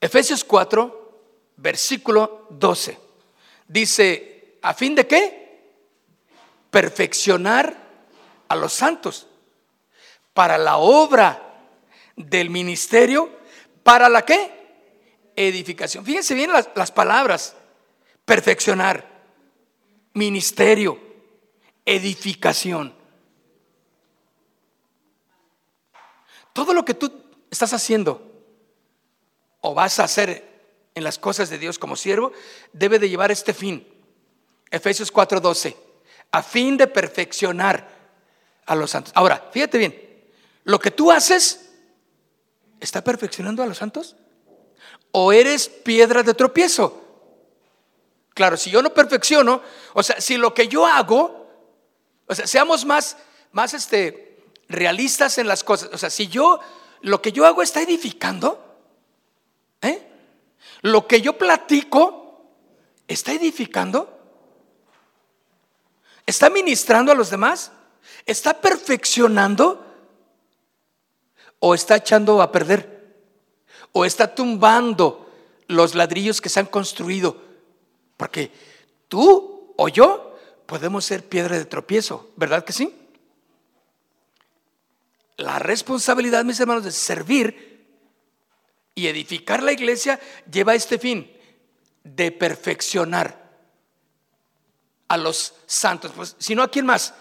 Efesios 0.00 0.44
4, 0.44 1.12
versículo 1.56 2.46
12. 2.50 2.98
Dice, 3.68 4.58
¿a 4.60 4.74
fin 4.74 4.94
de 4.94 5.06
qué? 5.06 5.72
Perfeccionar 6.70 7.76
a 8.48 8.56
los 8.56 8.72
santos 8.72 9.28
para 10.34 10.58
la 10.58 10.78
obra 10.78 11.51
del 12.16 12.50
ministerio 12.50 13.30
para 13.82 14.08
la 14.08 14.24
qué? 14.24 14.62
Edificación. 15.36 16.04
Fíjense 16.04 16.34
bien 16.34 16.50
las, 16.52 16.90
palabras. 16.92 17.56
Perfeccionar, 18.24 19.06
ministerio, 20.14 20.98
edificación. 21.84 22.94
Todo 26.52 26.74
lo 26.74 26.84
que 26.84 26.94
tú 26.94 27.10
estás 27.50 27.72
haciendo 27.72 28.30
o 29.62 29.74
vas 29.74 29.98
a 29.98 30.04
hacer 30.04 30.52
en 30.94 31.04
las 31.04 31.18
cosas 31.18 31.48
de 31.48 31.58
Dios 31.58 31.78
como 31.78 31.96
siervo 31.96 32.32
debe 32.72 32.98
de 32.98 33.08
llevar 33.08 33.30
este 33.30 33.54
fin. 33.54 33.88
Efesios 34.70 35.12
4:12, 35.12 35.76
a 36.30 36.42
fin 36.42 36.76
de 36.76 36.86
perfeccionar 36.86 37.88
a 38.66 38.74
los 38.74 38.90
santos. 38.90 39.12
Ahora, 39.16 39.48
fíjate 39.52 39.78
bien, 39.78 40.30
lo 40.64 40.78
que 40.78 40.90
tú 40.90 41.10
haces 41.10 41.71
¿Está 42.82 43.04
perfeccionando 43.04 43.62
a 43.62 43.66
los 43.66 43.78
santos? 43.78 44.16
¿O 45.12 45.32
eres 45.32 45.68
piedra 45.68 46.24
de 46.24 46.34
tropiezo? 46.34 47.00
Claro, 48.34 48.56
si 48.56 48.72
yo 48.72 48.82
no 48.82 48.92
perfecciono, 48.92 49.62
o 49.94 50.02
sea, 50.02 50.20
si 50.20 50.36
lo 50.36 50.52
que 50.52 50.66
yo 50.66 50.84
hago, 50.84 51.46
o 52.26 52.34
sea, 52.34 52.44
seamos 52.44 52.84
más, 52.84 53.16
más 53.52 53.72
este, 53.72 54.42
realistas 54.68 55.38
en 55.38 55.46
las 55.46 55.62
cosas. 55.62 55.90
O 55.92 55.98
sea, 55.98 56.10
si 56.10 56.26
yo, 56.26 56.58
lo 57.02 57.22
que 57.22 57.30
yo 57.30 57.46
hago 57.46 57.62
está 57.62 57.80
edificando, 57.82 58.80
¿eh? 59.80 60.04
Lo 60.80 61.06
que 61.06 61.22
yo 61.22 61.38
platico 61.38 62.48
está 63.06 63.30
edificando, 63.30 64.18
está 66.26 66.50
ministrando 66.50 67.12
a 67.12 67.14
los 67.14 67.30
demás, 67.30 67.70
está 68.26 68.60
perfeccionando 68.60 69.91
o 71.64 71.74
está 71.74 71.94
echando 71.94 72.42
a 72.42 72.50
perder, 72.50 73.14
o 73.92 74.04
está 74.04 74.34
tumbando 74.34 75.30
los 75.68 75.94
ladrillos 75.94 76.40
que 76.40 76.48
se 76.48 76.58
han 76.58 76.66
construido. 76.66 77.40
Porque 78.16 78.50
tú 79.06 79.72
o 79.76 79.88
yo 79.88 80.36
podemos 80.66 81.04
ser 81.04 81.28
piedra 81.28 81.56
de 81.56 81.64
tropiezo, 81.64 82.30
¿verdad 82.34 82.64
que 82.64 82.72
sí? 82.72 82.92
La 85.36 85.60
responsabilidad, 85.60 86.44
mis 86.44 86.58
hermanos, 86.58 86.82
de 86.82 86.90
servir 86.90 87.86
y 88.96 89.06
edificar 89.06 89.62
la 89.62 89.70
iglesia 89.70 90.18
lleva 90.50 90.72
a 90.72 90.76
este 90.76 90.98
fin, 90.98 91.30
de 92.02 92.32
perfeccionar 92.32 93.40
a 95.06 95.16
los 95.16 95.54
santos. 95.66 96.10
Pues, 96.10 96.34
si 96.40 96.56
no, 96.56 96.64
¿a 96.64 96.70
quién 96.72 96.86
más? 96.86 97.14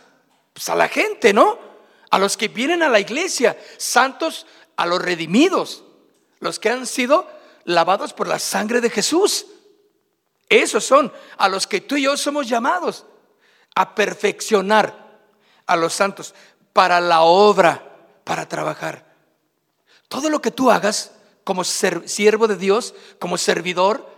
Pues 0.51 0.67
a 0.67 0.73
la 0.73 0.87
gente, 0.87 1.31
¿no? 1.31 1.70
A 2.11 2.19
los 2.19 2.37
que 2.37 2.49
vienen 2.49 2.83
a 2.83 2.89
la 2.89 2.99
iglesia, 2.99 3.57
santos 3.77 4.45
a 4.75 4.85
los 4.85 5.01
redimidos, 5.01 5.83
los 6.39 6.59
que 6.59 6.69
han 6.69 6.85
sido 6.85 7.27
lavados 7.63 8.13
por 8.13 8.27
la 8.27 8.37
sangre 8.37 8.81
de 8.81 8.89
Jesús. 8.89 9.47
Esos 10.49 10.83
son 10.83 11.11
a 11.37 11.47
los 11.47 11.65
que 11.65 11.81
tú 11.81 11.95
y 11.95 12.03
yo 12.03 12.17
somos 12.17 12.47
llamados 12.47 13.05
a 13.75 13.95
perfeccionar 13.95 15.21
a 15.65 15.75
los 15.77 15.93
santos 15.93 16.35
para 16.73 16.99
la 16.99 17.21
obra, 17.21 17.95
para 18.25 18.47
trabajar. 18.47 19.05
Todo 20.09 20.29
lo 20.29 20.41
que 20.41 20.51
tú 20.51 20.69
hagas 20.69 21.13
como 21.45 21.63
siervo 21.63 22.47
de 22.47 22.57
Dios, 22.57 22.93
como 23.19 23.37
servidor, 23.37 24.09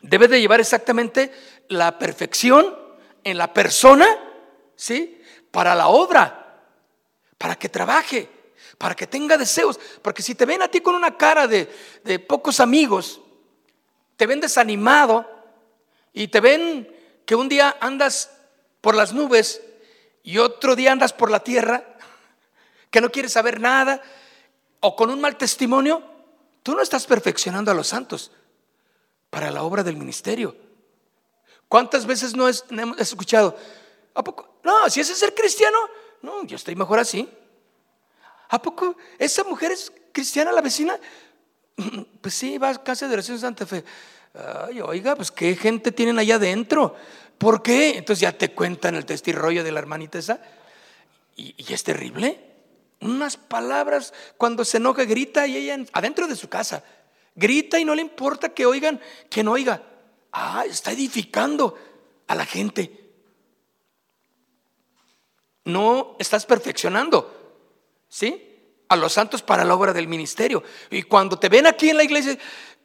debe 0.00 0.28
de 0.28 0.40
llevar 0.40 0.60
exactamente 0.60 1.32
la 1.68 1.98
perfección 1.98 2.74
en 3.24 3.36
la 3.36 3.52
persona, 3.52 4.06
¿sí? 4.76 5.17
Para 5.50 5.74
la 5.74 5.88
obra, 5.88 6.62
para 7.36 7.56
que 7.56 7.68
trabaje, 7.68 8.28
para 8.76 8.94
que 8.94 9.06
tenga 9.06 9.36
deseos. 9.36 9.78
Porque 10.02 10.22
si 10.22 10.34
te 10.34 10.46
ven 10.46 10.62
a 10.62 10.68
ti 10.68 10.80
con 10.80 10.94
una 10.94 11.16
cara 11.16 11.46
de, 11.46 11.72
de 12.04 12.18
pocos 12.18 12.60
amigos, 12.60 13.20
te 14.16 14.26
ven 14.26 14.40
desanimado 14.40 15.28
y 16.12 16.28
te 16.28 16.40
ven 16.40 16.94
que 17.24 17.34
un 17.34 17.48
día 17.48 17.76
andas 17.80 18.30
por 18.80 18.94
las 18.94 19.12
nubes 19.12 19.62
y 20.22 20.38
otro 20.38 20.74
día 20.74 20.92
andas 20.92 21.12
por 21.12 21.30
la 21.30 21.40
tierra, 21.40 21.84
que 22.90 23.00
no 23.00 23.10
quieres 23.10 23.32
saber 23.32 23.60
nada, 23.60 24.02
o 24.80 24.96
con 24.96 25.10
un 25.10 25.20
mal 25.20 25.36
testimonio, 25.36 26.02
tú 26.62 26.74
no 26.74 26.82
estás 26.82 27.06
perfeccionando 27.06 27.70
a 27.70 27.74
los 27.74 27.88
santos 27.88 28.32
para 29.30 29.50
la 29.50 29.62
obra 29.62 29.82
del 29.82 29.96
ministerio. 29.96 30.56
¿Cuántas 31.68 32.06
veces 32.06 32.34
no 32.34 32.46
has 32.46 32.64
escuchado? 32.98 33.56
¿A 34.14 34.24
poco? 34.24 34.47
No, 34.62 34.88
si 34.90 35.00
ese 35.00 35.12
es 35.12 35.18
ser 35.18 35.34
cristiano, 35.34 35.78
no, 36.22 36.44
yo 36.44 36.56
estoy 36.56 36.76
mejor 36.76 36.98
así. 36.98 37.28
¿A 38.48 38.60
poco 38.60 38.96
esa 39.18 39.44
mujer 39.44 39.72
es 39.72 39.92
cristiana, 40.12 40.52
la 40.52 40.60
vecina? 40.60 40.98
Pues 42.20 42.34
sí, 42.34 42.58
va 42.58 42.70
a 42.70 42.82
casa 42.82 43.06
de 43.06 43.14
oración 43.14 43.38
Santa 43.38 43.64
Fe. 43.64 43.84
Ay, 44.34 44.80
oiga, 44.80 45.14
pues 45.14 45.30
qué 45.30 45.54
gente 45.54 45.92
tienen 45.92 46.18
allá 46.18 46.34
adentro. 46.34 46.96
¿Por 47.38 47.62
qué? 47.62 47.96
Entonces 47.96 48.20
ya 48.20 48.36
te 48.36 48.52
cuentan 48.52 48.96
el 48.96 49.06
testirrollo 49.06 49.62
de 49.62 49.72
la 49.72 49.78
hermanita 49.78 50.18
esa. 50.18 50.40
Y, 51.36 51.54
es 51.72 51.84
terrible. 51.84 52.44
unas 53.00 53.36
palabras, 53.36 54.12
cuando 54.36 54.64
se 54.64 54.78
enoja, 54.78 55.04
grita 55.04 55.46
y 55.46 55.56
ella 55.56 55.78
adentro 55.92 56.26
de 56.26 56.34
su 56.34 56.48
casa, 56.48 56.82
grita 57.36 57.78
y 57.78 57.84
no 57.84 57.94
le 57.94 58.02
importa 58.02 58.48
que 58.48 58.66
oigan, 58.66 59.00
que 59.30 59.44
no 59.44 59.52
oiga. 59.52 59.82
Ah, 60.32 60.64
está 60.68 60.90
edificando 60.90 61.76
a 62.26 62.34
la 62.34 62.44
gente. 62.44 63.07
No 65.68 66.16
estás 66.18 66.46
perfeccionando, 66.46 67.60
¿sí? 68.08 68.58
A 68.88 68.96
los 68.96 69.12
santos 69.12 69.42
para 69.42 69.66
la 69.66 69.74
obra 69.74 69.92
del 69.92 70.08
ministerio. 70.08 70.62
Y 70.90 71.02
cuando 71.02 71.38
te 71.38 71.50
ven 71.50 71.66
aquí 71.66 71.90
en 71.90 71.98
la 71.98 72.04
iglesia, 72.04 72.38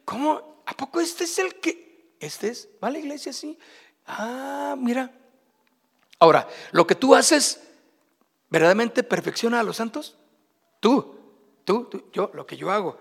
¿cómo? 0.04 0.62
¿A 0.66 0.76
poco 0.76 1.00
este 1.00 1.24
es 1.24 1.38
el 1.38 1.54
que? 1.60 2.14
¿Este 2.20 2.48
es? 2.48 2.68
¿Va 2.82 2.88
a 2.88 2.90
la 2.90 2.98
iglesia 2.98 3.30
así? 3.30 3.58
Ah, 4.06 4.76
mira. 4.78 5.10
Ahora, 6.18 6.46
lo 6.72 6.86
que 6.86 6.94
tú 6.94 7.14
haces 7.14 7.62
verdaderamente 8.50 9.02
perfecciona 9.02 9.60
a 9.60 9.62
los 9.62 9.76
santos? 9.76 10.18
Tú, 10.80 11.16
tú, 11.64 11.84
tú, 11.84 12.10
yo, 12.12 12.30
lo 12.34 12.46
que 12.46 12.58
yo 12.58 12.70
hago. 12.70 12.98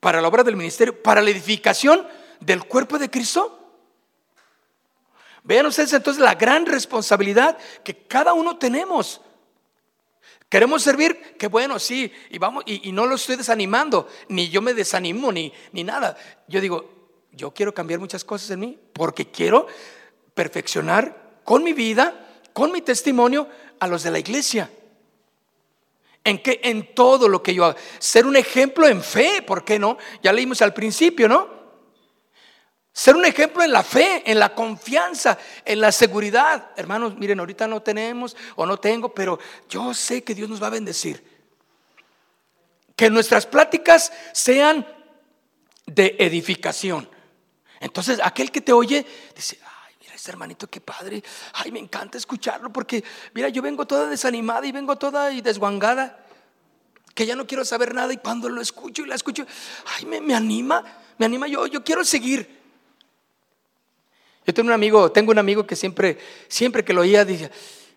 Para 0.00 0.20
la 0.20 0.26
obra 0.26 0.42
del 0.42 0.56
ministerio, 0.56 1.00
para 1.00 1.22
la 1.22 1.30
edificación 1.30 2.08
del 2.40 2.64
cuerpo 2.64 2.98
de 2.98 3.08
Cristo. 3.08 3.61
Vean 5.44 5.66
ustedes 5.66 5.92
entonces 5.92 6.22
la 6.22 6.34
gran 6.34 6.66
responsabilidad 6.66 7.58
que 7.82 7.96
cada 8.06 8.32
uno 8.32 8.58
tenemos. 8.58 9.20
Queremos 10.48 10.82
servir, 10.82 11.36
que 11.38 11.48
bueno, 11.48 11.78
sí, 11.78 12.12
y 12.30 12.38
vamos, 12.38 12.62
y, 12.66 12.92
no 12.92 13.06
lo 13.06 13.14
estoy 13.14 13.36
desanimando, 13.36 14.06
ni 14.28 14.50
yo 14.50 14.60
me 14.60 14.74
desanimo, 14.74 15.32
ni, 15.32 15.52
ni 15.72 15.82
nada. 15.82 16.16
Yo 16.46 16.60
digo, 16.60 16.90
yo 17.32 17.52
quiero 17.52 17.72
cambiar 17.72 17.98
muchas 17.98 18.22
cosas 18.22 18.50
en 18.50 18.60
mí, 18.60 18.78
porque 18.92 19.30
quiero 19.30 19.66
perfeccionar 20.34 21.40
con 21.42 21.64
mi 21.64 21.72
vida, 21.72 22.42
con 22.52 22.70
mi 22.70 22.82
testimonio, 22.82 23.48
a 23.80 23.86
los 23.86 24.02
de 24.02 24.10
la 24.10 24.18
iglesia. 24.18 24.70
En 26.22 26.40
que 26.40 26.60
en 26.62 26.94
todo 26.94 27.28
lo 27.28 27.42
que 27.42 27.54
yo 27.54 27.64
hago, 27.64 27.78
ser 27.98 28.26
un 28.26 28.36
ejemplo 28.36 28.86
en 28.86 29.02
fe, 29.02 29.42
¿por 29.42 29.64
qué 29.64 29.78
no? 29.78 29.96
Ya 30.22 30.32
leímos 30.32 30.62
al 30.62 30.74
principio, 30.74 31.28
¿no? 31.28 31.61
Ser 32.92 33.16
un 33.16 33.24
ejemplo 33.24 33.62
en 33.62 33.72
la 33.72 33.82
fe, 33.82 34.22
en 34.30 34.38
la 34.38 34.54
confianza, 34.54 35.38
en 35.64 35.80
la 35.80 35.90
seguridad. 35.92 36.72
Hermanos, 36.76 37.16
miren, 37.16 37.40
ahorita 37.40 37.66
no 37.66 37.80
tenemos 37.80 38.36
o 38.56 38.66
no 38.66 38.76
tengo, 38.76 39.14
pero 39.14 39.38
yo 39.68 39.94
sé 39.94 40.22
que 40.22 40.34
Dios 40.34 40.50
nos 40.50 40.62
va 40.62 40.66
a 40.66 40.70
bendecir. 40.70 41.24
Que 42.94 43.08
nuestras 43.08 43.46
pláticas 43.46 44.12
sean 44.34 44.86
de 45.86 46.16
edificación. 46.18 47.08
Entonces, 47.80 48.20
aquel 48.22 48.50
que 48.50 48.60
te 48.60 48.72
oye 48.72 49.06
dice, 49.34 49.58
este 50.22 50.30
hermanito, 50.30 50.68
qué 50.70 50.80
padre. 50.80 51.20
Ay, 51.54 51.72
me 51.72 51.80
encanta 51.80 52.16
escucharlo 52.16 52.72
porque, 52.72 53.02
mira, 53.34 53.48
yo 53.48 53.60
vengo 53.60 53.86
toda 53.86 54.06
desanimada 54.06 54.64
y 54.64 54.70
vengo 54.70 54.96
toda 54.96 55.32
y 55.32 55.40
desguangada, 55.40 56.24
que 57.12 57.26
ya 57.26 57.34
no 57.34 57.44
quiero 57.44 57.64
saber 57.64 57.92
nada 57.92 58.12
y 58.12 58.18
cuando 58.18 58.48
lo 58.48 58.60
escucho 58.60 59.02
y 59.02 59.06
la 59.06 59.16
escucho, 59.16 59.44
ay, 59.96 60.06
me, 60.06 60.20
me 60.20 60.32
anima, 60.32 60.84
me 61.18 61.26
anima 61.26 61.48
yo, 61.48 61.66
yo 61.66 61.82
quiero 61.82 62.04
seguir. 62.04 62.61
Yo 64.46 64.54
tengo 64.54 64.68
un 64.68 64.74
amigo, 64.74 65.12
tengo 65.12 65.30
un 65.30 65.38
amigo 65.38 65.66
que 65.66 65.76
siempre, 65.76 66.18
siempre 66.48 66.84
que 66.84 66.92
lo 66.92 67.02
oía, 67.02 67.24
dice, 67.24 67.50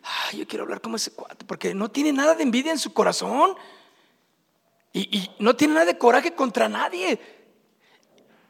ay, 0.03 0.39
yo 0.39 0.47
quiero 0.47 0.63
hablar 0.63 0.81
como 0.81 0.95
ese 0.95 1.11
cuate, 1.11 1.45
porque 1.45 1.73
no 1.73 1.89
tiene 1.89 2.13
nada 2.13 2.35
de 2.35 2.43
envidia 2.43 2.71
en 2.71 2.79
su 2.79 2.93
corazón 2.93 3.55
y, 4.93 5.17
y 5.17 5.31
no 5.39 5.55
tiene 5.55 5.73
nada 5.73 5.85
de 5.85 5.97
coraje 5.97 6.33
contra 6.33 6.69
nadie. 6.69 7.19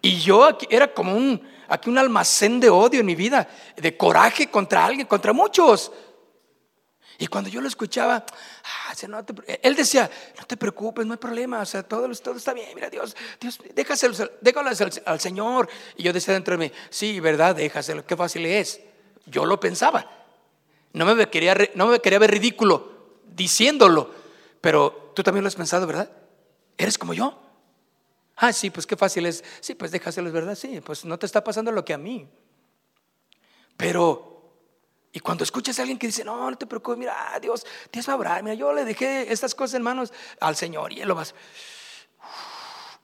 Y 0.02 0.20
yo 0.20 0.43
aquí 0.43 0.68
era 0.70 0.93
como 0.93 1.16
un, 1.16 1.41
aquí 1.68 1.89
un 1.89 1.98
almacén 1.98 2.60
de 2.60 2.70
odio 2.70 3.00
en 3.00 3.06
mi 3.06 3.16
vida, 3.16 3.48
de 3.76 3.98
coraje 3.98 4.52
contra 4.52 4.86
alguien, 4.86 5.08
contra 5.08 5.34
muchos. 5.34 5.91
Y 7.18 7.28
cuando 7.28 7.49
yo 7.49 7.61
lo 7.61 7.68
escuchaba, 7.68 8.26
ah, 8.63 8.93
él 9.61 9.76
decía, 9.76 10.09
no 10.38 10.45
te 10.45 10.57
preocupes, 10.57 11.05
no 11.05 11.13
hay 11.13 11.20
problema, 11.20 11.61
o 11.61 11.66
sea, 11.66 11.84
todo, 11.84 12.09
todo 12.16 12.36
está 12.36 12.53
bien, 12.53 12.70
mira, 12.76 12.89
Dios, 12.89 13.16
Dios, 13.39 13.59
déjaselo, 13.74 14.16
déjalo 14.41 14.70
al, 15.05 15.20
Señor. 15.20 15.70
Y 15.95 16.03
yo 16.03 16.11
decía 16.11 16.34
dentro 16.34 16.57
de 16.57 16.66
mí, 16.66 16.72
sí, 16.89 17.20
verdad, 17.20 17.55
déjaselo, 17.55 18.05
qué 18.05 18.18
fácil 18.18 18.45
es. 18.45 18.82
Yo 19.26 19.45
lo 19.45 19.59
pensaba. 19.59 20.09
No 20.93 21.05
me 21.13 21.30
quería, 21.30 21.55
no 21.76 21.88
me 21.88 21.99
quería 21.99 22.20
ver 22.20 22.32
ridículo 22.32 22.95
diciéndolo, 23.36 24.11
pero 24.61 25.11
tú 25.16 25.24
también 25.24 25.43
lo 25.43 25.47
has 25.47 25.55
pensado, 25.55 25.88
¿verdad? 25.88 26.09
¿Eres 26.78 26.97
como 26.97 27.13
yo? 27.13 27.41
Ah, 28.36 28.51
sí, 28.51 28.70
pues 28.70 28.86
qué 28.86 28.97
fácil 28.97 29.26
es. 29.26 29.43
Sí, 29.61 29.76
pues 29.76 29.91
déjaselo, 29.91 30.28
es 30.28 30.34
verdad. 30.34 30.55
Sí, 30.55 30.82
pues 30.82 31.05
no 31.05 31.18
te 31.18 31.26
está 31.26 31.43
pasando 31.43 31.72
lo 31.72 31.86
que 31.86 31.93
a 31.93 31.97
mí. 31.97 32.28
Pero, 33.78 34.35
y 35.16 35.22
cuando 35.22 35.45
escuchas 35.45 35.80
a 35.80 35.84
alguien 35.84 35.97
que 35.97 36.07
dice, 36.07 36.26
no, 36.26 36.49
no 36.51 36.57
te 36.57 36.66
preocupes, 36.66 36.99
mira, 36.99 37.16
Dios, 37.41 37.66
Dios 37.89 38.09
va 38.09 38.36
a. 38.36 38.41
Mira, 38.41 38.53
yo 38.53 38.74
le 38.74 38.84
dejé 38.84 39.32
estas 39.32 39.55
cosas 39.55 39.76
en 39.76 39.82
manos 39.82 40.11
al 40.41 40.57
Señor 40.57 40.91
y 40.91 40.99
Él 40.99 41.07
lo 41.07 41.16
va 41.16 41.22
a... 41.22 41.26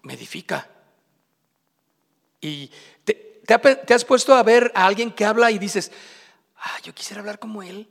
me 0.02 0.16
edifica. 0.16 0.70
Y 2.42 2.70
te, 3.06 3.14
te 3.46 3.94
has 3.94 4.04
puesto 4.04 4.36
a 4.36 4.44
ver 4.44 4.74
a 4.76 4.88
alguien 4.88 5.14
que 5.14 5.24
habla 5.24 5.52
y 5.52 5.58
dices, 5.58 5.90
ah, 6.58 6.80
yo 6.84 6.94
quisiera 6.94 7.22
hablar 7.22 7.40
como 7.40 7.64
Él. 7.64 7.90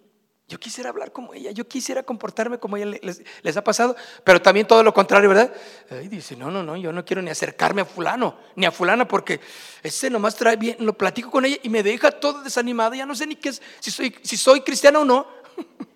Yo 0.50 0.58
quisiera 0.58 0.90
hablar 0.90 1.12
como 1.12 1.32
ella, 1.32 1.52
yo 1.52 1.68
quisiera 1.68 2.02
comportarme 2.02 2.58
como 2.58 2.76
ella 2.76 2.98
les, 3.42 3.56
ha 3.56 3.62
pasado, 3.62 3.94
pero 4.24 4.42
también 4.42 4.66
todo 4.66 4.82
lo 4.82 4.92
contrario, 4.92 5.28
¿verdad? 5.28 5.54
Ay, 5.88 6.08
dice, 6.08 6.34
no, 6.34 6.50
no, 6.50 6.64
no, 6.64 6.76
yo 6.76 6.92
no 6.92 7.04
quiero 7.04 7.22
ni 7.22 7.30
acercarme 7.30 7.82
a 7.82 7.84
fulano, 7.84 8.36
ni 8.56 8.66
a 8.66 8.72
fulana, 8.72 9.06
porque 9.06 9.38
ese 9.80 10.10
nomás 10.10 10.34
trae 10.34 10.56
bien, 10.56 10.78
lo 10.80 10.98
platico 10.98 11.30
con 11.30 11.44
ella 11.44 11.56
y 11.62 11.68
me 11.68 11.84
deja 11.84 12.10
todo 12.10 12.42
desanimado, 12.42 12.96
ya 12.96 13.06
no 13.06 13.14
sé 13.14 13.28
ni 13.28 13.36
qué 13.36 13.50
es, 13.50 13.62
si 13.78 13.92
soy, 13.92 14.12
si 14.22 14.36
soy 14.36 14.62
cristiano 14.62 15.02
o 15.02 15.04
no. 15.04 15.24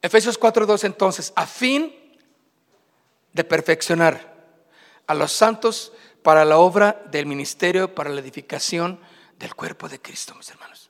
Efesios 0.00 0.40
4.2 0.40 0.84
entonces, 0.84 1.30
a 1.36 1.46
fin 1.46 1.94
de 3.34 3.44
perfeccionar 3.44 4.34
a 5.06 5.12
los 5.12 5.30
santos 5.30 5.92
para 6.22 6.46
la 6.46 6.56
obra 6.56 7.02
del 7.10 7.26
ministerio, 7.26 7.94
para 7.94 8.08
la 8.08 8.20
edificación 8.20 8.98
del 9.38 9.54
cuerpo 9.54 9.90
de 9.90 10.00
Cristo, 10.00 10.34
mis 10.34 10.48
hermanos. 10.48 10.87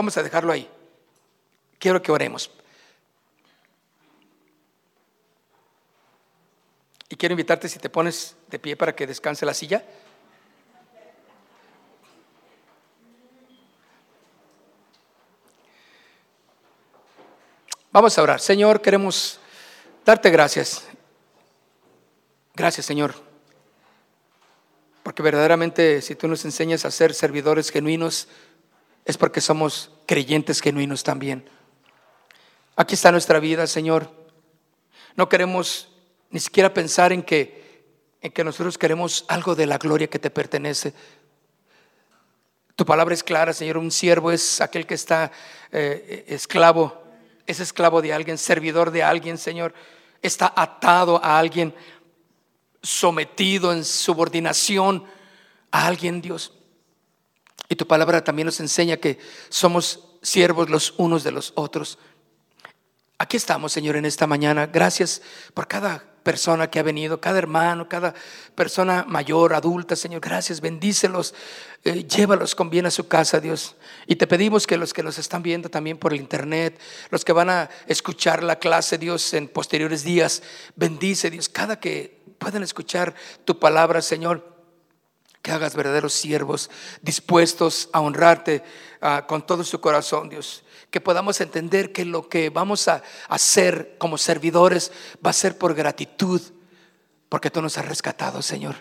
Vamos 0.00 0.16
a 0.16 0.22
dejarlo 0.22 0.50
ahí. 0.50 0.66
Quiero 1.78 2.00
que 2.00 2.10
oremos. 2.10 2.50
Y 7.10 7.16
quiero 7.16 7.34
invitarte 7.34 7.68
si 7.68 7.78
te 7.78 7.90
pones 7.90 8.34
de 8.48 8.58
pie 8.58 8.76
para 8.76 8.96
que 8.96 9.06
descanse 9.06 9.44
la 9.44 9.52
silla. 9.52 9.84
Vamos 17.92 18.16
a 18.16 18.22
orar. 18.22 18.40
Señor, 18.40 18.80
queremos 18.80 19.38
darte 20.06 20.30
gracias. 20.30 20.82
Gracias, 22.54 22.86
Señor. 22.86 23.14
Porque 25.02 25.22
verdaderamente 25.22 26.00
si 26.00 26.14
tú 26.14 26.26
nos 26.26 26.46
enseñas 26.46 26.86
a 26.86 26.90
ser 26.90 27.12
servidores 27.12 27.70
genuinos, 27.70 28.28
es 29.04 29.16
porque 29.16 29.40
somos 29.40 29.90
creyentes 30.06 30.60
genuinos 30.60 31.02
también. 31.02 31.48
Aquí 32.76 32.94
está 32.94 33.12
nuestra 33.12 33.40
vida, 33.40 33.66
Señor. 33.66 34.10
No 35.16 35.28
queremos 35.28 35.88
ni 36.30 36.40
siquiera 36.40 36.72
pensar 36.72 37.12
en 37.12 37.22
que, 37.22 37.84
en 38.20 38.32
que 38.32 38.44
nosotros 38.44 38.78
queremos 38.78 39.24
algo 39.28 39.54
de 39.54 39.66
la 39.66 39.78
gloria 39.78 40.08
que 40.08 40.18
te 40.18 40.30
pertenece. 40.30 40.94
Tu 42.76 42.86
palabra 42.86 43.14
es 43.14 43.22
clara, 43.22 43.52
Señor. 43.52 43.76
Un 43.76 43.90
siervo 43.90 44.32
es 44.32 44.60
aquel 44.60 44.86
que 44.86 44.94
está 44.94 45.30
eh, 45.72 46.24
esclavo, 46.28 47.02
es 47.46 47.60
esclavo 47.60 48.00
de 48.00 48.12
alguien, 48.12 48.38
servidor 48.38 48.90
de 48.90 49.02
alguien, 49.02 49.36
Señor. 49.36 49.74
Está 50.22 50.52
atado 50.56 51.22
a 51.22 51.38
alguien, 51.38 51.74
sometido 52.82 53.72
en 53.72 53.84
subordinación 53.84 55.04
a 55.70 55.86
alguien, 55.86 56.22
Dios. 56.22 56.54
Y 57.68 57.76
tu 57.76 57.86
palabra 57.86 58.24
también 58.24 58.46
nos 58.46 58.60
enseña 58.60 58.96
que 58.96 59.18
somos 59.48 60.10
siervos 60.22 60.70
los 60.70 60.94
unos 60.96 61.22
de 61.24 61.32
los 61.32 61.52
otros. 61.54 61.98
Aquí 63.18 63.36
estamos, 63.36 63.72
Señor, 63.72 63.96
en 63.96 64.06
esta 64.06 64.26
mañana. 64.26 64.66
Gracias 64.66 65.22
por 65.54 65.68
cada 65.68 66.04
persona 66.22 66.70
que 66.70 66.78
ha 66.78 66.82
venido, 66.82 67.20
cada 67.20 67.38
hermano, 67.38 67.88
cada 67.88 68.14
persona 68.54 69.04
mayor, 69.06 69.54
adulta, 69.54 69.96
Señor. 69.96 70.20
Gracias, 70.20 70.60
bendícelos, 70.60 71.34
eh, 71.84 72.04
llévalos 72.04 72.54
con 72.54 72.70
bien 72.70 72.86
a 72.86 72.90
su 72.90 73.08
casa, 73.08 73.40
Dios. 73.40 73.76
Y 74.06 74.16
te 74.16 74.26
pedimos 74.26 74.66
que 74.66 74.76
los 74.76 74.92
que 74.92 75.02
nos 75.02 75.18
están 75.18 75.42
viendo 75.42 75.68
también 75.68 75.98
por 75.98 76.12
el 76.12 76.20
internet, 76.20 76.80
los 77.10 77.24
que 77.24 77.32
van 77.32 77.50
a 77.50 77.70
escuchar 77.86 78.42
la 78.42 78.58
clase, 78.58 78.98
Dios, 78.98 79.32
en 79.34 79.48
posteriores 79.48 80.02
días, 80.02 80.42
bendice, 80.76 81.30
Dios, 81.30 81.48
cada 81.48 81.78
que 81.78 82.22
puedan 82.38 82.62
escuchar 82.62 83.14
tu 83.44 83.58
palabra, 83.58 84.00
Señor 84.02 84.49
que 85.42 85.52
hagas 85.52 85.74
verdaderos 85.74 86.12
siervos 86.12 86.70
dispuestos 87.02 87.88
a 87.92 88.00
honrarte 88.00 88.62
ah, 89.00 89.24
con 89.26 89.46
todo 89.46 89.64
su 89.64 89.80
corazón, 89.80 90.28
Dios. 90.28 90.62
Que 90.90 91.00
podamos 91.00 91.40
entender 91.40 91.92
que 91.92 92.04
lo 92.04 92.28
que 92.28 92.50
vamos 92.50 92.88
a 92.88 93.02
hacer 93.28 93.96
como 93.98 94.18
servidores 94.18 94.92
va 95.24 95.30
a 95.30 95.34
ser 95.34 95.56
por 95.56 95.74
gratitud, 95.74 96.40
porque 97.28 97.50
tú 97.50 97.62
nos 97.62 97.78
has 97.78 97.86
rescatado, 97.86 98.42
Señor. 98.42 98.76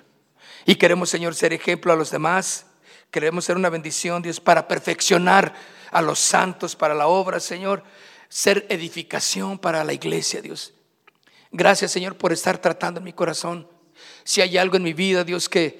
Y 0.65 0.75
queremos, 0.75 1.09
Señor, 1.09 1.35
ser 1.35 1.53
ejemplo 1.53 1.93
a 1.93 1.95
los 1.95 2.11
demás. 2.11 2.65
Queremos 3.11 3.45
ser 3.45 3.55
una 3.55 3.69
bendición, 3.69 4.21
Dios, 4.21 4.39
para 4.39 4.67
perfeccionar 4.67 5.53
a 5.91 6.01
los 6.01 6.19
santos 6.19 6.75
para 6.75 6.93
la 6.93 7.07
obra, 7.07 7.39
Señor. 7.39 7.83
ser 8.31 8.67
edificación 8.69 9.57
para 9.57 9.83
la 9.83 9.91
iglesia, 9.91 10.39
Dios. 10.39 10.73
Gracias, 11.51 11.91
Señor, 11.91 12.15
por 12.15 12.31
estar 12.31 12.59
tratando 12.59 12.99
en 12.99 13.05
mi 13.05 13.13
corazón. 13.13 13.67
Si 14.23 14.41
hay 14.41 14.55
algo 14.57 14.77
en 14.77 14.83
mi 14.83 14.93
vida, 14.93 15.23
Dios, 15.23 15.49
que 15.49 15.79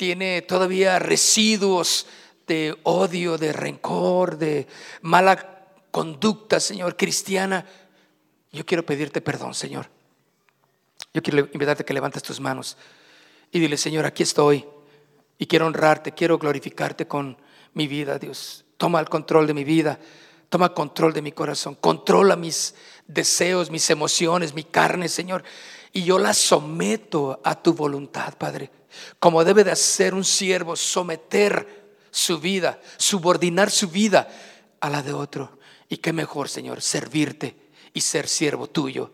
tiene 0.00 0.40
todavía 0.40 0.98
residuos 0.98 2.06
de 2.46 2.74
odio, 2.84 3.36
de 3.36 3.52
rencor, 3.52 4.38
de 4.38 4.66
mala 5.02 5.66
conducta, 5.90 6.58
Señor, 6.58 6.96
cristiana, 6.96 7.66
yo 8.50 8.64
quiero 8.64 8.86
pedirte 8.86 9.20
perdón, 9.20 9.52
Señor. 9.52 9.90
Yo 11.12 11.22
quiero 11.22 11.40
invitarte 11.52 11.82
a 11.82 11.84
que 11.84 11.92
levantes 11.92 12.22
tus 12.22 12.40
manos 12.40 12.78
y 13.52 13.60
dile, 13.60 13.76
Señor, 13.76 14.06
aquí 14.06 14.22
estoy 14.22 14.64
y 15.36 15.44
quiero 15.44 15.66
honrarte, 15.66 16.12
quiero 16.12 16.38
glorificarte 16.38 17.06
con 17.06 17.36
mi 17.74 17.86
vida, 17.86 18.18
Dios. 18.18 18.64
Toma 18.78 19.00
el 19.00 19.10
control 19.10 19.46
de 19.46 19.52
mi 19.52 19.64
vida, 19.64 20.00
toma 20.48 20.72
control 20.72 21.12
de 21.12 21.20
mi 21.20 21.32
corazón, 21.32 21.74
controla 21.74 22.36
mis 22.36 22.74
deseos, 23.06 23.70
mis 23.70 23.90
emociones, 23.90 24.54
mi 24.54 24.64
carne, 24.64 25.10
Señor. 25.10 25.44
Y 25.92 26.04
yo 26.04 26.18
la 26.18 26.32
someto 26.32 27.38
a 27.44 27.62
tu 27.62 27.74
voluntad, 27.74 28.38
Padre. 28.38 28.79
Como 29.18 29.44
debe 29.44 29.64
de 29.64 29.70
hacer 29.70 30.14
un 30.14 30.24
siervo, 30.24 30.76
someter 30.76 31.80
su 32.10 32.40
vida, 32.40 32.80
subordinar 32.96 33.70
su 33.70 33.88
vida 33.88 34.28
a 34.80 34.90
la 34.90 35.02
de 35.02 35.12
otro. 35.12 35.58
Y 35.88 35.98
qué 35.98 36.12
mejor, 36.12 36.48
Señor, 36.48 36.82
servirte 36.82 37.56
y 37.92 38.00
ser 38.00 38.28
siervo 38.28 38.68
tuyo. 38.68 39.12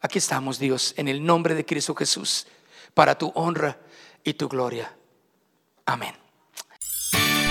Aquí 0.00 0.18
estamos, 0.18 0.58
Dios, 0.58 0.94
en 0.96 1.08
el 1.08 1.24
nombre 1.24 1.54
de 1.54 1.64
Cristo 1.64 1.94
Jesús, 1.94 2.46
para 2.94 3.16
tu 3.16 3.32
honra 3.34 3.78
y 4.24 4.34
tu 4.34 4.48
gloria. 4.48 4.96
Amén. 5.86 6.21